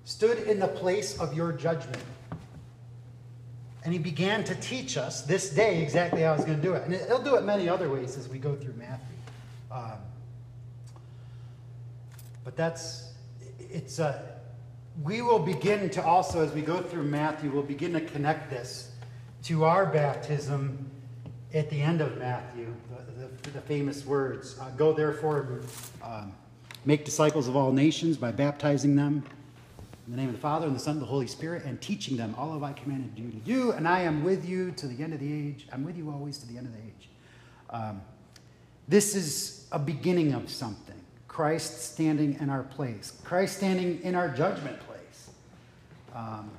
stood 0.05 0.39
in 0.39 0.59
the 0.59 0.67
place 0.67 1.19
of 1.19 1.33
your 1.33 1.51
judgment. 1.51 2.03
And 3.83 3.91
he 3.91 3.99
began 3.99 4.43
to 4.45 4.55
teach 4.55 4.97
us 4.97 5.21
this 5.23 5.49
day 5.49 5.81
exactly 5.81 6.21
how 6.21 6.35
he's 6.35 6.45
going 6.45 6.57
to 6.57 6.63
do 6.63 6.73
it. 6.73 6.83
And 6.83 6.95
he'll 6.95 7.21
do 7.21 7.35
it 7.35 7.43
many 7.43 7.67
other 7.67 7.89
ways 7.89 8.17
as 8.17 8.29
we 8.29 8.37
go 8.37 8.55
through 8.55 8.75
Matthew. 8.75 9.17
Um, 9.71 9.97
but 12.43 12.55
that's, 12.55 13.11
it's 13.59 13.99
a, 13.99 14.23
we 15.03 15.21
will 15.21 15.39
begin 15.39 15.89
to 15.91 16.03
also, 16.03 16.45
as 16.45 16.51
we 16.53 16.61
go 16.61 16.81
through 16.81 17.03
Matthew, 17.03 17.51
we'll 17.51 17.63
begin 17.63 17.93
to 17.93 18.01
connect 18.01 18.49
this 18.49 18.91
to 19.43 19.65
our 19.65 19.85
baptism 19.85 20.89
at 21.53 21.69
the 21.69 21.81
end 21.81 22.01
of 22.01 22.17
Matthew, 22.17 22.73
the, 23.43 23.61
famous 23.61 24.05
words 24.05 24.57
uh, 24.59 24.69
Go 24.71 24.93
therefore, 24.93 25.61
um, 26.03 26.33
make 26.85 27.05
disciples 27.05 27.47
of 27.47 27.55
all 27.55 27.71
nations 27.71 28.17
by 28.17 28.31
baptizing 28.31 28.95
them 28.95 29.23
in 30.05 30.11
the 30.11 30.17
name 30.17 30.29
of 30.29 30.35
the 30.35 30.41
Father 30.41 30.67
and 30.67 30.75
the 30.75 30.79
Son 30.79 30.93
and 30.93 31.01
the 31.01 31.05
Holy 31.05 31.27
Spirit, 31.27 31.63
and 31.63 31.81
teaching 31.81 32.17
them 32.17 32.35
all 32.37 32.53
of 32.53 32.63
I 32.63 32.73
commanded 32.73 33.17
you 33.17 33.31
to 33.31 33.37
do. 33.37 33.71
And 33.71 33.87
I 33.87 34.01
am 34.01 34.23
with 34.23 34.47
you 34.47 34.71
to 34.71 34.87
the 34.87 35.01
end 35.01 35.13
of 35.13 35.19
the 35.19 35.31
age. 35.31 35.67
I'm 35.71 35.83
with 35.83 35.97
you 35.97 36.09
always 36.09 36.37
to 36.39 36.47
the 36.47 36.57
end 36.57 36.67
of 36.67 36.73
the 36.73 36.79
age. 36.79 37.09
Um, 37.69 38.01
this 38.87 39.15
is 39.15 39.67
a 39.71 39.79
beginning 39.79 40.33
of 40.33 40.49
something. 40.49 40.95
Christ 41.27 41.93
standing 41.93 42.37
in 42.39 42.49
our 42.49 42.63
place, 42.63 43.13
Christ 43.23 43.57
standing 43.57 44.01
in 44.03 44.13
our 44.13 44.29
judgment 44.29 44.79
place. 44.81 45.29
Um, 46.13 46.51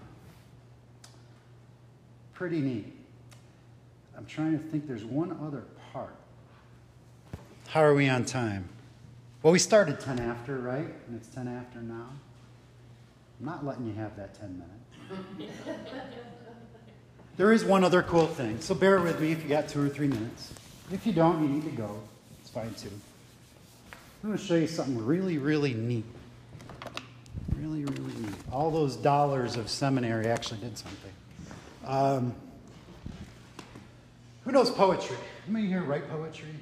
pretty 2.32 2.60
neat. 2.60 2.92
I'm 4.16 4.26
trying 4.26 4.58
to 4.58 4.64
think, 4.64 4.88
there's 4.88 5.04
one 5.04 5.38
other 5.46 5.64
part. 5.92 6.16
How 7.74 7.82
are 7.82 7.92
we 7.92 8.08
on 8.08 8.24
time? 8.24 8.68
Well, 9.42 9.52
we 9.52 9.58
started 9.58 9.98
10 9.98 10.20
after, 10.20 10.60
right? 10.60 10.86
And 11.08 11.16
it's 11.16 11.26
10 11.26 11.48
after 11.48 11.80
now. 11.80 12.06
I'm 13.40 13.46
not 13.46 13.66
letting 13.66 13.84
you 13.84 13.94
have 13.94 14.14
that 14.14 14.38
10 14.38 14.62
minutes. 15.10 15.50
there 17.36 17.52
is 17.52 17.64
one 17.64 17.82
other 17.82 18.00
cool 18.04 18.28
thing, 18.28 18.60
so 18.60 18.76
bear 18.76 19.00
with 19.00 19.20
me 19.20 19.32
if 19.32 19.42
you 19.42 19.48
got 19.48 19.68
two 19.68 19.84
or 19.84 19.88
three 19.88 20.06
minutes. 20.06 20.54
If 20.92 21.04
you 21.04 21.12
don't, 21.12 21.42
you 21.42 21.48
need 21.48 21.64
to 21.64 21.76
go. 21.76 21.98
It's 22.40 22.50
fine 22.50 22.72
too. 22.74 22.92
I'm 24.22 24.28
going 24.28 24.38
to 24.38 24.44
show 24.44 24.54
you 24.54 24.68
something 24.68 25.04
really, 25.04 25.38
really 25.38 25.74
neat. 25.74 26.04
Really, 27.56 27.84
really 27.86 28.14
neat. 28.20 28.36
All 28.52 28.70
those 28.70 28.94
dollars 28.94 29.56
of 29.56 29.68
seminary 29.68 30.28
actually 30.28 30.60
did 30.60 30.78
something. 30.78 31.12
Um, 31.84 32.36
who 34.44 34.52
knows 34.52 34.70
poetry? 34.70 35.16
Anybody 35.48 35.66
here 35.66 35.82
write 35.82 36.08
poetry? 36.08 36.54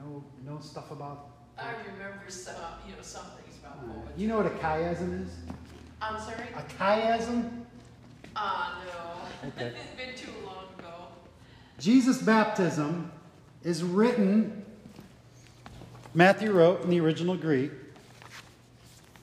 Know, 0.00 0.24
know 0.46 0.58
stuff 0.60 0.90
about? 0.90 1.28
I 1.58 1.72
remember 1.92 2.22
some, 2.28 2.54
you 2.88 2.94
know, 2.96 3.02
some 3.02 3.26
things 3.42 3.58
about 3.62 3.76
Uh, 3.78 3.92
poetry. 3.92 4.12
you 4.16 4.28
know 4.28 4.38
what 4.38 4.46
a 4.46 4.50
chiasm 4.50 5.22
is? 5.26 5.32
I'm 6.00 6.18
sorry? 6.18 6.48
A 6.56 6.62
chiasm? 6.78 7.64
Ah, 8.34 8.80
no. 8.86 9.48
Okay. 9.50 9.74
It's 9.76 9.96
been 9.96 10.14
too 10.16 10.32
long 10.46 10.64
ago. 10.78 11.08
Jesus' 11.78 12.22
baptism 12.22 13.12
is 13.62 13.82
written, 13.82 14.64
Matthew 16.14 16.52
wrote 16.52 16.82
in 16.82 16.90
the 16.90 17.00
original 17.00 17.36
Greek, 17.36 17.70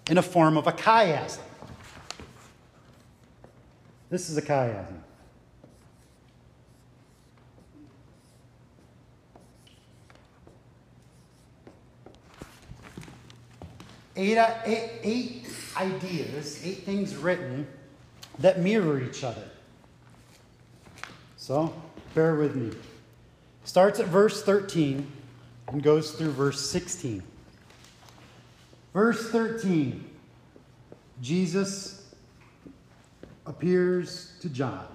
in 0.09 0.17
a 0.19 0.21
form 0.21 0.57
of 0.57 0.67
a 0.67 0.71
chiasm. 0.71 1.39
This 4.09 4.29
is 4.29 4.37
a 4.37 4.41
chiasm. 4.43 4.99
Eight, 14.17 14.37
eight, 14.65 14.91
eight 15.03 15.45
ideas, 15.77 16.61
eight 16.65 16.83
things 16.83 17.15
written 17.15 17.67
that 18.39 18.59
mirror 18.59 18.99
each 18.99 19.23
other. 19.23 19.47
So, 21.37 21.73
bear 22.15 22.35
with 22.35 22.55
me. 22.55 22.75
Starts 23.63 23.99
at 23.99 24.07
verse 24.07 24.43
13 24.43 25.05
and 25.67 25.83
goes 25.83 26.11
through 26.11 26.31
verse 26.31 26.69
16. 26.69 27.21
Verse 28.93 29.29
13 29.29 30.03
Jesus 31.21 32.13
appears 33.45 34.33
to 34.41 34.49
John. 34.49 34.87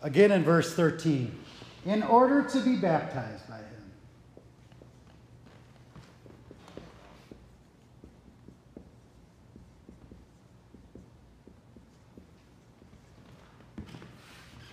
Again 0.00 0.32
in 0.32 0.44
verse 0.44 0.74
13, 0.74 1.36
in 1.84 2.02
order 2.02 2.42
to 2.42 2.60
be 2.60 2.76
baptized 2.76 3.48
by 3.48 3.56
him. 3.56 3.64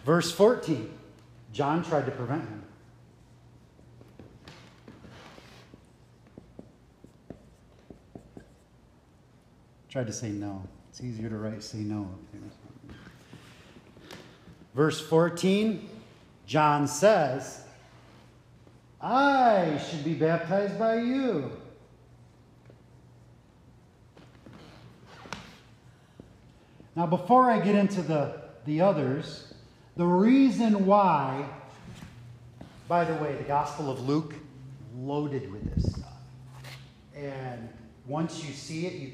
Verse 0.06 0.32
14 0.32 0.92
John 1.52 1.84
tried 1.84 2.06
to 2.06 2.12
prevent 2.12 2.42
him. 2.42 2.62
Tried 9.90 10.08
to 10.08 10.14
say 10.14 10.30
no. 10.30 10.62
It's 10.90 11.02
easier 11.02 11.30
to 11.30 11.38
write 11.38 11.64
say 11.64 11.80
no. 11.80 12.10
Verse 14.76 15.00
14, 15.00 15.90
John 16.46 16.86
says, 16.86 17.64
I 19.00 19.78
should 19.90 20.04
be 20.04 20.14
baptized 20.14 20.78
by 20.78 20.98
you. 20.98 21.50
Now, 26.94 27.06
before 27.06 27.50
I 27.50 27.62
get 27.62 27.76
into 27.76 28.02
the, 28.02 28.42
the 28.66 28.82
others, 28.82 29.55
the 29.98 30.06
reason 30.06 30.86
why, 30.86 31.48
by 32.88 33.06
the 33.06 33.16
way, 33.16 33.36
the 33.36 33.44
Gospel 33.44 33.90
of 33.90 34.08
Luke, 34.08 34.34
loaded 34.98 35.52
with 35.52 35.74
this 35.74 35.92
stuff. 35.94 36.14
And 37.16 37.70
once 38.08 38.44
you 38.44 38.54
see 38.54 38.86
it, 38.88 38.94
you, 38.94 39.14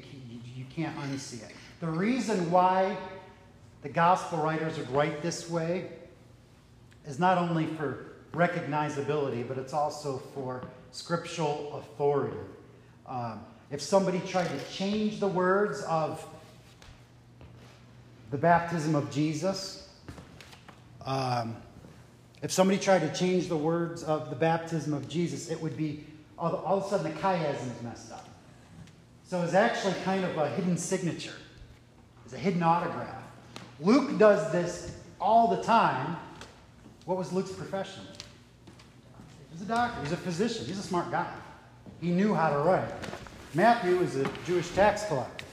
you, 0.56 0.64
can't 0.74 0.96
unsee 0.98 1.42
it. 1.42 1.54
The 1.80 1.86
reason 1.86 2.50
why 2.50 2.96
the 3.82 3.88
Gospel 3.88 4.38
writers 4.38 4.78
would 4.78 4.90
write 4.90 5.22
this 5.22 5.50
way 5.50 5.88
is 7.06 7.18
not 7.18 7.38
only 7.38 7.66
for 7.66 8.06
recognizability, 8.32 9.46
but 9.46 9.58
it's 9.58 9.72
also 9.72 10.18
for 10.34 10.62
scriptural 10.92 11.76
authority. 11.76 12.36
Um, 13.06 13.40
if 13.70 13.80
somebody 13.80 14.20
tried 14.20 14.48
to 14.48 14.58
change 14.72 15.20
the 15.20 15.28
words 15.28 15.82
of 15.82 16.24
the 18.30 18.38
baptism 18.38 18.94
of 18.94 19.10
Jesus, 19.10 19.88
um, 21.04 21.56
if 22.42 22.50
somebody 22.50 22.78
tried 22.78 23.00
to 23.00 23.12
change 23.12 23.48
the 23.48 23.56
words 23.56 24.02
of 24.02 24.30
the 24.30 24.36
baptism 24.36 24.92
of 24.92 25.08
Jesus, 25.08 25.50
it 25.50 25.60
would 25.60 25.76
be 25.76 26.04
all, 26.38 26.56
all 26.56 26.78
of 26.78 26.84
a 26.84 26.88
sudden 26.88 27.12
the 27.12 27.18
chiasm 27.20 27.76
is 27.76 27.82
messed 27.82 28.12
up. 28.12 28.28
So 29.24 29.42
it's 29.42 29.54
actually 29.54 29.94
kind 30.04 30.24
of 30.24 30.36
a 30.36 30.48
hidden 30.50 30.76
signature, 30.76 31.34
it's 32.24 32.34
a 32.34 32.38
hidden 32.38 32.62
autograph. 32.62 33.22
Luke 33.80 34.18
does 34.18 34.52
this 34.52 34.96
all 35.20 35.54
the 35.54 35.62
time. 35.62 36.16
What 37.04 37.18
was 37.18 37.32
Luke's 37.32 37.52
profession? 37.52 38.02
He's 39.52 39.62
a 39.62 39.66
doctor, 39.66 40.00
he's 40.02 40.12
a 40.12 40.16
physician, 40.16 40.66
he's 40.66 40.78
a 40.78 40.82
smart 40.82 41.10
guy. 41.10 41.32
He 42.00 42.10
knew 42.10 42.34
how 42.34 42.50
to 42.50 42.58
write. 42.58 42.90
Matthew 43.54 43.98
was 43.98 44.16
a 44.16 44.28
Jewish 44.46 44.68
tax 44.70 45.06
collector. 45.06 45.44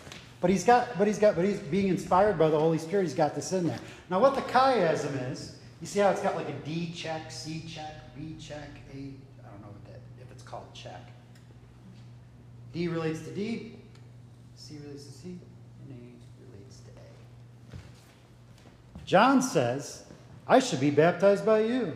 But 0.41 0.49
he's 0.49 0.63
got, 0.63 0.97
but 0.97 1.05
he's 1.05 1.19
got, 1.19 1.35
but 1.35 1.43
he's 1.43 1.59
being 1.59 1.89
inspired 1.89 2.37
by 2.37 2.49
the 2.49 2.59
Holy 2.59 2.77
Spirit. 2.77 3.03
He's 3.03 3.13
got 3.13 3.35
this 3.35 3.51
in 3.51 3.67
there. 3.67 3.79
Now, 4.09 4.19
what 4.19 4.35
the 4.35 4.41
chiasm 4.41 5.31
is, 5.31 5.57
you 5.81 5.87
see 5.87 5.99
how 5.99 6.09
it's 6.09 6.21
got 6.21 6.35
like 6.35 6.47
a 6.47 6.57
D 6.65 6.93
check, 6.95 7.29
C 7.29 7.63
check, 7.67 8.15
B 8.15 8.35
check, 8.39 8.69
A. 8.93 8.95
I 8.95 9.49
don't 9.49 9.61
know 9.61 9.67
what 9.67 9.85
that 9.85 9.99
if 10.21 10.31
it's 10.31 10.43
called 10.43 10.73
check. 10.73 11.11
D 12.71 12.87
relates 12.87 13.21
to 13.21 13.31
D, 13.31 13.73
C 14.55 14.77
relates 14.83 15.05
to 15.05 15.11
C, 15.11 15.29
and 15.29 15.91
A 15.91 16.53
relates 16.53 16.77
to 16.77 16.91
A. 16.91 17.75
John 19.05 19.41
says, 19.41 20.05
"I 20.47 20.59
should 20.59 20.79
be 20.79 20.91
baptized 20.91 21.45
by 21.45 21.61
you." 21.61 21.95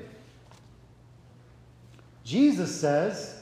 Jesus 2.25 2.79
says, 2.79 3.35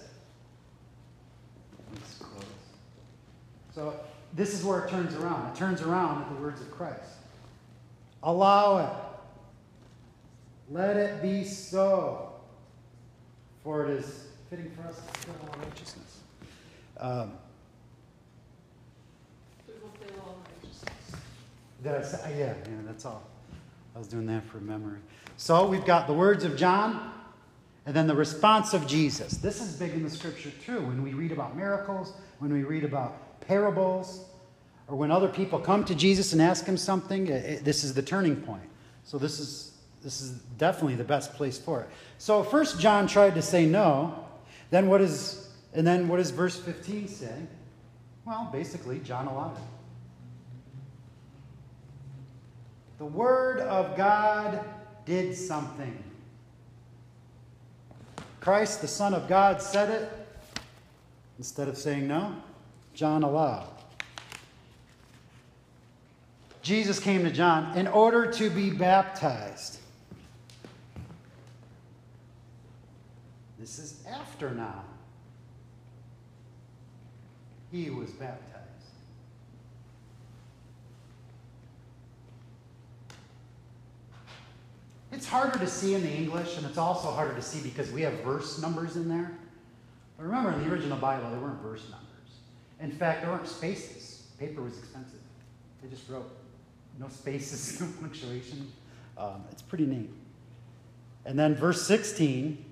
so 3.75 3.93
this 4.34 4.53
is 4.53 4.63
where 4.63 4.86
it 4.86 4.89
turns 4.89 5.15
around. 5.15 5.49
It 5.49 5.55
turns 5.55 5.82
around 5.82 6.21
at 6.21 6.29
the 6.29 6.41
words 6.41 6.61
of 6.61 6.71
Christ. 6.71 7.01
Allow 8.23 8.77
it. 8.77 8.89
Let 10.69 10.95
it 10.95 11.21
be 11.21 11.43
so. 11.43 12.34
For 13.63 13.86
it 13.86 13.91
is 13.99 14.27
fitting 14.49 14.71
for 14.71 14.88
us 14.88 14.95
to 14.95 15.01
fulfill 15.01 15.49
all 15.49 15.59
righteousness. 15.59 16.19
Um, 16.99 17.32
did 21.84 21.93
I 21.93 22.01
say? 22.03 22.39
Yeah, 22.39 22.45
yeah, 22.45 22.77
that's 22.86 23.05
all. 23.05 23.23
I 23.95 23.99
was 23.99 24.07
doing 24.07 24.25
that 24.27 24.43
for 24.45 24.59
memory. 24.59 24.99
So 25.38 25.67
we've 25.67 25.86
got 25.86 26.07
the 26.07 26.13
words 26.13 26.43
of 26.43 26.55
John 26.55 27.11
and 27.86 27.95
then 27.95 28.07
the 28.07 28.15
response 28.15 28.73
of 28.73 28.88
Jesus. 28.88 29.34
This 29.34 29.61
is 29.61 29.75
big 29.75 29.91
in 29.91 30.03
the 30.03 30.09
scripture 30.09 30.51
too. 30.65 30.79
When 30.82 31.03
we 31.03 31.13
read 31.13 31.32
about 31.32 31.57
miracles, 31.57 32.13
when 32.39 32.53
we 32.53 32.63
read 32.63 32.84
about 32.84 33.30
parables, 33.41 34.25
or 34.87 34.95
when 34.95 35.11
other 35.11 35.27
people 35.27 35.59
come 35.59 35.83
to 35.85 35.95
Jesus 35.95 36.33
and 36.33 36.41
ask 36.41 36.65
him 36.65 36.77
something, 36.77 37.25
this 37.25 37.83
is 37.83 37.93
the 37.93 38.01
turning 38.01 38.35
point. 38.35 38.67
So 39.03 39.17
this 39.17 39.39
is 39.39 39.67
this 40.03 40.19
is 40.19 40.31
definitely 40.57 40.95
the 40.95 41.03
best 41.03 41.33
place 41.35 41.59
for 41.59 41.81
it. 41.81 41.89
So 42.17 42.43
first 42.43 42.79
John 42.79 43.07
tried 43.07 43.35
to 43.35 43.41
say 43.41 43.65
no. 43.65 44.25
Then 44.69 44.87
what 44.87 45.01
is 45.01 45.49
and 45.73 45.85
then 45.85 46.07
what 46.07 46.17
does 46.17 46.31
verse 46.31 46.59
15 46.59 47.07
say? 47.07 47.35
Well, 48.25 48.49
basically 48.51 48.99
John 48.99 49.27
allowed 49.27 49.57
it. 49.57 49.63
The 52.97 53.05
word 53.05 53.59
of 53.61 53.95
God 53.95 54.63
did 55.05 55.35
something. 55.35 56.03
Christ, 58.39 58.81
the 58.81 58.87
Son 58.87 59.13
of 59.13 59.27
God, 59.27 59.61
said 59.61 59.89
it. 59.89 60.11
Instead 61.37 61.67
of 61.67 61.77
saying 61.77 62.07
no, 62.07 62.35
John 62.93 63.23
allowed. 63.23 63.67
Jesus 66.61 66.99
came 66.99 67.23
to 67.23 67.31
John 67.31 67.75
in 67.77 67.87
order 67.87 68.31
to 68.33 68.49
be 68.49 68.69
baptized. 68.69 69.79
This 73.59 73.79
is 73.79 74.03
after 74.07 74.51
now. 74.51 74.83
He 77.71 77.89
was 77.89 78.09
baptized. 78.11 78.51
It's 85.11 85.27
harder 85.27 85.59
to 85.59 85.67
see 85.67 85.93
in 85.93 86.01
the 86.01 86.11
English, 86.11 86.57
and 86.57 86.65
it's 86.65 86.77
also 86.77 87.11
harder 87.11 87.35
to 87.35 87.41
see 87.41 87.61
because 87.61 87.91
we 87.91 88.01
have 88.01 88.13
verse 88.21 88.61
numbers 88.61 88.95
in 88.95 89.09
there. 89.09 89.31
But 90.17 90.25
remember, 90.25 90.51
in 90.53 90.63
the 90.63 90.71
original 90.71 90.97
Bible, 90.97 91.29
there 91.29 91.39
weren't 91.39 91.61
verse 91.61 91.83
numbers. 91.89 92.11
In 92.82 92.91
fact, 92.91 93.21
there 93.21 93.32
weren't 93.32 93.47
spaces. 93.47 94.27
Paper 94.39 94.61
was 94.61 94.77
expensive. 94.77 95.19
They 95.82 95.89
just 95.89 96.09
wrote 96.09 96.29
no 96.99 97.07
spaces, 97.09 97.79
no 97.82 97.88
punctuation. 97.99 98.71
Um, 99.17 99.43
it's 99.51 99.61
pretty 99.61 99.86
neat. 99.86 100.09
And 101.25 101.38
then 101.38 101.55
verse 101.55 101.86
16 101.86 102.65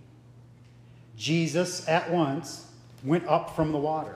Jesus 1.16 1.86
at 1.90 2.10
once 2.10 2.66
went 3.04 3.28
up 3.28 3.54
from 3.54 3.74
the 3.74 3.78
water. 3.78 4.16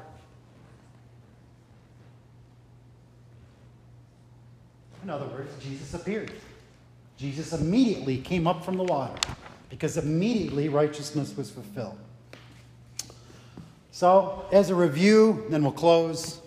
In 5.04 5.10
other 5.10 5.26
words, 5.26 5.52
Jesus 5.62 5.94
appeared. 5.94 6.32
Jesus 7.18 7.52
immediately 7.52 8.18
came 8.18 8.48
up 8.48 8.64
from 8.64 8.78
the 8.78 8.84
water 8.84 9.20
because 9.70 9.98
immediately 9.98 10.70
righteousness 10.70 11.36
was 11.36 11.52
fulfilled. 11.52 11.98
So, 13.94 14.44
as 14.52 14.72
a 14.72 14.76
review, 14.76 15.46
then 15.50 15.62
we'll 15.62 15.72
close. 15.72 16.42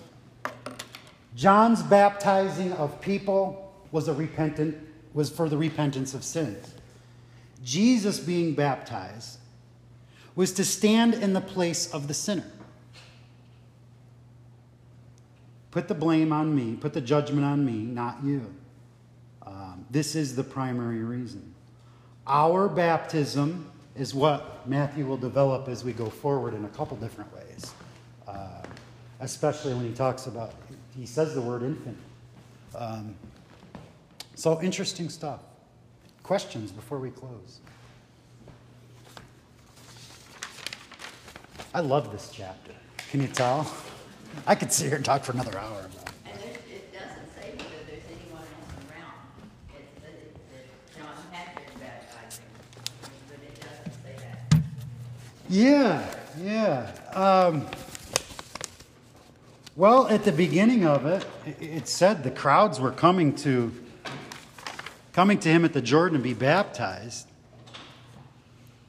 John's 1.37 1.81
baptizing 1.81 2.73
of 2.73 3.01
people 3.01 3.73
was 3.93 4.09
a 4.09 4.13
repentant 4.13 4.77
was 5.15 5.31
for 5.31 5.49
the 5.49 5.57
repentance 5.57 6.13
of 6.13 6.25
sins. 6.25 6.75
Jesus 7.63 8.19
being 8.19 8.55
baptized 8.55 9.39
was 10.35 10.53
to 10.55 10.65
stand 10.65 11.15
in 11.15 11.35
the 11.35 11.41
place 11.41 11.95
of 11.95 12.09
the 12.09 12.15
sinner. 12.15 12.51
Put 15.71 15.87
the 15.87 15.95
blame 15.95 16.33
on 16.33 16.53
me, 16.53 16.75
put 16.75 16.95
the 16.95 17.01
judgment 17.01 17.45
on 17.45 17.65
me, 17.65 17.85
not 17.85 18.25
you. 18.25 18.53
Um, 19.47 19.87
this 19.89 20.17
is 20.17 20.35
the 20.35 20.43
primary 20.43 21.05
reason. 21.05 21.55
Our 22.27 22.69
baptism 22.69 23.71
is 23.97 24.15
what 24.15 24.67
Matthew 24.69 25.07
will 25.07 25.17
develop 25.17 25.69
as 25.69 25.85
we 25.85 25.93
go 25.93 26.07
forward 26.11 26.55
in 26.55 26.65
a 26.65 26.69
couple 26.69 26.97
different 26.97 27.33
ways, 27.35 27.73
uh, 28.29 28.63
especially 29.21 29.75
when 29.75 29.87
he 29.87 29.93
talks 29.93 30.27
about, 30.27 30.55
he 30.97 31.07
says 31.07 31.35
the 31.35 31.41
word 31.41 31.63
infant. 31.63 31.99
Um, 32.75 33.15
so, 34.35 34.61
interesting 34.63 35.09
stuff. 35.09 35.41
Questions 36.23 36.71
before 36.71 36.99
we 36.99 37.11
close? 37.11 37.61
I 41.75 41.81
love 41.81 42.13
this 42.13 42.31
chapter. 42.33 42.73
Can 43.11 43.23
you 43.23 43.29
tell? 43.29 43.71
I 44.47 44.55
could 44.55 44.73
sit 44.73 44.89
here 44.89 44.97
and 44.97 45.05
talk 45.05 45.25
for 45.25 45.33
another 45.33 45.59
hour 45.59 45.81
about 45.81 46.11
it 46.11 46.17
it 46.77 46.93
doesn't 46.93 47.29
say 47.35 47.53
whether 47.57 47.83
there's 47.89 48.05
anyone 48.11 48.43
else 48.43 48.73
around. 48.91 49.17
It 49.75 49.89
says 50.01 50.15
it- 50.15 50.37
that 50.53 50.67
John 50.97 51.17
had 51.33 51.55
been 51.55 51.81
baptizing, 51.81 52.45
but 53.29 53.39
it 53.43 53.57
doesn't 53.61 53.95
say 54.05 54.15
that. 54.21 54.61
Yeah, 55.49 56.05
yeah. 56.43 56.91
Um, 57.15 57.67
well, 59.77 60.09
at 60.09 60.25
the 60.25 60.33
beginning 60.33 60.85
of 60.85 61.07
it, 61.07 61.25
it- 61.61 61.87
said 61.89 62.25
the 62.25 62.31
crowds 62.33 62.81
were 62.81 62.91
coming 62.91 63.35
to 63.37 63.73
coming 65.13 65.39
to 65.39 65.49
him 65.49 65.65
at 65.65 65.73
the 65.73 65.81
Jordan 65.81 66.19
to 66.19 66.23
be 66.23 66.35
baptized. 66.35 67.27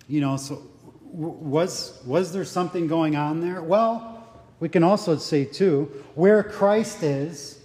You 0.09 0.19
know, 0.19 0.35
so 0.35 0.61
was, 1.03 2.01
was 2.05 2.33
there 2.33 2.43
something 2.43 2.87
going 2.87 3.15
on 3.15 3.39
there? 3.39 3.61
Well, 3.61 4.27
we 4.59 4.67
can 4.67 4.83
also 4.83 5.15
say, 5.17 5.45
too, 5.45 6.03
where 6.15 6.43
Christ 6.43 7.01
is, 7.03 7.59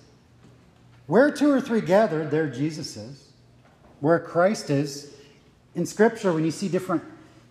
where 1.07 1.31
two 1.31 1.51
or 1.51 1.61
three 1.61 1.81
gathered, 1.81 2.31
there 2.31 2.49
Jesus 2.49 2.97
is. 2.97 3.31
Where 3.99 4.21
Christ 4.21 4.71
is, 4.71 5.13
in 5.75 5.85
Scripture, 5.85 6.33
when 6.33 6.45
you 6.45 6.53
see 6.53 6.69
different 6.69 7.03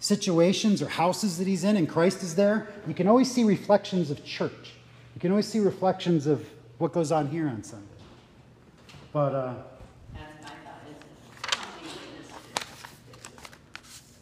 situations 0.02 0.82
or 0.82 0.90
houses 0.90 1.38
that 1.38 1.48
he's 1.48 1.64
in 1.64 1.78
and 1.78 1.88
Christ 1.88 2.24
is 2.24 2.36
there, 2.36 2.68
you 2.88 2.94
can 2.94 3.08
always 3.08 3.32
see 3.32 3.44
reflections 3.44 4.10
of 4.10 4.26
church. 4.26 4.74
You 5.16 5.22
can 5.22 5.30
always 5.32 5.48
see 5.48 5.60
reflections 5.60 6.26
of 6.26 6.46
what 6.80 6.92
goes 6.92 7.12
on 7.12 7.28
here 7.28 7.48
on 7.48 7.64
Sunday. 7.64 7.86
But, 9.14 9.36
uh, 9.36 9.54
That's 10.14 10.44
my 10.44 10.50
thought, 10.50 10.82
is 10.90 10.96
it, 10.98 11.56
how 11.56 11.68
many 11.76 11.94
witnesses? 11.94 12.84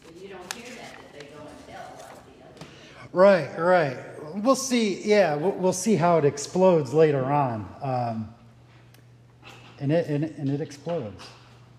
If 0.10 0.22
you 0.22 0.30
don't 0.30 0.54
hear 0.54 0.76
that, 0.76 0.98
that 1.00 1.20
they 1.20 1.28
go 1.28 1.40
and 1.40 1.68
tell 1.68 1.86
like 1.96 2.26
the 2.28 2.44
other. 2.44 2.68
Right, 3.14 3.58
right. 3.58 3.98
We'll 4.36 4.56
see. 4.56 5.02
Yeah, 5.04 5.36
we'll, 5.36 5.52
we'll 5.52 5.74
see 5.74 5.96
how 5.96 6.18
it 6.18 6.26
explodes 6.26 6.94
later 6.94 7.24
on. 7.24 7.68
Um, 7.82 8.36
and, 9.80 9.94
it, 9.94 10.08
and, 10.08 10.26
it, 10.26 10.38
and 10.38 10.50
it 10.50 10.60
explodes 10.60 11.24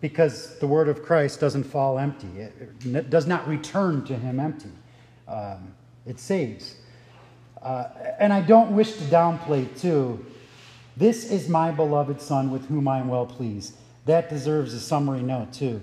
because 0.01 0.59
the 0.59 0.67
word 0.67 0.89
of 0.89 1.03
Christ 1.03 1.41
doesn't 1.41 1.65
fall 1.65 1.99
empty, 1.99 2.29
it, 2.39 3.11
does 3.11 3.27
not 3.27 3.47
return 3.47 4.05
to 4.07 4.17
him 4.17 4.41
empty. 4.41 4.71
Um, 5.29 5.75
it 6.07 6.19
saves. 6.19 6.77
Uh, 7.61 7.89
and 8.19 8.33
I 8.33 8.41
don't 8.41 8.75
wish 8.75 8.95
to 8.95 9.05
downplay, 9.05 9.79
too. 9.79 10.25
This 10.97 11.31
is 11.31 11.49
my 11.49 11.71
beloved 11.71 12.21
Son 12.21 12.51
with 12.51 12.67
whom 12.67 12.89
I 12.89 12.99
am 12.99 13.09
well 13.09 13.27
pleased. 13.27 13.75
That 14.07 14.31
deserves 14.31 14.73
a 14.73 14.81
summary 14.81 15.23
note, 15.23 15.53
too. 15.53 15.83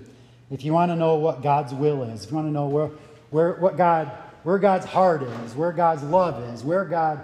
If 0.50 0.64
you 0.64 0.72
want 0.72 0.90
to 0.90 0.96
know 0.96 1.14
what 1.14 1.42
God's 1.42 1.72
will 1.72 2.02
is, 2.02 2.24
if 2.24 2.30
you 2.30 2.36
want 2.36 2.48
to 2.48 2.52
know 2.52 2.66
where, 2.66 2.90
where, 3.30 3.52
what 3.54 3.76
God, 3.76 4.10
where 4.42 4.58
God's 4.58 4.86
heart 4.86 5.22
is, 5.22 5.54
where 5.54 5.72
God's 5.72 6.02
love 6.02 6.42
is, 6.52 6.64
where 6.64 6.84
God, 6.84 7.20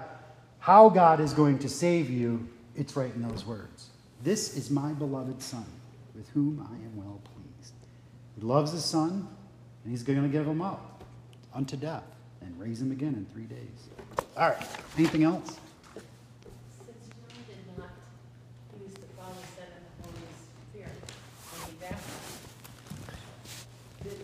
how 0.61 0.89
God 0.89 1.21
is 1.21 1.33
going 1.33 1.59
to 1.61 1.69
save 1.69 2.09
you, 2.09 2.49
it's 2.77 2.97
right 2.97 3.13
in 3.15 3.27
those 3.27 3.45
words. 3.45 3.89
This 4.23 4.57
is 4.57 4.71
my 4.71 4.93
beloved 4.93 5.43
Son 5.43 5.67
with 6.15 6.29
whom 6.31 6.61
I 6.71 6.75
am 6.85 6.97
well 6.97 7.21
pleased. 7.25 7.75
He 8.37 8.43
loves 8.43 8.73
his 8.73 8.85
Son, 8.85 9.29
and 9.83 9.91
he's 9.91 10.03
going 10.03 10.23
to 10.23 10.29
give 10.29 10.47
him 10.47 10.63
up 10.63 11.03
unto 11.53 11.77
death 11.77 12.05
and 12.41 12.59
raise 12.59 12.81
him 12.81 12.91
again 12.93 13.15
in 13.15 13.27
three 13.33 13.45
days. 13.45 13.89
All 14.37 14.51
right, 14.51 14.67
anything 14.99 15.25
else? 15.25 15.59
Since 15.95 16.07
John 16.87 17.45
did 17.49 17.79
not 17.79 17.91
use 18.81 18.95
the 18.95 19.07
Father, 19.17 19.35
Son, 19.57 19.67
and 19.75 19.85
the 19.87 20.03
Holy 20.05 20.27
Spirit 20.71 20.99
when 21.51 21.71
he 21.71 21.77
baptized, 21.81 22.41
did 24.03 24.19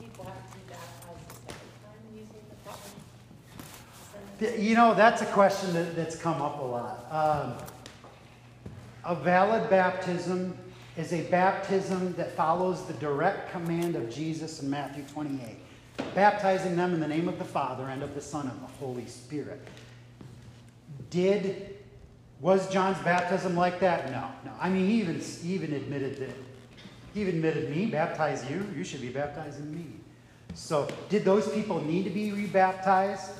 people 0.00 0.24
have 0.24 0.50
to 0.50 0.56
be 0.58 0.64
baptized 0.68 1.30
a 1.30 1.34
second 1.34 1.72
time 1.84 2.02
using 2.12 2.44
the 2.50 2.56
Father? 2.68 2.90
Son, 4.12 4.54
and- 4.54 4.64
You 4.64 4.74
know, 4.76 4.94
that's 4.94 5.22
a 5.22 5.26
question 5.26 5.72
that, 5.74 5.94
that's 5.96 6.16
come 6.16 6.40
up 6.40 6.58
a 6.60 6.64
lot. 6.64 7.06
Um, 7.10 7.54
a 9.04 9.14
valid 9.14 9.68
baptism 9.68 10.56
is 10.96 11.12
a 11.12 11.22
baptism 11.22 12.14
that 12.14 12.32
follows 12.32 12.84
the 12.86 12.92
direct 12.94 13.50
command 13.50 13.96
of 13.96 14.12
Jesus 14.14 14.62
in 14.62 14.70
Matthew 14.70 15.04
28, 15.12 15.56
baptizing 16.14 16.76
them 16.76 16.94
in 16.94 17.00
the 17.00 17.08
name 17.08 17.28
of 17.28 17.38
the 17.38 17.44
Father 17.44 17.88
and 17.88 18.02
of 18.02 18.14
the 18.14 18.20
Son 18.20 18.48
and 18.48 18.62
the 18.62 18.72
Holy 18.78 19.06
Spirit. 19.06 19.60
Did 21.10 21.74
was 22.40 22.68
John's 22.68 22.98
baptism 22.98 23.56
like 23.56 23.80
that? 23.80 24.10
No, 24.10 24.28
no. 24.44 24.52
I 24.60 24.68
mean, 24.68 24.86
he 24.86 25.00
even 25.00 25.18
he 25.18 25.54
even 25.54 25.72
admitted 25.72 26.18
that. 26.18 26.36
He 27.14 27.20
even 27.20 27.36
admitted, 27.36 27.70
"Me 27.70 27.86
baptize 27.86 28.48
you? 28.50 28.66
You 28.76 28.84
should 28.84 29.00
be 29.00 29.08
baptizing 29.08 29.74
me." 29.74 29.86
So, 30.54 30.88
did 31.08 31.24
those 31.24 31.48
people 31.52 31.80
need 31.80 32.04
to 32.04 32.10
be 32.10 32.32
rebaptized? 32.32 33.30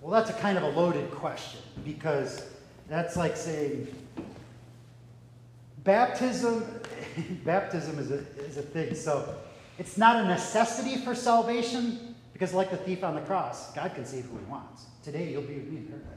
Well, 0.00 0.12
that's 0.12 0.30
a 0.30 0.40
kind 0.40 0.56
of 0.56 0.64
a 0.64 0.68
loaded 0.70 1.10
question 1.10 1.60
because 1.84 2.46
that's 2.88 3.16
like 3.16 3.36
saying 3.36 3.88
baptism. 5.84 6.64
baptism 7.44 7.98
is 7.98 8.10
a, 8.10 8.18
is 8.44 8.56
a 8.56 8.62
thing. 8.62 8.94
So 8.94 9.34
it's 9.78 9.96
not 9.96 10.24
a 10.24 10.28
necessity 10.28 10.96
for 10.96 11.14
salvation 11.14 12.14
because, 12.32 12.54
like 12.54 12.70
the 12.70 12.76
thief 12.76 13.04
on 13.04 13.14
the 13.14 13.20
cross, 13.22 13.72
God 13.72 13.94
can 13.94 14.04
save 14.04 14.24
who 14.24 14.38
He 14.38 14.44
wants. 14.44 14.86
Today 15.02 15.30
you'll 15.30 15.42
be 15.42 15.54
with 15.54 15.68
me 15.68 15.78
in 15.78 15.86
paradise. 15.86 16.08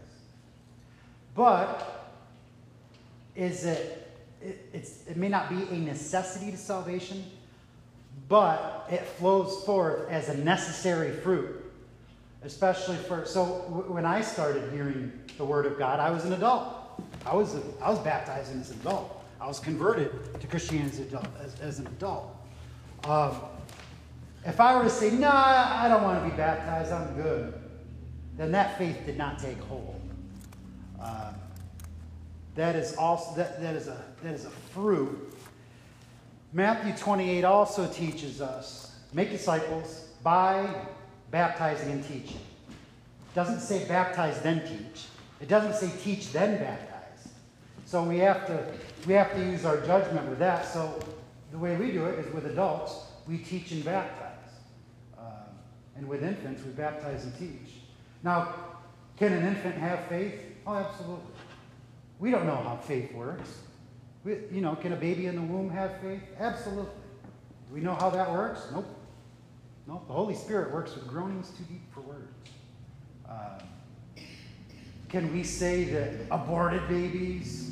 But 1.35 2.11
is 3.35 3.65
it? 3.65 4.11
it 4.41 4.69
it's, 4.73 5.07
it 5.07 5.17
may 5.17 5.29
not 5.29 5.49
be 5.49 5.63
a 5.75 5.79
necessity 5.79 6.51
to 6.51 6.57
salvation, 6.57 7.23
but 8.27 8.87
it 8.91 9.05
flows 9.05 9.63
forth 9.65 10.09
as 10.09 10.29
a 10.29 10.37
necessary 10.37 11.11
fruit 11.11 11.63
especially 12.45 12.97
for 12.97 13.25
so 13.25 13.43
when 13.87 14.05
i 14.05 14.21
started 14.21 14.71
hearing 14.71 15.11
the 15.37 15.45
word 15.45 15.65
of 15.65 15.77
god 15.77 15.99
i 15.99 16.09
was 16.09 16.25
an 16.25 16.33
adult 16.33 17.01
i 17.25 17.33
was 17.33 17.55
a, 17.55 17.61
i 17.81 17.89
was 17.89 17.99
baptized 17.99 18.55
as 18.55 18.69
an 18.69 18.79
adult 18.81 19.22
i 19.43 19.47
was 19.47 19.59
converted 19.59 20.11
to 20.39 20.47
christianity 20.47 20.89
as, 20.89 20.99
adult, 20.99 21.27
as, 21.43 21.59
as 21.59 21.79
an 21.79 21.87
adult 21.87 22.35
um, 23.05 23.35
if 24.45 24.59
i 24.59 24.75
were 24.75 24.83
to 24.83 24.89
say 24.89 25.11
no 25.11 25.29
i 25.29 25.87
don't 25.87 26.03
want 26.03 26.23
to 26.23 26.29
be 26.29 26.35
baptized 26.35 26.91
i'm 26.91 27.13
good 27.15 27.53
then 28.37 28.51
that 28.51 28.77
faith 28.77 28.97
did 29.05 29.17
not 29.17 29.37
take 29.37 29.59
hold 29.61 29.99
um, 31.01 31.35
that 32.55 32.75
is 32.75 32.95
also 32.95 33.35
that, 33.35 33.61
that 33.61 33.75
is 33.75 33.87
a 33.87 34.03
that 34.23 34.33
is 34.33 34.45
a 34.45 34.49
fruit 34.49 35.35
matthew 36.53 36.93
28 36.95 37.43
also 37.43 37.87
teaches 37.87 38.41
us 38.41 38.95
make 39.13 39.29
disciples 39.29 40.07
by 40.23 40.73
baptizing 41.33 41.91
and 41.91 42.03
teaching. 42.03 42.39
It 42.39 43.35
doesn't 43.35 43.59
say 43.59 43.85
baptize 43.87 44.41
then 44.41 44.61
teach. 44.61 45.05
It 45.41 45.47
doesn't 45.47 45.73
say 45.73 45.91
teach 46.03 46.31
then 46.31 46.59
baptize. 46.59 47.27
So 47.85 48.03
we 48.03 48.19
have 48.19 48.47
to 48.47 48.65
we 49.05 49.13
have 49.13 49.33
to 49.33 49.39
use 49.39 49.65
our 49.65 49.77
judgment 49.81 50.27
with 50.29 50.39
that. 50.39 50.65
So 50.65 50.99
the 51.51 51.57
way 51.57 51.75
we 51.75 51.91
do 51.91 52.05
it 52.05 52.19
is 52.19 52.33
with 52.33 52.45
adults, 52.45 52.95
we 53.27 53.37
teach 53.37 53.71
and 53.71 53.83
baptize. 53.83 54.29
Um, 55.17 55.25
and 55.95 56.07
with 56.07 56.23
infants, 56.23 56.63
we 56.63 56.71
baptize 56.71 57.23
and 57.23 57.37
teach. 57.37 57.73
Now, 58.23 58.53
can 59.17 59.33
an 59.33 59.45
infant 59.45 59.75
have 59.75 60.05
faith? 60.07 60.41
Oh, 60.65 60.75
absolutely. 60.75 61.25
We 62.19 62.31
don't 62.31 62.45
know 62.45 62.55
how 62.55 62.77
faith 62.77 63.13
works. 63.13 63.59
We, 64.23 64.37
you 64.51 64.61
know, 64.61 64.75
can 64.75 64.93
a 64.93 64.95
baby 64.95 65.27
in 65.27 65.35
the 65.35 65.41
womb 65.41 65.69
have 65.69 65.99
faith? 65.99 66.21
Absolutely. 66.39 66.85
Do 67.67 67.73
we 67.73 67.81
know 67.81 67.95
how 67.95 68.09
that 68.09 68.31
works? 68.31 68.67
Nope. 68.71 68.85
No, 69.85 70.01
the 70.07 70.13
Holy 70.13 70.33
Spirit 70.33 70.71
works 70.73 70.95
with 70.95 71.07
groanings 71.07 71.49
too 71.49 71.65
deep 71.65 71.81
for 71.93 71.99
words. 72.01 72.31
Um, 73.27 73.67
can 75.09 75.33
we 75.33 75.43
say 75.43 75.83
that 75.85 76.11
aborted 76.31 76.87
babies 76.87 77.71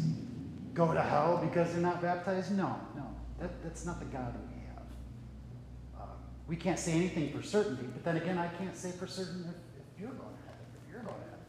go 0.73 0.93
to 0.93 1.01
hell 1.01 1.37
because 1.43 1.71
they're 1.71 1.81
not 1.81 2.01
baptized? 2.01 2.55
No, 2.55 2.79
no. 2.95 3.03
That, 3.39 3.63
that's 3.63 3.85
not 3.85 3.99
the 3.99 4.05
God 4.05 4.35
we 4.53 4.61
have. 4.67 6.01
Um, 6.01 6.15
we 6.47 6.55
can't 6.55 6.79
say 6.79 6.93
anything 6.93 7.31
for 7.31 7.43
certainty, 7.43 7.85
but 7.91 8.03
then 8.03 8.17
again, 8.17 8.37
I 8.37 8.47
can't 8.47 8.75
say 8.75 8.91
for 8.91 9.07
certain 9.07 9.45
if, 9.49 9.55
if 9.81 10.01
you're 10.01 10.09
going 10.09 10.19
to 10.19 10.43
heaven, 10.45 10.65
if 10.85 10.91
you're 10.91 11.01
going 11.01 11.15
to 11.15 11.23
heaven. 11.23 11.45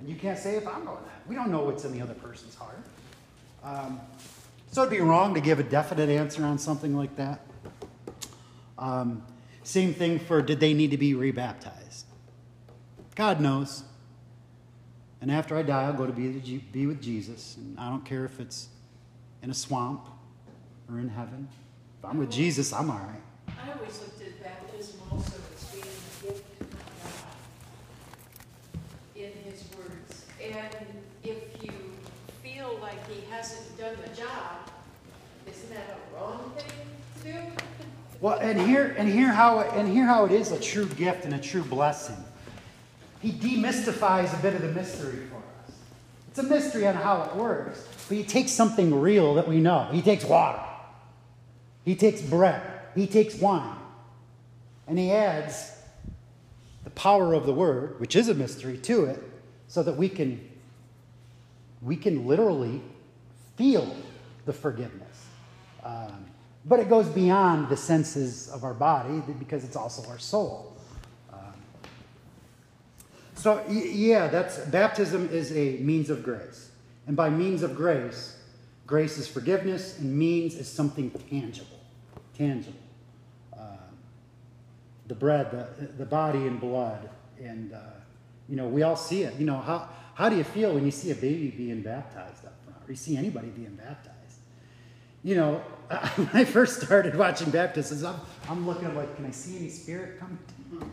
And 0.00 0.08
you 0.08 0.16
can't 0.16 0.38
say 0.38 0.56
if 0.56 0.66
I'm 0.66 0.84
going 0.84 0.98
to 0.98 1.10
heaven. 1.10 1.22
We 1.28 1.34
don't 1.34 1.50
know 1.50 1.64
what's 1.64 1.84
in 1.84 1.92
the 1.92 2.00
other 2.00 2.14
person's 2.14 2.54
heart. 2.54 2.84
Um, 3.62 4.00
so 4.70 4.82
it'd 4.82 4.90
be 4.90 5.00
wrong 5.00 5.34
to 5.34 5.40
give 5.40 5.58
a 5.58 5.62
definite 5.62 6.08
answer 6.08 6.44
on 6.44 6.58
something 6.58 6.96
like 6.96 7.16
that. 7.16 7.40
Um, 8.78 9.22
same 9.62 9.94
thing 9.94 10.18
for 10.18 10.42
did 10.42 10.60
they 10.60 10.74
need 10.74 10.90
to 10.90 10.98
be 10.98 11.14
rebaptized? 11.14 12.06
God 13.14 13.40
knows. 13.40 13.84
And 15.24 15.32
after 15.32 15.56
I 15.56 15.62
die, 15.62 15.84
I'll 15.84 15.94
go 15.94 16.04
to 16.04 16.12
be, 16.12 16.28
be 16.70 16.86
with 16.86 17.00
Jesus. 17.00 17.56
And 17.56 17.80
I 17.80 17.88
don't 17.88 18.04
care 18.04 18.26
if 18.26 18.40
it's 18.40 18.68
in 19.42 19.48
a 19.48 19.54
swamp 19.54 20.06
or 20.86 20.98
in 20.98 21.08
heaven. 21.08 21.48
If 21.98 22.04
I'm 22.04 22.18
with 22.18 22.30
Jesus, 22.30 22.74
I'm 22.74 22.90
all 22.90 22.98
right. 22.98 23.22
I 23.48 23.72
always 23.72 23.98
looked 24.00 24.20
at 24.20 24.42
baptism 24.42 25.00
also 25.10 25.32
as 25.56 25.64
being 25.70 25.82
a 25.82 26.26
gift 26.26 26.44
in 29.16 29.50
His 29.50 29.64
words. 29.78 30.26
And 30.42 30.76
if 31.22 31.62
you 31.62 31.72
feel 32.42 32.78
like 32.82 33.08
He 33.08 33.22
hasn't 33.30 33.78
done 33.78 33.96
the 34.06 34.14
job, 34.14 34.68
isn't 35.50 35.70
that 35.72 35.86
a 35.88 36.14
wrong 36.14 36.52
thing 36.54 36.76
to 37.22 37.32
do? 37.32 37.62
Well, 38.20 38.38
and 38.40 38.60
here 38.60 38.94
and 38.98 39.08
here 39.08 39.32
how 39.32 39.60
and 39.60 39.88
here 39.88 40.04
how 40.04 40.26
it 40.26 40.32
is 40.32 40.52
a 40.52 40.60
true 40.60 40.84
gift 40.84 41.24
and 41.24 41.32
a 41.32 41.40
true 41.40 41.62
blessing. 41.62 42.22
He 43.24 43.32
demystifies 43.32 44.38
a 44.38 44.42
bit 44.42 44.52
of 44.54 44.60
the 44.60 44.72
mystery 44.72 45.20
for 45.30 45.36
us. 45.36 45.74
It's 46.28 46.38
a 46.40 46.42
mystery 46.42 46.86
on 46.86 46.94
how 46.94 47.22
it 47.22 47.34
works, 47.34 47.88
but 48.06 48.18
he 48.18 48.22
takes 48.22 48.52
something 48.52 49.00
real 49.00 49.32
that 49.36 49.48
we 49.48 49.60
know. 49.60 49.88
He 49.90 50.02
takes 50.02 50.26
water. 50.26 50.60
He 51.86 51.96
takes 51.96 52.20
bread. 52.20 52.60
He 52.94 53.06
takes 53.06 53.34
wine. 53.36 53.78
And 54.86 54.98
he 54.98 55.10
adds 55.10 55.72
the 56.84 56.90
power 56.90 57.32
of 57.32 57.46
the 57.46 57.54
word, 57.54 57.98
which 57.98 58.14
is 58.14 58.28
a 58.28 58.34
mystery, 58.34 58.76
to 58.76 59.06
it, 59.06 59.22
so 59.68 59.82
that 59.82 59.96
we 59.96 60.10
can 60.10 60.46
we 61.80 61.96
can 61.96 62.26
literally 62.26 62.82
feel 63.56 63.96
the 64.44 64.52
forgiveness. 64.52 65.24
Um, 65.82 66.26
but 66.66 66.78
it 66.78 66.90
goes 66.90 67.08
beyond 67.08 67.70
the 67.70 67.76
senses 67.78 68.50
of 68.50 68.64
our 68.64 68.74
body 68.74 69.22
because 69.38 69.64
it's 69.64 69.76
also 69.76 70.06
our 70.10 70.18
soul. 70.18 70.73
So, 73.44 73.62
yeah, 73.68 74.28
that's 74.28 74.56
baptism 74.56 75.28
is 75.30 75.52
a 75.52 75.76
means 75.76 76.08
of 76.08 76.22
grace. 76.22 76.70
And 77.06 77.14
by 77.14 77.28
means 77.28 77.62
of 77.62 77.76
grace, 77.76 78.38
grace 78.86 79.18
is 79.18 79.28
forgiveness, 79.28 79.98
and 79.98 80.16
means 80.16 80.54
is 80.54 80.66
something 80.66 81.10
tangible. 81.10 81.78
Tangible. 82.34 82.80
Uh, 83.52 83.76
the 85.08 85.14
bread, 85.14 85.50
the, 85.50 85.84
the 85.98 86.06
body 86.06 86.46
and 86.46 86.58
blood. 86.58 87.10
And, 87.38 87.74
uh, 87.74 87.80
you 88.48 88.56
know, 88.56 88.66
we 88.66 88.82
all 88.82 88.96
see 88.96 89.24
it. 89.24 89.38
You 89.38 89.44
know, 89.44 89.58
how, 89.58 89.90
how 90.14 90.30
do 90.30 90.36
you 90.36 90.44
feel 90.44 90.72
when 90.72 90.86
you 90.86 90.90
see 90.90 91.10
a 91.10 91.14
baby 91.14 91.50
being 91.50 91.82
baptized 91.82 92.46
up 92.46 92.54
front, 92.64 92.78
or 92.88 92.92
you 92.92 92.96
see 92.96 93.14
anybody 93.14 93.48
being 93.48 93.74
baptized? 93.74 94.38
You 95.22 95.34
know, 95.34 95.54
when 96.16 96.30
I 96.32 96.46
first 96.46 96.80
started 96.80 97.14
watching 97.14 97.50
baptisms, 97.50 98.04
I'm, 98.04 98.18
I'm 98.48 98.66
looking 98.66 98.94
like, 98.94 99.14
can 99.16 99.26
I 99.26 99.32
see 99.32 99.58
any 99.58 99.68
spirit 99.68 100.18
coming? 100.18 100.38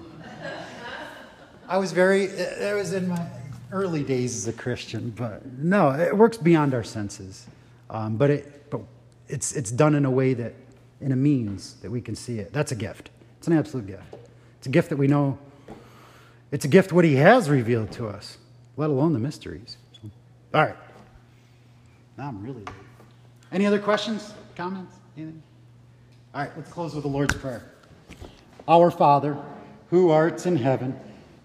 I 1.72 1.78
was 1.78 1.94
very, 1.94 2.26
it 2.26 2.76
was 2.76 2.92
in 2.92 3.08
my 3.08 3.26
early 3.72 4.04
days 4.04 4.36
as 4.36 4.46
a 4.46 4.52
Christian, 4.52 5.10
but 5.12 5.46
no, 5.58 5.92
it 5.92 6.18
works 6.18 6.36
beyond 6.36 6.74
our 6.74 6.84
senses. 6.84 7.48
Um, 7.90 8.18
but 8.18 8.30
it, 8.30 8.70
but 8.70 8.82
it's, 9.30 9.54
it's 9.54 9.72
done 9.72 9.96
in 9.96 10.04
a 10.04 10.12
way 10.12 10.34
that, 10.34 10.54
in 11.00 11.14
a 11.14 11.16
means 11.16 11.76
that 11.76 11.90
we 11.90 12.02
can 12.02 12.14
see 12.14 12.40
it. 12.40 12.52
That's 12.52 12.74
a 12.74 12.76
gift. 12.76 13.10
It's 13.38 13.48
an 13.48 13.54
absolute 13.54 13.88
gift. 13.88 14.04
It's 14.58 14.68
a 14.68 14.70
gift 14.70 14.90
that 14.90 14.98
we 14.98 15.08
know. 15.08 15.40
It's 16.52 16.66
a 16.66 16.68
gift 16.68 16.92
what 16.92 17.06
He 17.06 17.16
has 17.16 17.50
revealed 17.50 17.94
to 17.94 18.10
us, 18.10 18.38
let 18.76 18.90
alone 18.90 19.14
the 19.14 19.20
mysteries. 19.20 19.78
So, 19.94 20.10
all 20.54 20.66
right. 20.66 20.76
Now 22.18 22.28
I'm 22.28 22.44
really. 22.44 22.66
Late. 22.66 22.76
Any 23.54 23.66
other 23.66 23.80
questions, 23.80 24.34
comments, 24.58 24.98
anything? 25.16 25.42
All 26.36 26.42
right, 26.42 26.52
let's 26.58 26.70
close 26.70 26.94
with 26.94 27.04
the 27.04 27.10
Lord's 27.10 27.36
Prayer. 27.36 27.64
Our 28.68 28.92
Father, 28.92 29.38
who 29.90 30.10
art 30.10 30.46
in 30.46 30.58
heaven, 30.58 31.00